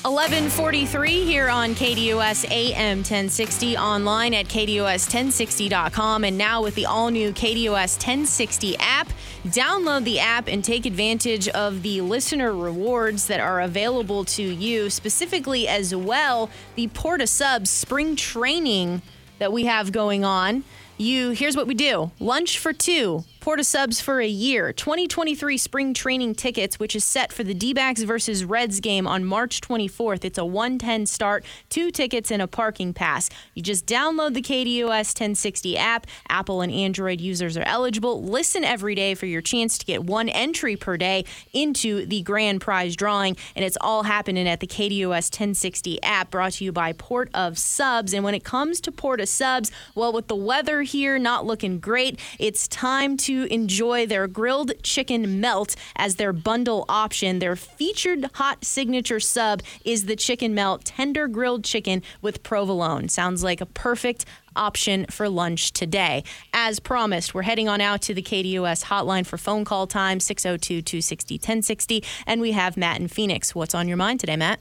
1143 0.04 1.24
here 1.24 1.48
on 1.48 1.76
KDUS 1.76 2.50
AM 2.50 2.98
1060, 2.98 3.76
online 3.76 4.34
at 4.34 4.46
KDUS1060.com, 4.46 6.24
and 6.24 6.36
now 6.36 6.60
with 6.60 6.74
the 6.74 6.86
all 6.86 7.08
new 7.08 7.30
KDUS 7.30 7.98
1060 7.98 8.76
app. 8.78 9.08
Download 9.44 10.02
the 10.02 10.18
app 10.18 10.48
and 10.48 10.64
take 10.64 10.86
advantage 10.86 11.46
of 11.50 11.84
the 11.84 12.00
listener 12.00 12.52
rewards 12.52 13.28
that 13.28 13.38
are 13.38 13.60
available 13.60 14.24
to 14.24 14.42
you, 14.42 14.90
specifically 14.90 15.68
as 15.68 15.94
well 15.94 16.50
the 16.74 16.88
Port 16.88 17.20
of 17.20 17.28
Subs 17.28 17.70
spring 17.70 18.16
training 18.16 19.02
that 19.38 19.52
we 19.52 19.66
have 19.66 19.92
going 19.92 20.24
on. 20.24 20.64
You 20.98 21.30
here's 21.30 21.56
what 21.56 21.68
we 21.68 21.74
do. 21.74 22.10
Lunch 22.18 22.58
for 22.58 22.72
2 22.72 23.22
Port 23.42 23.58
of 23.58 23.66
Subs 23.66 24.00
for 24.00 24.20
a 24.20 24.28
year. 24.28 24.72
2023 24.72 25.58
spring 25.58 25.94
training 25.94 26.36
tickets, 26.36 26.78
which 26.78 26.94
is 26.94 27.02
set 27.02 27.32
for 27.32 27.42
the 27.42 27.54
D 27.54 27.74
backs 27.74 28.04
versus 28.04 28.44
Reds 28.44 28.78
game 28.78 29.04
on 29.04 29.24
March 29.24 29.60
24th. 29.60 30.24
It's 30.24 30.38
a 30.38 30.44
110 30.44 31.06
start, 31.06 31.44
two 31.68 31.90
tickets, 31.90 32.30
and 32.30 32.40
a 32.40 32.46
parking 32.46 32.94
pass. 32.94 33.28
You 33.54 33.62
just 33.64 33.84
download 33.84 34.34
the 34.34 34.42
KDUS 34.42 34.86
1060 34.86 35.76
app. 35.76 36.06
Apple 36.28 36.60
and 36.60 36.72
Android 36.72 37.20
users 37.20 37.56
are 37.56 37.64
eligible. 37.64 38.22
Listen 38.22 38.62
every 38.62 38.94
day 38.94 39.16
for 39.16 39.26
your 39.26 39.40
chance 39.40 39.76
to 39.78 39.86
get 39.86 40.04
one 40.04 40.28
entry 40.28 40.76
per 40.76 40.96
day 40.96 41.24
into 41.52 42.06
the 42.06 42.22
grand 42.22 42.60
prize 42.60 42.94
drawing. 42.94 43.36
And 43.56 43.64
it's 43.64 43.78
all 43.80 44.04
happening 44.04 44.46
at 44.46 44.60
the 44.60 44.68
KDUS 44.68 45.32
1060 45.32 46.00
app 46.04 46.30
brought 46.30 46.52
to 46.52 46.64
you 46.64 46.70
by 46.70 46.92
Port 46.92 47.28
of 47.34 47.58
Subs. 47.58 48.14
And 48.14 48.22
when 48.22 48.36
it 48.36 48.44
comes 48.44 48.80
to 48.82 48.92
Port 48.92 49.20
of 49.20 49.28
Subs, 49.28 49.72
well, 49.96 50.12
with 50.12 50.28
the 50.28 50.36
weather 50.36 50.82
here 50.82 51.18
not 51.18 51.44
looking 51.44 51.80
great, 51.80 52.20
it's 52.38 52.68
time 52.68 53.16
to 53.16 53.31
to 53.32 53.52
enjoy 53.52 54.06
their 54.06 54.26
grilled 54.26 54.72
chicken 54.82 55.40
melt 55.40 55.74
as 55.96 56.16
their 56.16 56.32
bundle 56.32 56.84
option. 56.88 57.38
Their 57.38 57.56
featured 57.56 58.26
hot 58.34 58.64
signature 58.64 59.20
sub 59.20 59.62
is 59.84 60.04
the 60.04 60.16
chicken 60.16 60.54
melt 60.54 60.84
tender 60.84 61.28
grilled 61.28 61.64
chicken 61.64 62.02
with 62.20 62.42
provolone. 62.42 63.08
Sounds 63.08 63.42
like 63.42 63.60
a 63.62 63.66
perfect 63.66 64.26
option 64.54 65.06
for 65.06 65.30
lunch 65.30 65.72
today. 65.72 66.24
As 66.52 66.78
promised, 66.78 67.32
we're 67.34 67.42
heading 67.42 67.68
on 67.68 67.80
out 67.80 68.02
to 68.02 68.14
the 68.14 68.22
KDUS 68.22 68.84
hotline 68.84 69.24
for 69.24 69.38
phone 69.38 69.64
call 69.64 69.86
time 69.86 70.20
602 70.20 70.82
260 70.82 71.36
1060 71.36 72.04
and 72.26 72.40
we 72.40 72.52
have 72.52 72.76
Matt 72.76 73.00
in 73.00 73.08
Phoenix. 73.08 73.54
What's 73.54 73.74
on 73.74 73.88
your 73.88 73.96
mind 73.96 74.20
today, 74.20 74.36
Matt? 74.36 74.60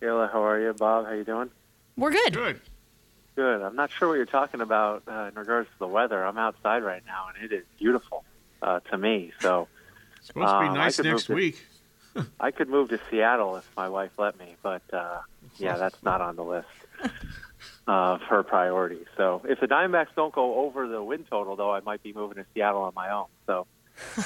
Kayla, 0.00 0.32
how 0.32 0.42
are 0.42 0.58
you? 0.58 0.72
Bob, 0.72 1.04
how 1.04 1.12
you 1.12 1.24
doing? 1.24 1.50
We're 1.98 2.12
good. 2.12 2.32
Good. 2.32 2.60
Good. 3.36 3.62
I'm 3.62 3.76
not 3.76 3.90
sure 3.90 4.08
what 4.08 4.14
you're 4.14 4.26
talking 4.26 4.60
about 4.60 5.04
uh, 5.08 5.30
in 5.32 5.34
regards 5.34 5.68
to 5.68 5.78
the 5.78 5.86
weather. 5.86 6.24
I'm 6.24 6.38
outside 6.38 6.82
right 6.82 7.02
now, 7.06 7.26
and 7.34 7.44
it 7.44 7.54
is 7.54 7.64
beautiful 7.78 8.24
uh, 8.60 8.80
to 8.90 8.98
me. 8.98 9.32
So 9.40 9.68
it's 10.16 10.28
supposed 10.28 10.52
to 10.52 10.60
be 10.60 10.66
um, 10.66 10.74
nice 10.74 10.98
next 10.98 11.26
to, 11.26 11.34
week. 11.34 11.64
I 12.40 12.50
could 12.50 12.68
move 12.68 12.90
to 12.90 13.00
Seattle 13.10 13.56
if 13.56 13.68
my 13.76 13.88
wife 13.88 14.10
let 14.18 14.38
me, 14.38 14.56
but 14.62 14.82
uh, 14.92 15.20
yeah, 15.58 15.76
that's 15.76 16.02
not 16.02 16.20
on 16.20 16.36
the 16.36 16.44
list 16.44 16.68
of 17.86 18.20
her 18.22 18.42
priorities. 18.42 19.06
So 19.16 19.42
if 19.48 19.60
the 19.60 19.66
Diamondbacks 19.66 20.14
don't 20.16 20.34
go 20.34 20.56
over 20.66 20.88
the 20.88 21.02
win 21.02 21.24
total, 21.24 21.56
though, 21.56 21.72
I 21.72 21.80
might 21.80 22.02
be 22.02 22.12
moving 22.12 22.36
to 22.36 22.46
Seattle 22.52 22.82
on 22.82 22.92
my 22.94 23.10
own. 23.10 23.26
So 23.46 23.66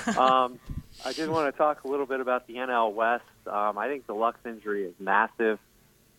um, 0.18 0.58
I 1.04 1.12
did 1.12 1.28
want 1.28 1.52
to 1.52 1.58
talk 1.58 1.84
a 1.84 1.88
little 1.88 2.06
bit 2.06 2.20
about 2.20 2.46
the 2.46 2.54
NL 2.54 2.92
West. 2.92 3.24
Um, 3.46 3.76
I 3.78 3.88
think 3.88 4.06
the 4.06 4.14
Lux 4.14 4.38
injury 4.46 4.84
is 4.84 4.94
massive 4.98 5.58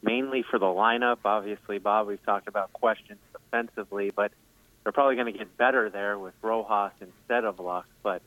mainly 0.01 0.43
for 0.43 0.59
the 0.59 0.65
lineup. 0.65 1.17
Obviously, 1.25 1.79
Bob, 1.79 2.07
we've 2.07 2.23
talked 2.25 2.47
about 2.47 2.73
questions 2.73 3.19
defensively, 3.33 4.11
but 4.15 4.31
they're 4.83 4.91
probably 4.91 5.15
going 5.15 5.31
to 5.31 5.37
get 5.37 5.57
better 5.57 5.89
there 5.89 6.17
with 6.17 6.33
Rojas 6.41 6.91
instead 7.01 7.43
of 7.43 7.59
Lux. 7.59 7.87
But 8.03 8.21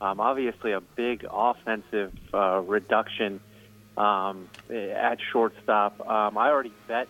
um, 0.00 0.20
obviously, 0.20 0.72
a 0.72 0.80
big 0.80 1.26
offensive 1.30 2.12
uh, 2.32 2.60
reduction 2.60 3.40
um, 3.96 4.48
at 4.70 5.18
shortstop. 5.32 6.00
Um, 6.08 6.38
I 6.38 6.50
already 6.50 6.72
bet 6.86 7.08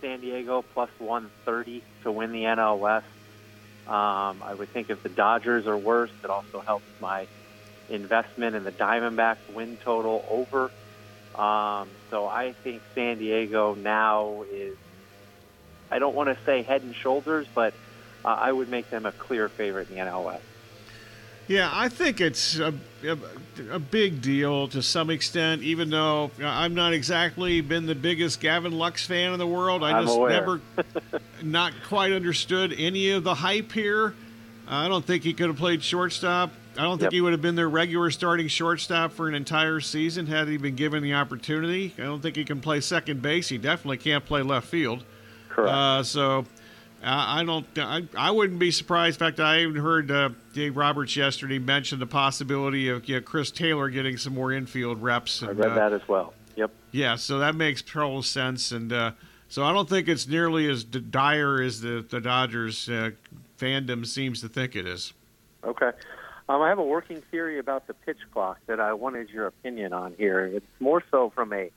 San 0.00 0.20
Diego 0.20 0.64
plus 0.74 0.90
130 0.98 1.82
to 2.02 2.10
win 2.12 2.32
the 2.32 2.42
NL 2.42 2.78
West. 2.78 3.06
Um, 3.86 4.42
I 4.42 4.54
would 4.56 4.68
think 4.70 4.90
if 4.90 5.02
the 5.02 5.08
Dodgers 5.08 5.66
are 5.66 5.76
worse, 5.76 6.10
it 6.22 6.30
also 6.30 6.60
helps 6.60 6.86
my 7.00 7.26
investment 7.88 8.56
in 8.56 8.64
the 8.64 8.72
Diamondbacks 8.72 9.52
win 9.52 9.76
total 9.76 10.24
over. 10.30 10.70
Um, 11.34 11.88
so 12.10 12.26
I 12.26 12.52
think 12.52 12.82
San 12.94 13.18
Diego 13.18 13.74
now 13.74 14.44
is, 14.50 14.76
I 15.90 15.98
don't 15.98 16.14
want 16.14 16.28
to 16.28 16.44
say 16.44 16.62
head 16.62 16.82
and 16.82 16.94
shoulders, 16.94 17.46
but 17.54 17.74
uh, 18.24 18.28
I 18.28 18.52
would 18.52 18.68
make 18.68 18.90
them 18.90 19.06
a 19.06 19.12
clear 19.12 19.48
favorite 19.48 19.88
in 19.88 19.96
the 19.96 20.02
NL 20.02 20.24
West. 20.24 20.44
Yeah, 21.48 21.70
I 21.72 21.88
think 21.88 22.20
it's 22.20 22.58
a, 22.58 22.72
a, 23.04 23.18
a, 23.72 23.78
big 23.78 24.22
deal 24.22 24.68
to 24.68 24.80
some 24.80 25.10
extent, 25.10 25.62
even 25.62 25.90
though 25.90 26.30
I'm 26.40 26.74
not 26.74 26.92
exactly 26.92 27.60
been 27.60 27.86
the 27.86 27.96
biggest 27.96 28.40
Gavin 28.40 28.72
Lux 28.72 29.04
fan 29.04 29.32
in 29.32 29.38
the 29.40 29.46
world. 29.46 29.82
I 29.82 29.90
I'm 29.90 30.04
just 30.04 30.16
aware. 30.16 30.30
never 30.30 30.60
not 31.42 31.72
quite 31.88 32.12
understood 32.12 32.72
any 32.78 33.10
of 33.10 33.24
the 33.24 33.34
hype 33.34 33.72
here. 33.72 34.14
I 34.68 34.86
don't 34.88 35.04
think 35.04 35.24
he 35.24 35.34
could 35.34 35.48
have 35.48 35.56
played 35.56 35.82
shortstop. 35.82 36.52
I 36.76 36.82
don't 36.82 36.98
think 36.98 37.02
Yep. 37.08 37.12
he 37.12 37.20
would 37.20 37.32
have 37.32 37.42
been 37.42 37.54
their 37.54 37.68
regular 37.68 38.10
starting 38.10 38.48
shortstop 38.48 39.12
for 39.12 39.28
an 39.28 39.34
entire 39.34 39.80
season 39.80 40.26
had 40.26 40.48
he 40.48 40.56
been 40.56 40.74
given 40.74 41.02
the 41.02 41.14
opportunity. 41.14 41.94
I 41.98 42.02
don't 42.02 42.20
think 42.22 42.36
he 42.36 42.44
can 42.44 42.60
play 42.60 42.80
second 42.80 43.20
base. 43.22 43.48
He 43.48 43.58
definitely 43.58 43.98
can't 43.98 44.24
play 44.24 44.42
left 44.42 44.66
field. 44.68 45.04
Correct. 45.50 45.70
Uh, 45.72 46.02
so 46.02 46.46
I 47.02 47.40
I 47.40 47.44
don't. 47.44 47.66
I, 47.76 48.04
I 48.16 48.30
wouldn't 48.30 48.58
be 48.58 48.70
surprised. 48.70 49.20
In 49.20 49.26
fact, 49.26 49.40
I 49.40 49.60
even 49.60 49.76
heard 49.76 50.10
uh, 50.10 50.30
Dave 50.54 50.76
Roberts 50.76 51.14
yesterday 51.16 51.58
mention 51.58 51.98
the 51.98 52.06
possibility 52.06 52.88
of 52.88 53.06
you 53.08 53.16
know, 53.16 53.20
Chris 53.20 53.50
Taylor 53.50 53.90
getting 53.90 54.16
some 54.16 54.34
more 54.34 54.52
infield 54.52 55.02
reps. 55.02 55.42
I 55.42 55.48
read 55.50 55.72
uh, 55.72 55.74
that 55.74 55.92
as 55.92 56.06
well. 56.08 56.32
Yep. 56.56 56.70
Yeah, 56.92 57.16
so 57.16 57.38
that 57.38 57.54
makes 57.54 57.82
total 57.82 58.22
sense. 58.22 58.72
And 58.72 58.92
uh, 58.92 59.12
so 59.48 59.64
I 59.64 59.72
don't 59.72 59.88
think 59.88 60.08
it's 60.08 60.26
nearly 60.26 60.70
as 60.70 60.84
d- 60.84 61.00
dire 61.00 61.60
as 61.60 61.80
the 61.82 62.04
the 62.08 62.20
Dodgers 62.20 62.88
uh, 62.88 63.10
fandom 63.58 64.06
seems 64.06 64.40
to 64.40 64.48
think 64.48 64.74
it 64.76 64.86
is. 64.86 65.12
Okay. 65.64 65.90
Um, 66.52 66.60
I 66.60 66.68
have 66.68 66.78
a 66.78 66.84
working 66.84 67.22
theory 67.30 67.58
about 67.58 67.86
the 67.86 67.94
pitch 67.94 68.18
clock 68.30 68.58
that 68.66 68.78
I 68.78 68.92
wanted 68.92 69.30
your 69.30 69.46
opinion 69.46 69.94
on 69.94 70.14
here. 70.18 70.44
It's 70.44 70.66
more 70.80 71.02
so 71.10 71.32
from 71.34 71.50
a, 71.54 71.70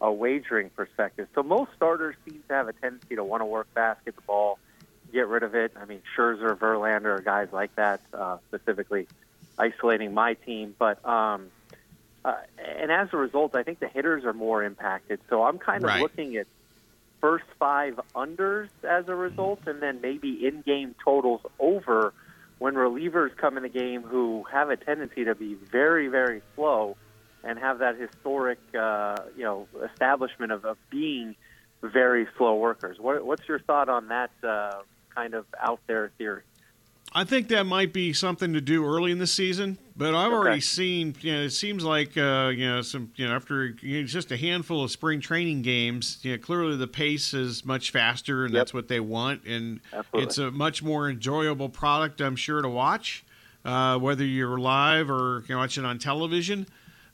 a 0.00 0.12
wagering 0.12 0.70
perspective. 0.76 1.26
So 1.34 1.42
most 1.42 1.72
starters 1.74 2.14
seem 2.24 2.44
to 2.48 2.54
have 2.54 2.68
a 2.68 2.72
tendency 2.72 3.16
to 3.16 3.24
want 3.24 3.40
to 3.40 3.46
work 3.46 3.66
fast, 3.74 4.04
get 4.04 4.14
the 4.14 4.22
ball, 4.22 4.60
get 5.12 5.26
rid 5.26 5.42
of 5.42 5.56
it. 5.56 5.72
I 5.76 5.86
mean, 5.86 6.02
Scherzer, 6.16 6.56
Verlander, 6.56 7.24
guys 7.24 7.48
like 7.52 7.74
that, 7.74 8.00
uh, 8.16 8.36
specifically 8.46 9.08
isolating 9.58 10.14
my 10.14 10.34
team. 10.34 10.76
But 10.78 11.04
um, 11.04 11.50
uh, 12.24 12.36
and 12.58 12.92
as 12.92 13.08
a 13.12 13.16
result, 13.16 13.56
I 13.56 13.64
think 13.64 13.80
the 13.80 13.88
hitters 13.88 14.24
are 14.24 14.32
more 14.32 14.62
impacted. 14.62 15.18
So 15.30 15.42
I'm 15.42 15.58
kind 15.58 15.82
of 15.82 15.88
Right. 15.88 16.00
looking 16.00 16.36
at 16.36 16.46
first 17.20 17.46
five 17.58 17.98
unders 18.14 18.68
as 18.88 19.08
a 19.08 19.16
result, 19.16 19.62
and 19.66 19.82
then 19.82 20.00
maybe 20.00 20.46
in-game 20.46 20.94
totals 21.04 21.40
over 21.58 22.14
when 22.62 22.74
relievers 22.74 23.36
come 23.36 23.56
in 23.56 23.64
the 23.64 23.68
game 23.68 24.02
who 24.02 24.44
have 24.44 24.70
a 24.70 24.76
tendency 24.76 25.24
to 25.24 25.34
be 25.34 25.54
very, 25.54 26.06
very 26.06 26.42
slow 26.54 26.96
and 27.42 27.58
have 27.58 27.80
that 27.80 27.98
historic, 27.98 28.60
uh, 28.78 29.16
you 29.36 29.42
know, 29.42 29.66
establishment 29.92 30.52
of, 30.52 30.64
of 30.64 30.76
being 30.88 31.34
very 31.82 32.28
slow 32.38 32.54
workers. 32.54 32.98
What, 33.00 33.26
what's 33.26 33.48
your 33.48 33.58
thought 33.58 33.88
on 33.88 34.06
that 34.08 34.30
uh, 34.44 34.82
kind 35.12 35.34
of 35.34 35.44
out 35.60 35.80
there 35.88 36.12
theory? 36.18 36.42
I 37.14 37.24
think 37.24 37.48
that 37.48 37.64
might 37.64 37.92
be 37.92 38.12
something 38.14 38.54
to 38.54 38.60
do 38.60 38.86
early 38.86 39.10
in 39.12 39.18
the 39.18 39.26
season, 39.26 39.76
but 39.96 40.14
I've 40.14 40.32
already 40.32 40.60
seen. 40.62 41.14
You 41.20 41.32
know, 41.34 41.40
it 41.42 41.50
seems 41.50 41.84
like 41.84 42.16
uh, 42.16 42.50
you 42.54 42.66
know 42.66 42.80
some. 42.80 43.12
You 43.16 43.28
know, 43.28 43.34
after 43.34 43.66
you 43.82 44.00
know, 44.00 44.06
just 44.06 44.32
a 44.32 44.36
handful 44.36 44.82
of 44.82 44.90
spring 44.90 45.20
training 45.20 45.60
games, 45.62 46.18
you 46.22 46.32
know, 46.32 46.38
clearly 46.38 46.76
the 46.76 46.86
pace 46.86 47.34
is 47.34 47.64
much 47.66 47.90
faster, 47.90 48.44
and 48.46 48.54
Yep. 48.54 48.60
that's 48.60 48.74
what 48.74 48.88
they 48.88 49.00
want. 49.00 49.44
And 49.44 49.80
Absolutely. 49.92 50.22
it's 50.26 50.38
a 50.38 50.50
much 50.50 50.82
more 50.82 51.10
enjoyable 51.10 51.68
product, 51.68 52.20
I'm 52.22 52.36
sure, 52.36 52.62
to 52.62 52.68
watch, 52.68 53.24
uh, 53.64 53.98
whether 53.98 54.24
you're 54.24 54.58
live 54.58 55.10
or 55.10 55.44
you 55.48 55.54
know, 55.54 55.58
watch 55.60 55.76
it 55.76 55.84
on 55.84 55.98
television. 55.98 56.66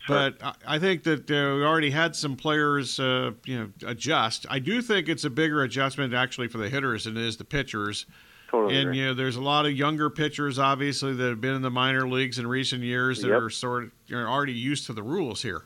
But 0.07 0.37
I- 0.43 0.55
I 0.67 0.79
think 0.79 1.03
that 1.05 1.29
uh, 1.31 1.57
we 1.57 1.65
already 1.65 1.91
had 1.91 2.15
some 2.15 2.37
players, 2.37 3.01
uh, 3.01 3.33
you 3.45 3.59
know, 3.59 3.69
adjust. 3.87 4.47
I 4.49 4.59
do 4.61 4.81
think 4.81 5.09
it's 5.09 5.25
a 5.25 5.31
bigger 5.31 5.63
adjustment 5.65 6.15
actually 6.15 6.47
for 6.49 6.59
the 6.59 6.69
hitters 6.69 7.05
than 7.05 7.17
it 7.17 7.25
is 7.25 7.37
the 7.37 7.45
pitchers. 7.45 8.07
Totally 8.51 8.77
And 8.77 8.89
agree. 8.89 8.99
you 9.01 9.07
know, 9.07 9.15
there's 9.15 9.37
a 9.37 9.43
lot 9.43 9.67
of 9.67 9.73
younger 9.73 10.09
pitchers, 10.11 10.59
obviously, 10.59 11.13
that 11.15 11.29
have 11.29 11.41
been 11.41 11.55
in 11.55 11.63
the 11.63 11.71
minor 11.71 12.09
leagues 12.09 12.39
in 12.39 12.47
recent 12.47 12.83
years 12.83 13.21
that 13.23 13.29
Yep. 13.29 13.43
are 13.43 13.51
sort 13.51 13.85
of 13.85 13.91
you 14.07 14.17
know, 14.17 14.27
already 14.27 14.55
used 14.55 14.87
to 14.87 14.93
the 14.95 15.03
rules 15.03 15.43
here. 15.43 15.65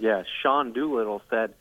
Yeah, 0.00 0.24
Sean 0.42 0.72
Doolittle 0.72 1.22
said 1.30 1.54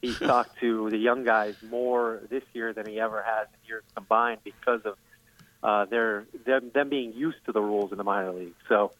he 0.00 0.14
talked 0.18 0.58
to 0.60 0.88
the 0.90 0.96
young 0.96 1.22
guys 1.24 1.54
more 1.68 2.20
this 2.30 2.42
year 2.54 2.72
than 2.72 2.86
he 2.86 2.98
ever 2.98 3.22
has 3.22 3.46
in 3.52 3.68
years 3.68 3.82
combined 3.94 4.40
because 4.42 4.80
of 4.86 4.96
uh, 5.62 5.84
their 5.86 6.24
them, 6.46 6.70
them 6.74 6.88
being 6.88 7.12
used 7.12 7.44
to 7.46 7.52
the 7.52 7.60
rules 7.60 7.92
in 7.92 7.98
the 7.98 8.04
minor 8.04 8.32
league. 8.32 8.54
So 8.68 8.92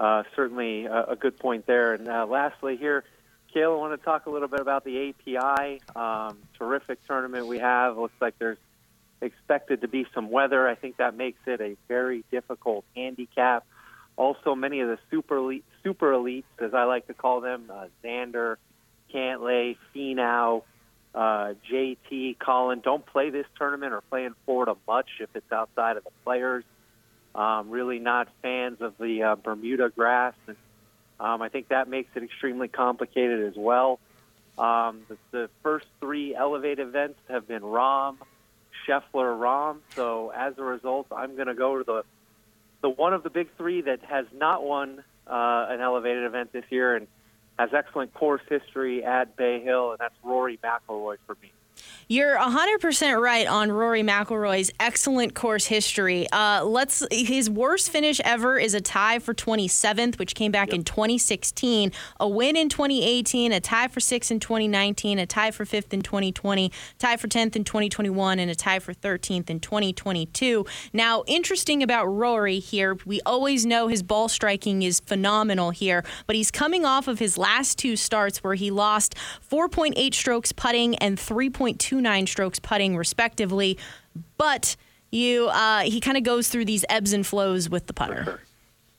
uh, 0.00 0.24
certainly 0.34 0.86
a, 0.86 1.04
a 1.10 1.16
good 1.16 1.38
point 1.38 1.66
there. 1.66 1.94
And 1.94 2.08
uh, 2.08 2.26
lastly, 2.26 2.76
here, 2.76 3.04
Kayla, 3.54 3.74
I 3.74 3.76
want 3.76 4.00
to 4.00 4.04
talk 4.04 4.26
a 4.26 4.30
little 4.30 4.48
bit 4.48 4.60
about 4.60 4.84
the 4.84 5.10
API. 5.10 5.80
Um, 5.94 6.38
terrific 6.58 7.04
tournament 7.06 7.46
we 7.46 7.58
have. 7.58 7.96
Looks 7.98 8.14
like 8.20 8.38
there's 8.38 8.58
expected 9.20 9.82
to 9.82 9.88
be 9.88 10.06
some 10.14 10.30
weather. 10.30 10.68
I 10.68 10.74
think 10.74 10.96
that 10.96 11.16
makes 11.16 11.40
it 11.46 11.60
a 11.60 11.76
very 11.88 12.24
difficult 12.30 12.84
handicap. 12.96 13.66
Also, 14.16 14.54
many 14.54 14.80
of 14.80 14.88
the 14.88 14.98
super 15.10 15.36
elite, 15.36 15.64
super 15.82 16.12
elites, 16.12 16.44
as 16.58 16.74
I 16.74 16.84
like 16.84 17.06
to 17.06 17.14
call 17.14 17.40
them, 17.40 17.70
uh, 17.72 17.86
Xander, 18.04 18.56
Cantlay, 19.12 19.76
Finau, 19.94 20.62
uh, 21.14 21.54
JT, 21.70 22.38
Colin, 22.38 22.80
don't 22.80 23.04
play 23.04 23.30
this 23.30 23.46
tournament 23.56 23.92
or 23.92 24.00
play 24.02 24.24
in 24.24 24.34
Florida 24.44 24.76
much 24.86 25.08
if 25.20 25.28
it's 25.34 25.50
outside 25.50 25.96
of 25.96 26.04
the 26.04 26.10
players. 26.24 26.64
Um, 27.34 27.70
really 27.70 27.98
not 27.98 28.28
fans 28.42 28.80
of 28.80 28.94
the 28.98 29.22
uh, 29.22 29.36
Bermuda 29.36 29.90
grass, 29.90 30.34
and 30.48 30.56
um, 31.20 31.42
I 31.42 31.48
think 31.48 31.68
that 31.68 31.88
makes 31.88 32.10
it 32.16 32.24
extremely 32.24 32.66
complicated 32.66 33.46
as 33.46 33.54
well. 33.56 34.00
Um, 34.58 35.02
the, 35.08 35.16
the 35.30 35.50
first 35.62 35.86
three 36.00 36.34
elevate 36.34 36.80
events 36.80 37.18
have 37.28 37.46
been 37.46 37.62
Rahm, 37.62 38.16
Scheffler, 38.86 39.38
Rahm. 39.38 39.78
So 39.94 40.30
as 40.30 40.54
a 40.58 40.62
result, 40.62 41.06
I'm 41.14 41.34
going 41.36 41.48
to 41.48 41.54
go 41.54 41.78
to 41.78 41.84
the 41.84 42.04
the 42.82 42.88
one 42.88 43.12
of 43.12 43.22
the 43.22 43.30
big 43.30 43.48
three 43.58 43.82
that 43.82 44.00
has 44.04 44.24
not 44.34 44.64
won 44.64 45.04
uh, 45.26 45.66
an 45.68 45.80
elevated 45.80 46.24
event 46.24 46.52
this 46.52 46.64
year 46.70 46.96
and 46.96 47.06
has 47.58 47.70
excellent 47.74 48.14
course 48.14 48.40
history 48.48 49.04
at 49.04 49.36
Bay 49.36 49.62
Hill, 49.62 49.90
and 49.90 49.98
that's 49.98 50.14
Rory 50.22 50.58
McIlroy 50.64 51.16
for 51.26 51.36
me. 51.42 51.52
You're 52.12 52.36
100% 52.36 53.20
right 53.20 53.46
on 53.46 53.70
Rory 53.70 54.02
McIlroy's 54.02 54.72
excellent 54.80 55.36
course 55.36 55.66
history. 55.66 56.26
Uh, 56.32 56.64
let's 56.64 57.04
his 57.12 57.48
worst 57.48 57.88
finish 57.88 58.20
ever 58.24 58.58
is 58.58 58.74
a 58.74 58.80
tie 58.80 59.20
for 59.20 59.32
27th, 59.32 60.18
which 60.18 60.34
came 60.34 60.50
back 60.50 60.72
in 60.72 60.82
2016, 60.82 61.92
a 62.18 62.28
win 62.28 62.56
in 62.56 62.68
2018, 62.68 63.52
a 63.52 63.60
tie 63.60 63.86
for 63.86 64.00
6th 64.00 64.32
in 64.32 64.40
2019, 64.40 65.20
a 65.20 65.26
tie 65.26 65.52
for 65.52 65.64
5th 65.64 65.92
in 65.92 66.02
2020, 66.02 66.72
tie 66.98 67.16
for 67.16 67.28
10th 67.28 67.54
in 67.54 67.62
2021, 67.62 68.40
and 68.40 68.50
a 68.50 68.56
tie 68.56 68.80
for 68.80 68.92
13th 68.92 69.48
in 69.48 69.60
2022. 69.60 70.66
Now, 70.92 71.22
interesting 71.28 71.80
about 71.80 72.06
Rory 72.06 72.58
here, 72.58 72.98
we 73.06 73.20
always 73.24 73.64
know 73.64 73.86
his 73.86 74.02
ball 74.02 74.28
striking 74.28 74.82
is 74.82 74.98
phenomenal 74.98 75.70
here, 75.70 76.04
but 76.26 76.34
he's 76.34 76.50
coming 76.50 76.84
off 76.84 77.06
of 77.06 77.20
his 77.20 77.38
last 77.38 77.78
two 77.78 77.94
starts 77.94 78.42
where 78.42 78.54
he 78.54 78.72
lost 78.72 79.14
4.8 79.48 80.12
strokes 80.12 80.50
putting 80.50 80.96
and 80.96 81.16
3.29 81.78 82.28
strokes 82.28 82.58
putting, 82.58 82.96
respectively. 82.96 83.78
But 84.36 84.76
you, 85.10 85.48
uh, 85.48 85.80
he 85.80 86.00
kind 86.00 86.16
of 86.16 86.22
goes 86.22 86.48
through 86.48 86.64
these 86.64 86.84
ebbs 86.88 87.12
and 87.12 87.26
flows 87.26 87.68
with 87.68 87.86
the 87.86 87.92
putter. 87.92 88.40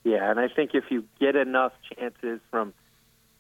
Yeah, 0.04 0.30
and 0.30 0.40
I 0.40 0.48
think 0.48 0.72
if 0.74 0.86
you 0.90 1.06
get 1.20 1.36
enough 1.36 1.74
chances 1.96 2.40
from 2.50 2.74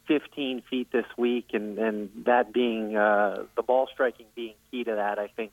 15 0.07 0.63
feet 0.69 0.91
this 0.91 1.05
week, 1.17 1.47
and 1.53 1.77
and 1.79 2.09
that 2.25 2.53
being 2.53 2.95
uh, 2.95 3.45
the 3.55 3.63
ball 3.63 3.87
striking 3.91 4.27
being 4.35 4.53
key 4.69 4.83
to 4.83 4.95
that, 4.95 5.17
I 5.17 5.27
think 5.27 5.51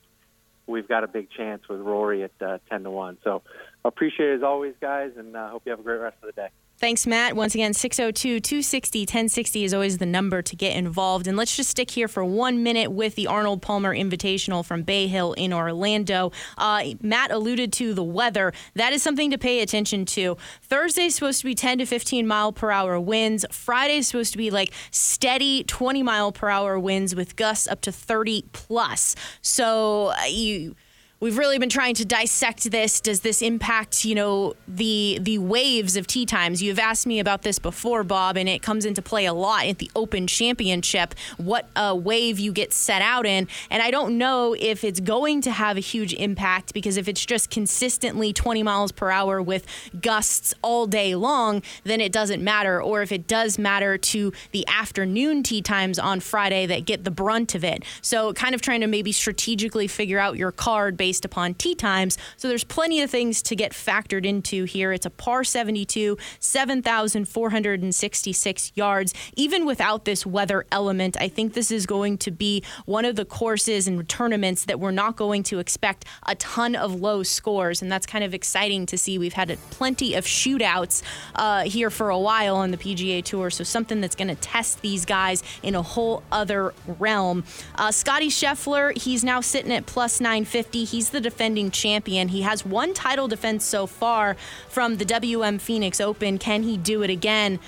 we've 0.67 0.87
got 0.87 1.03
a 1.03 1.07
big 1.07 1.29
chance 1.31 1.67
with 1.67 1.79
Rory 1.79 2.23
at 2.23 2.31
uh, 2.41 2.59
10 2.69 2.83
to 2.83 2.91
one. 2.91 3.17
So 3.23 3.41
appreciate 3.83 4.29
it 4.29 4.35
as 4.37 4.43
always, 4.43 4.75
guys, 4.79 5.11
and 5.17 5.35
uh, 5.35 5.49
hope 5.49 5.63
you 5.65 5.71
have 5.71 5.79
a 5.79 5.83
great 5.83 5.99
rest 5.99 6.17
of 6.21 6.27
the 6.27 6.33
day. 6.33 6.49
Thanks, 6.79 7.05
Matt. 7.05 7.35
Once 7.35 7.55
again, 7.55 7.73
602 7.73 8.39
260 8.39 9.01
1060 9.01 9.65
is 9.65 9.73
always 9.73 9.97
the 9.97 10.05
number 10.05 10.41
to 10.41 10.55
get 10.55 10.77
involved. 10.77 11.27
And 11.27 11.35
let's 11.35 11.57
just 11.57 11.69
stick 11.69 11.91
here 11.91 12.07
for 12.07 12.23
one 12.23 12.63
minute 12.63 12.89
with 12.89 13.15
the 13.15 13.27
Arnold 13.27 13.61
Palmer 13.61 13.93
Invitational 13.93 14.63
from 14.63 14.83
Bay 14.83 15.07
Hill 15.07 15.33
in 15.33 15.51
Orlando. 15.51 16.31
Uh, 16.57 16.91
Matt 17.01 17.31
alluded 17.31 17.73
to 17.73 17.93
the 17.93 18.03
weather. 18.03 18.53
That 18.75 18.93
is 18.93 19.03
something 19.03 19.29
to 19.31 19.37
pay 19.37 19.61
attention 19.61 20.05
to. 20.05 20.37
Thursday's 20.61 21.15
supposed 21.15 21.41
to 21.41 21.45
be 21.47 21.53
10 21.53 21.79
to 21.79 21.85
15 21.85 22.25
mile 22.25 22.53
per 22.53 22.71
hour 22.71 22.97
winds. 22.97 23.45
Friday's 23.51 24.07
supposed 24.07 24.31
to 24.31 24.37
be 24.37 24.49
like 24.49 24.71
steady 24.89 25.65
20 25.65 26.01
mile 26.01 26.31
per 26.31 26.47
hour 26.47 26.79
winds 26.79 27.13
with 27.13 27.35
gusts 27.35 27.67
up 27.67 27.81
to 27.81 27.91
30 27.91 28.45
plus. 28.53 29.17
So 29.41 30.13
uh, 30.17 30.23
you 30.29 30.77
we've 31.19 31.37
really 31.37 31.59
been 31.59 31.69
trying 31.69 31.95
to 31.95 32.05
dissect 32.05 32.71
this. 32.71 33.01
Does 33.01 33.21
this 33.21 33.41
impact, 33.41 34.05
you 34.05 34.15
know, 34.15 34.55
the 34.67 35.19
the 35.21 35.37
waves 35.37 35.95
of 35.95 36.07
tee 36.07 36.25
times? 36.25 36.61
You've 36.61 36.79
asked 36.79 37.05
me 37.05 37.19
about 37.19 37.41
this 37.41 37.59
before, 37.59 38.03
Bob, 38.03 38.37
and 38.37 38.47
it 38.47 38.61
comes 38.61 38.85
into 38.85 39.01
play 39.01 39.25
a 39.25 39.33
lot 39.33 39.65
at 39.65 39.79
the 39.79 39.91
Open 39.95 40.27
Championship. 40.27 41.15
What 41.37 41.67
a 41.75 41.95
wave 41.95 42.39
you 42.39 42.51
get 42.51 42.73
set 42.73 43.01
out 43.01 43.25
in, 43.25 43.47
and 43.69 43.83
I 43.83 43.91
don't 43.91 44.17
know 44.17 44.55
if 44.57 44.83
it's 44.83 44.99
going 44.99 45.41
to 45.41 45.51
have 45.51 45.77
a 45.77 45.81
huge 45.81 46.13
impact 46.13 46.73
because 46.73 46.97
if 46.97 47.07
it's 47.07 47.25
just 47.25 47.49
consistently 47.49 48.33
20 48.33 48.63
miles 48.63 48.91
per 48.91 49.09
hour 49.09 49.41
with 49.41 49.65
gusts 50.01 50.53
all 50.61 50.87
day 50.87 51.15
long, 51.15 51.61
then 51.83 52.01
it 52.01 52.11
doesn't 52.11 52.43
matter. 52.43 52.81
Or 52.81 53.01
if 53.01 53.11
it 53.11 53.27
does 53.27 53.57
matter 53.57 53.97
to 53.97 54.31
the 54.51 54.65
afternoon 54.67 55.43
tee 55.43 55.61
times 55.61 55.99
on 55.99 56.19
Friday 56.19 56.65
that 56.67 56.85
get 56.85 57.03
the 57.03 57.11
brunt 57.11 57.55
of 57.55 57.63
it. 57.63 57.83
So 58.01 58.33
kind 58.33 58.55
of 58.55 58.61
trying 58.61 58.81
to 58.81 58.87
maybe 58.87 59.11
strategically 59.11 59.87
figure 59.87 60.19
out 60.19 60.37
your 60.37 60.51
card 60.51 60.95
based 60.97 61.08
based 61.09 61.25
upon 61.25 61.55
tee 61.55 61.73
times. 61.73 62.19
So 62.37 62.47
there's 62.47 62.63
plenty 62.63 63.01
of 63.01 63.09
things 63.09 63.41
to 63.41 63.55
get 63.55 63.71
factored 63.71 64.27
into 64.27 64.65
here. 64.65 64.93
It's 64.93 65.07
a 65.07 65.09
par 65.09 65.43
72, 65.43 66.19
7,466 66.39 68.71
yards. 68.75 69.11
Even 69.35 69.65
without 69.65 70.05
this 70.05 70.23
weather 70.23 70.67
element, 70.71 71.17
I 71.19 71.27
think 71.27 71.53
this 71.53 71.71
is 71.71 71.87
going 71.87 72.19
to 72.19 72.29
be 72.29 72.61
one 72.85 73.05
of 73.05 73.15
the 73.15 73.25
courses 73.25 73.87
and 73.87 74.07
tournaments 74.07 74.65
that 74.65 74.79
we're 74.79 74.91
not 74.91 75.15
going 75.15 75.41
to 75.43 75.57
expect 75.57 76.05
a 76.27 76.35
ton 76.35 76.75
of 76.75 77.01
low 77.01 77.23
scores. 77.23 77.81
And 77.81 77.91
that's 77.91 78.05
kind 78.05 78.23
of 78.23 78.35
exciting 78.35 78.85
to 78.85 78.95
see. 78.95 79.17
We've 79.17 79.33
had 79.33 79.57
plenty 79.71 80.13
of 80.13 80.25
shootouts 80.25 81.01
uh, 81.33 81.63
here 81.63 81.89
for 81.89 82.11
a 82.11 82.19
while 82.19 82.55
on 82.55 82.69
the 82.69 82.77
PGA 82.77 83.23
Tour. 83.23 83.49
So 83.49 83.63
something 83.63 83.99
that's 83.99 84.15
going 84.15 84.27
to 84.27 84.35
test 84.35 84.81
these 84.81 85.05
guys 85.05 85.41
in 85.63 85.73
a 85.73 85.81
whole 85.81 86.21
other 86.31 86.75
realm. 86.99 87.45
Uh, 87.73 87.91
Scotty 87.91 88.29
Scheffler, 88.29 88.95
he's 88.95 89.23
now 89.23 89.41
sitting 89.41 89.71
at 89.71 89.87
plus 89.87 90.19
950. 90.19 90.83
He 90.83 90.98
He's 90.99 91.11
the 91.11 91.21
defending 91.21 91.71
champion. 91.71 92.27
He 92.27 92.41
has 92.41 92.65
one 92.65 92.93
title 92.93 93.29
defense 93.29 93.63
so 93.63 93.87
far 93.87 94.35
from 94.67 94.97
the 94.97 95.05
WM 95.05 95.57
Phoenix 95.57 96.01
Open. 96.01 96.37
Can 96.37 96.63
he 96.63 96.75
do 96.75 97.03
it 97.03 97.09
again? 97.09 97.61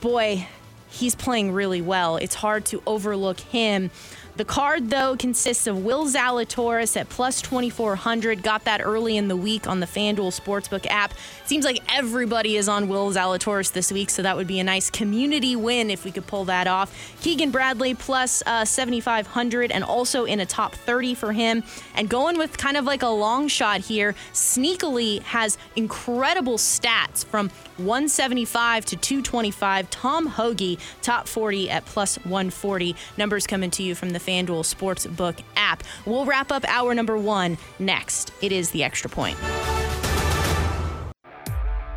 Boy, 0.00 0.48
he's 0.88 1.14
playing 1.14 1.52
really 1.52 1.82
well. 1.82 2.16
It's 2.16 2.36
hard 2.36 2.64
to 2.64 2.82
overlook 2.86 3.40
him. 3.40 3.90
The 4.38 4.44
card, 4.44 4.88
though, 4.88 5.16
consists 5.16 5.66
of 5.66 5.84
Will 5.84 6.06
Zalatoris 6.06 6.96
at 6.96 7.08
plus 7.08 7.42
2,400. 7.42 8.40
Got 8.40 8.66
that 8.66 8.80
early 8.80 9.16
in 9.16 9.26
the 9.26 9.34
week 9.34 9.66
on 9.66 9.80
the 9.80 9.86
FanDuel 9.86 10.30
Sportsbook 10.32 10.86
app. 10.88 11.12
Seems 11.44 11.64
like 11.64 11.80
everybody 11.92 12.56
is 12.56 12.68
on 12.68 12.88
Will 12.88 13.10
Zalatoris 13.10 13.72
this 13.72 13.90
week, 13.90 14.10
so 14.10 14.22
that 14.22 14.36
would 14.36 14.46
be 14.46 14.60
a 14.60 14.64
nice 14.64 14.90
community 14.90 15.56
win 15.56 15.90
if 15.90 16.04
we 16.04 16.12
could 16.12 16.28
pull 16.28 16.44
that 16.44 16.68
off. 16.68 16.94
Keegan 17.20 17.50
Bradley 17.50 17.94
plus, 17.94 18.44
uh, 18.46 18.64
7,500 18.64 19.72
and 19.72 19.82
also 19.82 20.24
in 20.24 20.38
a 20.38 20.46
top 20.46 20.72
30 20.72 21.16
for 21.16 21.32
him. 21.32 21.64
And 21.96 22.08
going 22.08 22.38
with 22.38 22.56
kind 22.56 22.76
of 22.76 22.84
like 22.84 23.02
a 23.02 23.08
long 23.08 23.48
shot 23.48 23.80
here, 23.80 24.14
sneakily 24.32 25.20
has 25.22 25.58
incredible 25.74 26.58
stats 26.58 27.24
from 27.24 27.50
175 27.78 28.84
to 28.84 28.96
225. 28.96 29.90
Tom 29.90 30.26
Hoge, 30.26 30.78
top 31.02 31.26
40 31.26 31.70
at 31.70 31.84
plus 31.86 32.16
140. 32.18 32.94
Numbers 33.16 33.44
coming 33.44 33.72
to 33.72 33.82
you 33.82 33.96
from 33.96 34.10
the 34.10 34.27
FanDuel 34.28 34.62
Sportsbook 34.62 35.40
app. 35.56 35.82
We'll 36.04 36.26
wrap 36.26 36.52
up 36.52 36.64
hour 36.68 36.94
number 36.94 37.16
one 37.16 37.56
next. 37.78 38.32
It 38.42 38.52
is 38.52 38.70
the 38.70 38.84
extra 38.84 39.08
point. 39.08 39.38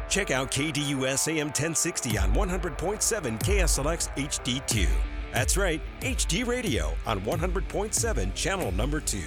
Check 0.09 0.31
out 0.31 0.51
KDUS 0.51 1.27
AM 1.29 1.47
1060 1.47 2.17
on 2.17 2.33
100.7 2.33 3.39
KSLX 3.39 4.09
HD2. 4.15 4.87
That's 5.31 5.55
right, 5.55 5.81
HD 6.01 6.45
radio 6.45 6.93
on 7.05 7.21
100.7 7.21 8.35
channel 8.35 8.71
number 8.73 8.99
2. 8.99 9.19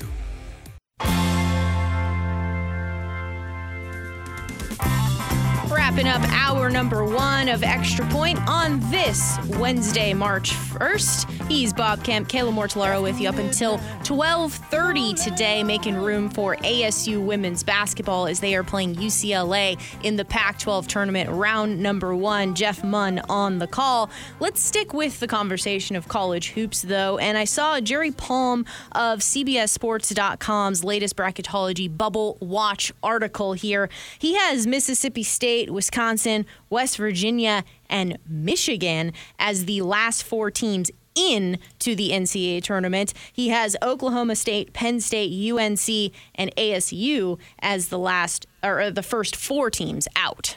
Wrapping 5.94 6.10
up 6.10 6.28
hour 6.32 6.70
number 6.70 7.04
one 7.04 7.48
of 7.48 7.62
Extra 7.62 8.04
Point 8.08 8.40
on 8.48 8.80
this 8.90 9.38
Wednesday, 9.60 10.12
March 10.12 10.50
1st. 10.50 11.48
He's 11.48 11.72
Bob 11.72 12.02
Kemp, 12.02 12.28
Kayla 12.28 12.52
Mortellaro 12.52 13.00
with 13.00 13.20
you 13.20 13.28
up 13.28 13.36
until 13.36 13.78
12:30 14.02 15.14
today, 15.22 15.62
making 15.62 15.94
room 15.94 16.28
for 16.28 16.56
ASU 16.64 17.24
women's 17.24 17.62
basketball 17.62 18.26
as 18.26 18.40
they 18.40 18.56
are 18.56 18.64
playing 18.64 18.96
UCLA 18.96 19.78
in 20.02 20.16
the 20.16 20.24
Pac-12 20.24 20.88
tournament 20.88 21.30
round 21.30 21.80
number 21.80 22.16
one. 22.16 22.56
Jeff 22.56 22.82
Munn 22.82 23.20
on 23.28 23.60
the 23.60 23.68
call. 23.68 24.10
Let's 24.40 24.60
stick 24.60 24.92
with 24.92 25.20
the 25.20 25.28
conversation 25.28 25.94
of 25.94 26.08
college 26.08 26.50
hoops, 26.50 26.82
though, 26.82 27.18
and 27.18 27.38
I 27.38 27.44
saw 27.44 27.80
Jerry 27.80 28.10
Palm 28.10 28.66
of 28.90 29.20
CBSSports.com's 29.20 30.82
latest 30.82 31.14
bracketology 31.14 31.96
bubble 31.96 32.36
watch 32.40 32.92
article 33.00 33.52
here. 33.52 33.88
He 34.18 34.34
has 34.34 34.66
Mississippi 34.66 35.22
State. 35.22 35.44
State, 35.44 35.70
Wisconsin, 35.84 36.46
West 36.70 36.96
Virginia, 36.96 37.62
and 37.90 38.16
Michigan 38.26 39.12
as 39.38 39.66
the 39.66 39.82
last 39.82 40.22
four 40.22 40.50
teams 40.50 40.90
in 41.14 41.58
to 41.78 41.94
the 41.94 42.10
NCAA 42.10 42.62
tournament. 42.62 43.12
He 43.30 43.50
has 43.50 43.76
Oklahoma 43.82 44.34
State, 44.34 44.72
Penn 44.72 44.98
State, 45.00 45.30
UNC, 45.30 46.12
and 46.34 46.56
ASU 46.56 47.38
as 47.58 47.88
the 47.88 47.98
last 47.98 48.46
or 48.62 48.80
uh, 48.80 48.90
the 48.90 49.02
first 49.02 49.36
four 49.36 49.70
teams 49.70 50.08
out. 50.16 50.56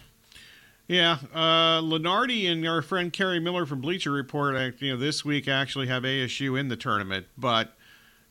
Yeah, 0.87 1.17
uh, 1.33 1.81
Lunardi 1.81 2.49
and 2.49 2.65
our 2.65 2.81
friend 2.81 3.11
Kerry 3.11 3.41
Miller 3.41 3.65
from 3.65 3.81
Bleacher 3.81 4.13
Report, 4.13 4.55
uh, 4.55 4.71
you 4.79 4.93
know, 4.93 4.97
this 4.97 5.25
week 5.25 5.49
actually 5.49 5.87
have 5.87 6.03
ASU 6.03 6.57
in 6.57 6.69
the 6.69 6.77
tournament, 6.77 7.27
but 7.37 7.73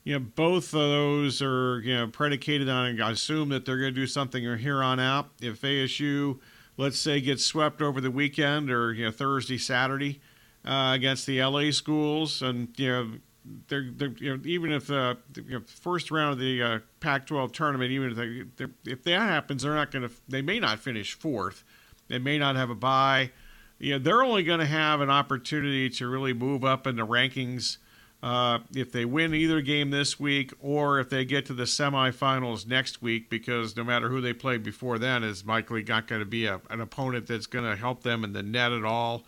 you 0.03 0.13
know, 0.13 0.25
both 0.35 0.73
of 0.73 0.79
those 0.79 1.43
are 1.43 1.79
you 1.81 1.93
know 1.93 2.07
predicated 2.07 2.67
on. 2.67 2.99
I 2.99 3.11
assume 3.11 3.49
that 3.49 3.65
they're 3.65 3.77
going 3.77 3.93
to 3.93 4.01
do 4.01 4.07
something 4.07 4.57
here 4.57 4.81
on 4.81 4.99
out. 4.99 5.29
If 5.39 5.61
ASU 5.61 6.39
let's 6.77 6.97
say, 6.97 7.19
gets 7.19 7.43
swept 7.43 7.81
over 7.81 7.99
the 7.99 8.11
weekend 8.11 8.71
or 8.71 8.93
you 8.93 9.05
know 9.05 9.11
Thursday, 9.11 9.57
Saturday 9.57 10.21
uh, 10.65 10.93
against 10.95 11.25
the 11.25 11.41
LA 11.41 11.71
schools, 11.71 12.41
and 12.41 12.69
you 12.77 12.87
know. 12.87 13.11
They're, 13.69 13.89
they're, 13.95 14.13
you 14.17 14.35
know, 14.35 14.43
even 14.43 14.73
if 14.73 14.87
the 14.87 15.17
you 15.33 15.59
know, 15.59 15.61
first 15.65 16.11
round 16.11 16.33
of 16.33 16.39
the 16.39 16.61
uh, 16.61 16.79
Pac-12 16.99 17.53
tournament, 17.53 17.91
even 17.91 18.11
if 18.11 18.57
they, 18.57 18.91
if 18.91 19.03
that 19.03 19.21
happens, 19.21 19.63
they're 19.63 19.73
not 19.73 19.89
going 19.89 20.09
to. 20.09 20.13
They 20.27 20.41
may 20.41 20.59
not 20.59 20.79
finish 20.79 21.13
fourth. 21.13 21.63
They 22.09 22.19
may 22.19 22.37
not 22.37 22.57
have 22.57 22.69
a 22.69 22.75
bye. 22.75 23.31
You 23.79 23.93
know, 23.93 23.99
they're 23.99 24.21
only 24.21 24.43
going 24.43 24.59
to 24.59 24.65
have 24.65 24.99
an 24.99 25.09
opportunity 25.09 25.89
to 25.91 26.09
really 26.09 26.33
move 26.33 26.65
up 26.65 26.85
in 26.85 26.97
the 26.97 27.07
rankings 27.07 27.77
uh, 28.23 28.59
if 28.75 28.91
they 28.91 29.05
win 29.05 29.33
either 29.33 29.61
game 29.61 29.91
this 29.91 30.19
week 30.19 30.51
or 30.59 30.99
if 30.99 31.09
they 31.09 31.23
get 31.23 31.45
to 31.45 31.53
the 31.53 31.63
semifinals 31.63 32.65
next 32.65 33.01
week, 33.01 33.29
because 33.29 33.75
no 33.75 33.83
matter 33.83 34.09
who 34.09 34.21
they 34.21 34.33
play 34.33 34.57
before 34.57 34.97
then 34.97 35.23
is 35.23 35.45
likely 35.45 35.83
not 35.83 36.07
going 36.07 36.21
to 36.21 36.25
be 36.25 36.45
a, 36.45 36.59
an 36.69 36.81
opponent 36.81 37.27
that's 37.27 37.45
going 37.45 37.65
to 37.65 37.75
help 37.75 38.03
them 38.03 38.23
in 38.23 38.33
the 38.33 38.41
net 38.41 38.71
at 38.71 38.83
all. 38.83 39.23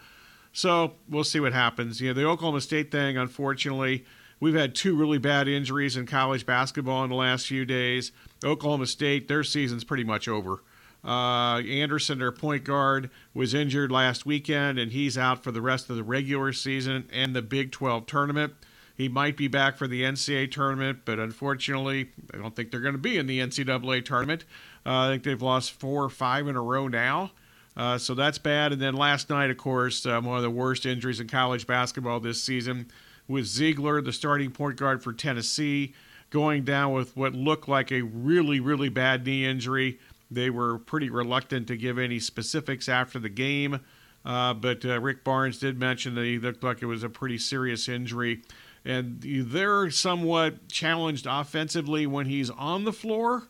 So 0.52 0.94
we'll 1.08 1.24
see 1.24 1.40
what 1.40 1.54
happens. 1.54 2.02
You 2.02 2.10
know, 2.10 2.14
the 2.16 2.26
Oklahoma 2.26 2.62
State 2.62 2.92
thing, 2.92 3.16
unfortunately, 3.16 4.06
we've 4.40 4.56
had 4.56 4.74
two 4.74 4.96
really 4.96 5.20
bad 5.20 5.48
injuries 5.48 5.96
in 5.96 6.08
college 6.08 6.46
basketball 6.46 7.04
in 7.04 7.12
the 7.12 7.16
last 7.16 7.46
few 7.46 7.66
days. 7.66 8.12
Oklahoma 8.44 8.88
State, 8.88 9.28
their 9.28 9.44
season's 9.44 9.84
pretty 9.84 10.04
much 10.04 10.28
over. 10.28 10.64
Uh, 11.04 11.60
Anderson, 11.60 12.20
their 12.20 12.32
point 12.32 12.64
guard, 12.64 13.10
was 13.34 13.54
injured 13.54 13.92
last 13.92 14.26
weekend, 14.26 14.80
and 14.80 14.92
he's 14.92 15.18
out 15.18 15.44
for 15.44 15.52
the 15.52 15.62
rest 15.62 15.90
of 15.90 15.96
the 15.96 16.04
regular 16.04 16.52
season 16.52 17.08
and 17.14 17.36
the 17.36 17.42
Big 17.42 17.72
12 17.72 18.06
tournament. 18.06 18.54
He 19.00 19.08
might 19.08 19.38
be 19.38 19.48
back 19.48 19.78
for 19.78 19.88
the 19.88 20.04
NCAA 20.04 20.52
tournament, 20.52 21.04
but 21.06 21.20
unfortunately, 21.20 22.10
I 22.34 22.38
don't 22.38 22.54
think 22.54 22.70
they're 22.70 22.82
going 22.82 22.96
to 22.96 23.00
be 23.00 23.18
in 23.18 23.28
the 23.28 23.40
NCAA 23.40 24.04
tournament. 24.04 24.44
Uh, 24.86 25.08
I 25.08 25.08
think 25.08 25.24
they've 25.24 25.42
lost 25.42 25.72
four 25.72 26.04
or 26.04 26.10
five 26.10 26.50
in 26.50 26.58
a 26.58 26.62
row 26.62 26.90
now. 26.90 27.32
Uh, 27.78 27.98
so 27.98 28.14
that's 28.14 28.38
bad. 28.38 28.74
And 28.74 28.82
then 28.82 28.96
last 28.96 29.30
night, 29.30 29.52
of 29.52 29.56
course, 29.56 30.06
um, 30.06 30.26
one 30.26 30.36
of 30.36 30.44
the 30.44 30.50
worst 30.50 30.86
injuries 30.86 31.22
in 31.22 31.30
college 31.30 31.66
basketball 31.66 32.20
this 32.20 32.44
season 32.44 32.92
with 33.26 33.46
Zeigler, 33.46 34.04
the 34.04 34.12
starting 34.12 34.52
point 34.52 34.76
guard 34.76 35.02
for 35.02 35.14
Tennessee, 35.14 35.94
going 36.30 36.66
down 36.66 36.92
with 36.92 37.16
what 37.16 37.34
looked 37.34 37.70
like 37.70 37.94
a 37.94 38.02
really, 38.02 38.60
really 38.60 38.90
bad 38.90 39.26
knee 39.26 39.46
injury. 39.46 39.98
They 40.30 40.50
were 40.50 40.78
pretty 40.78 41.10
reluctant 41.10 41.68
to 41.68 41.78
give 41.78 41.98
any 41.98 42.20
specifics 42.20 42.90
after 42.90 43.18
the 43.18 43.30
game, 43.30 43.80
uh, 44.26 44.56
but 44.56 44.84
uh, 44.84 45.00
Rick 45.00 45.24
Barnes 45.24 45.58
did 45.58 45.80
mention 45.80 46.16
that 46.16 46.26
he 46.26 46.38
looked 46.38 46.66
like 46.66 46.82
it 46.82 46.88
was 46.88 47.04
a 47.04 47.10
pretty 47.10 47.38
serious 47.38 47.88
injury 47.88 48.42
and 48.86 49.22
they're 49.22 49.90
somewhat 49.90 50.68
challenged 50.70 51.26
offensively 51.30 52.08
when 52.08 52.26
he's 52.26 52.50
on 52.50 52.86
the 52.86 52.94
floor 52.94 53.44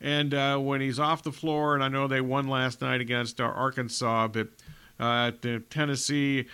and 0.00 0.34
uh, 0.34 0.58
when 0.58 0.80
he's 0.80 0.98
off 0.98 1.22
the 1.22 1.32
floor. 1.32 1.74
And 1.74 1.82
I 1.82 1.88
know 1.88 2.06
they 2.06 2.20
won 2.20 2.48
last 2.48 2.80
night 2.80 3.00
against 3.00 3.40
uh, 3.40 3.44
Arkansas, 3.44 4.28
but 4.28 4.48
uh, 5.00 5.32
Tennessee, 5.70 6.36
you 6.36 6.46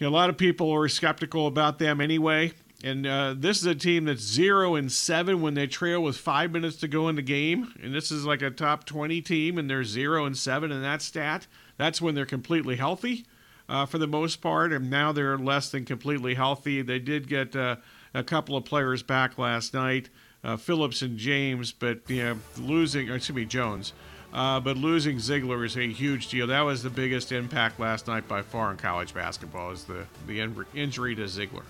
know, 0.00 0.08
a 0.08 0.10
lot 0.10 0.30
of 0.30 0.36
people 0.36 0.70
are 0.70 0.88
skeptical 0.88 1.46
about 1.46 1.78
them 1.78 2.00
anyway. 2.00 2.52
And 2.84 3.06
uh, 3.06 3.34
this 3.38 3.58
is 3.58 3.66
a 3.66 3.76
team 3.76 4.06
that's 4.06 4.22
zero 4.22 4.74
and 4.74 4.90
seven 4.90 5.40
when 5.40 5.54
they 5.54 5.68
trail 5.68 6.02
with 6.02 6.16
five 6.16 6.50
minutes 6.50 6.76
to 6.78 6.88
go 6.88 7.08
in 7.08 7.14
the 7.14 7.22
game. 7.22 7.72
And 7.80 7.94
this 7.94 8.10
is 8.10 8.26
like 8.26 8.42
a 8.42 8.50
top 8.50 8.84
20 8.86 9.22
team, 9.22 9.56
and 9.56 9.70
they're 9.70 9.84
zero 9.84 10.26
and 10.26 10.36
seven 10.36 10.72
in 10.72 10.82
that 10.82 11.00
stat. 11.00 11.46
That's 11.76 12.02
when 12.02 12.16
they're 12.16 12.26
completely 12.26 12.76
healthy 12.76 13.24
uh, 13.72 13.86
for 13.86 13.96
the 13.96 14.06
most 14.06 14.42
part, 14.42 14.70
and 14.70 14.90
now 14.90 15.12
they're 15.12 15.38
less 15.38 15.70
than 15.70 15.86
completely 15.86 16.34
healthy. 16.34 16.82
They 16.82 16.98
did 16.98 17.26
get 17.26 17.56
uh, 17.56 17.76
a 18.12 18.22
couple 18.22 18.54
of 18.54 18.66
players 18.66 19.02
back 19.02 19.38
last 19.38 19.72
night. 19.72 20.10
uh, 20.44 20.58
Phillips 20.58 21.00
and 21.00 21.16
James, 21.16 21.72
but 21.72 22.00
you 22.08 22.22
know, 22.22 22.38
losing, 22.58 23.08
excuse 23.10 23.34
me, 23.34 23.46
Jones. 23.46 23.94
Uh, 24.30 24.60
but 24.60 24.76
losing 24.76 25.16
Zeigler 25.16 25.64
is 25.64 25.76
a 25.76 25.88
huge 25.88 26.28
deal. 26.28 26.46
That 26.46 26.62
was 26.62 26.82
the 26.82 26.90
biggest 26.90 27.32
impact 27.32 27.80
last 27.80 28.06
night 28.06 28.28
by 28.28 28.42
far 28.42 28.70
in 28.70 28.76
college 28.76 29.14
basketball. 29.14 29.70
Is 29.70 29.84
the 29.84 30.04
the 30.26 30.40
in- 30.40 30.66
injury 30.74 31.14
to 31.14 31.22
Zeigler. 31.22 31.64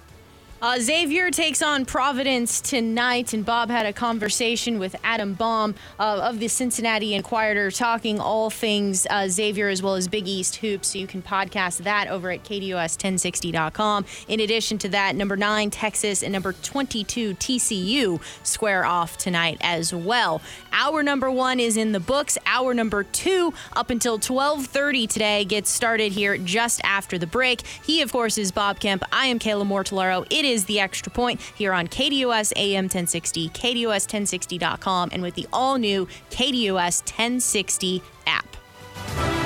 Uh, 0.63 0.79
Xavier 0.79 1.29
takes 1.33 1.61
on 1.61 1.85
Providence 1.85 2.61
tonight, 2.61 3.33
and 3.33 3.45
Bob 3.45 3.69
had 3.69 3.85
a 3.85 3.93
conversation 3.93 4.79
with 4.79 4.95
Adam 5.03 5.35
Baum 5.35 5.75
uh, 5.99 6.21
of 6.23 6.39
the 6.39 6.47
Cincinnati 6.47 7.15
Enquirer, 7.15 7.73
talking 7.73 8.21
all 8.21 8.49
things 8.49 9.05
uh, 9.11 9.27
Xavier 9.29 9.69
as 9.69 9.83
well 9.83 9.97
as 9.97 10.07
Big 10.07 10.29
East 10.29 10.55
hoops. 10.55 10.93
So 10.93 11.01
you 11.01 11.09
can 11.09 11.21
podcast 11.21 11.79
that 11.79 12.07
over 12.07 12.31
at 12.31 12.45
KDUS1060.com. 12.45 14.05
In 14.29 14.39
addition 14.39 14.79
to 14.79 14.89
that, 14.91 15.17
number 15.17 15.37
nine 15.37 15.71
Texas 15.71 16.23
and 16.23 16.33
number 16.33 16.53
22 16.53 17.35
TCU 17.35 18.21
square 18.47 18.85
off 18.85 19.19
tonight 19.19 19.59
as 19.63 19.93
well. 19.93 20.41
Hour 20.73 21.03
number 21.03 21.29
one 21.29 21.59
is 21.59 21.77
in 21.77 21.91
the 21.91 21.99
books. 21.99 22.39
Hour 22.47 22.73
number 22.73 23.03
two 23.03 23.53
up 23.75 23.91
until 23.91 24.17
12:30 24.17 25.09
today 25.09 25.45
gets 25.45 25.71
started 25.71 26.13
here 26.13 26.39
just 26.39 26.81
after 26.85 27.19
the 27.19 27.27
break. 27.27 27.67
He, 27.85 28.01
of 28.01 28.13
course, 28.13 28.39
is 28.39 28.53
Bob 28.53 28.79
Kemp. 28.79 29.03
I 29.11 29.27
am 29.27 29.41
Kayla 29.41 29.67
Mortellaro. 29.67 30.25
It 30.31 30.45
is 30.45 30.52
is 30.53 30.67
The 30.67 30.81
Extra 30.81 31.11
Point 31.11 31.41
here 31.41 31.73
on 31.73 31.89
KDUS 31.89 32.53
AM 32.57 32.85
1060, 32.85 33.49
KDUS1060.com, 33.49 35.09
and 35.13 35.23
with 35.23 35.35
the 35.35 35.47
all 35.53 35.79
new 35.79 36.07
KDUS 36.31 37.03
1060 37.03 38.03
app. 38.27 39.42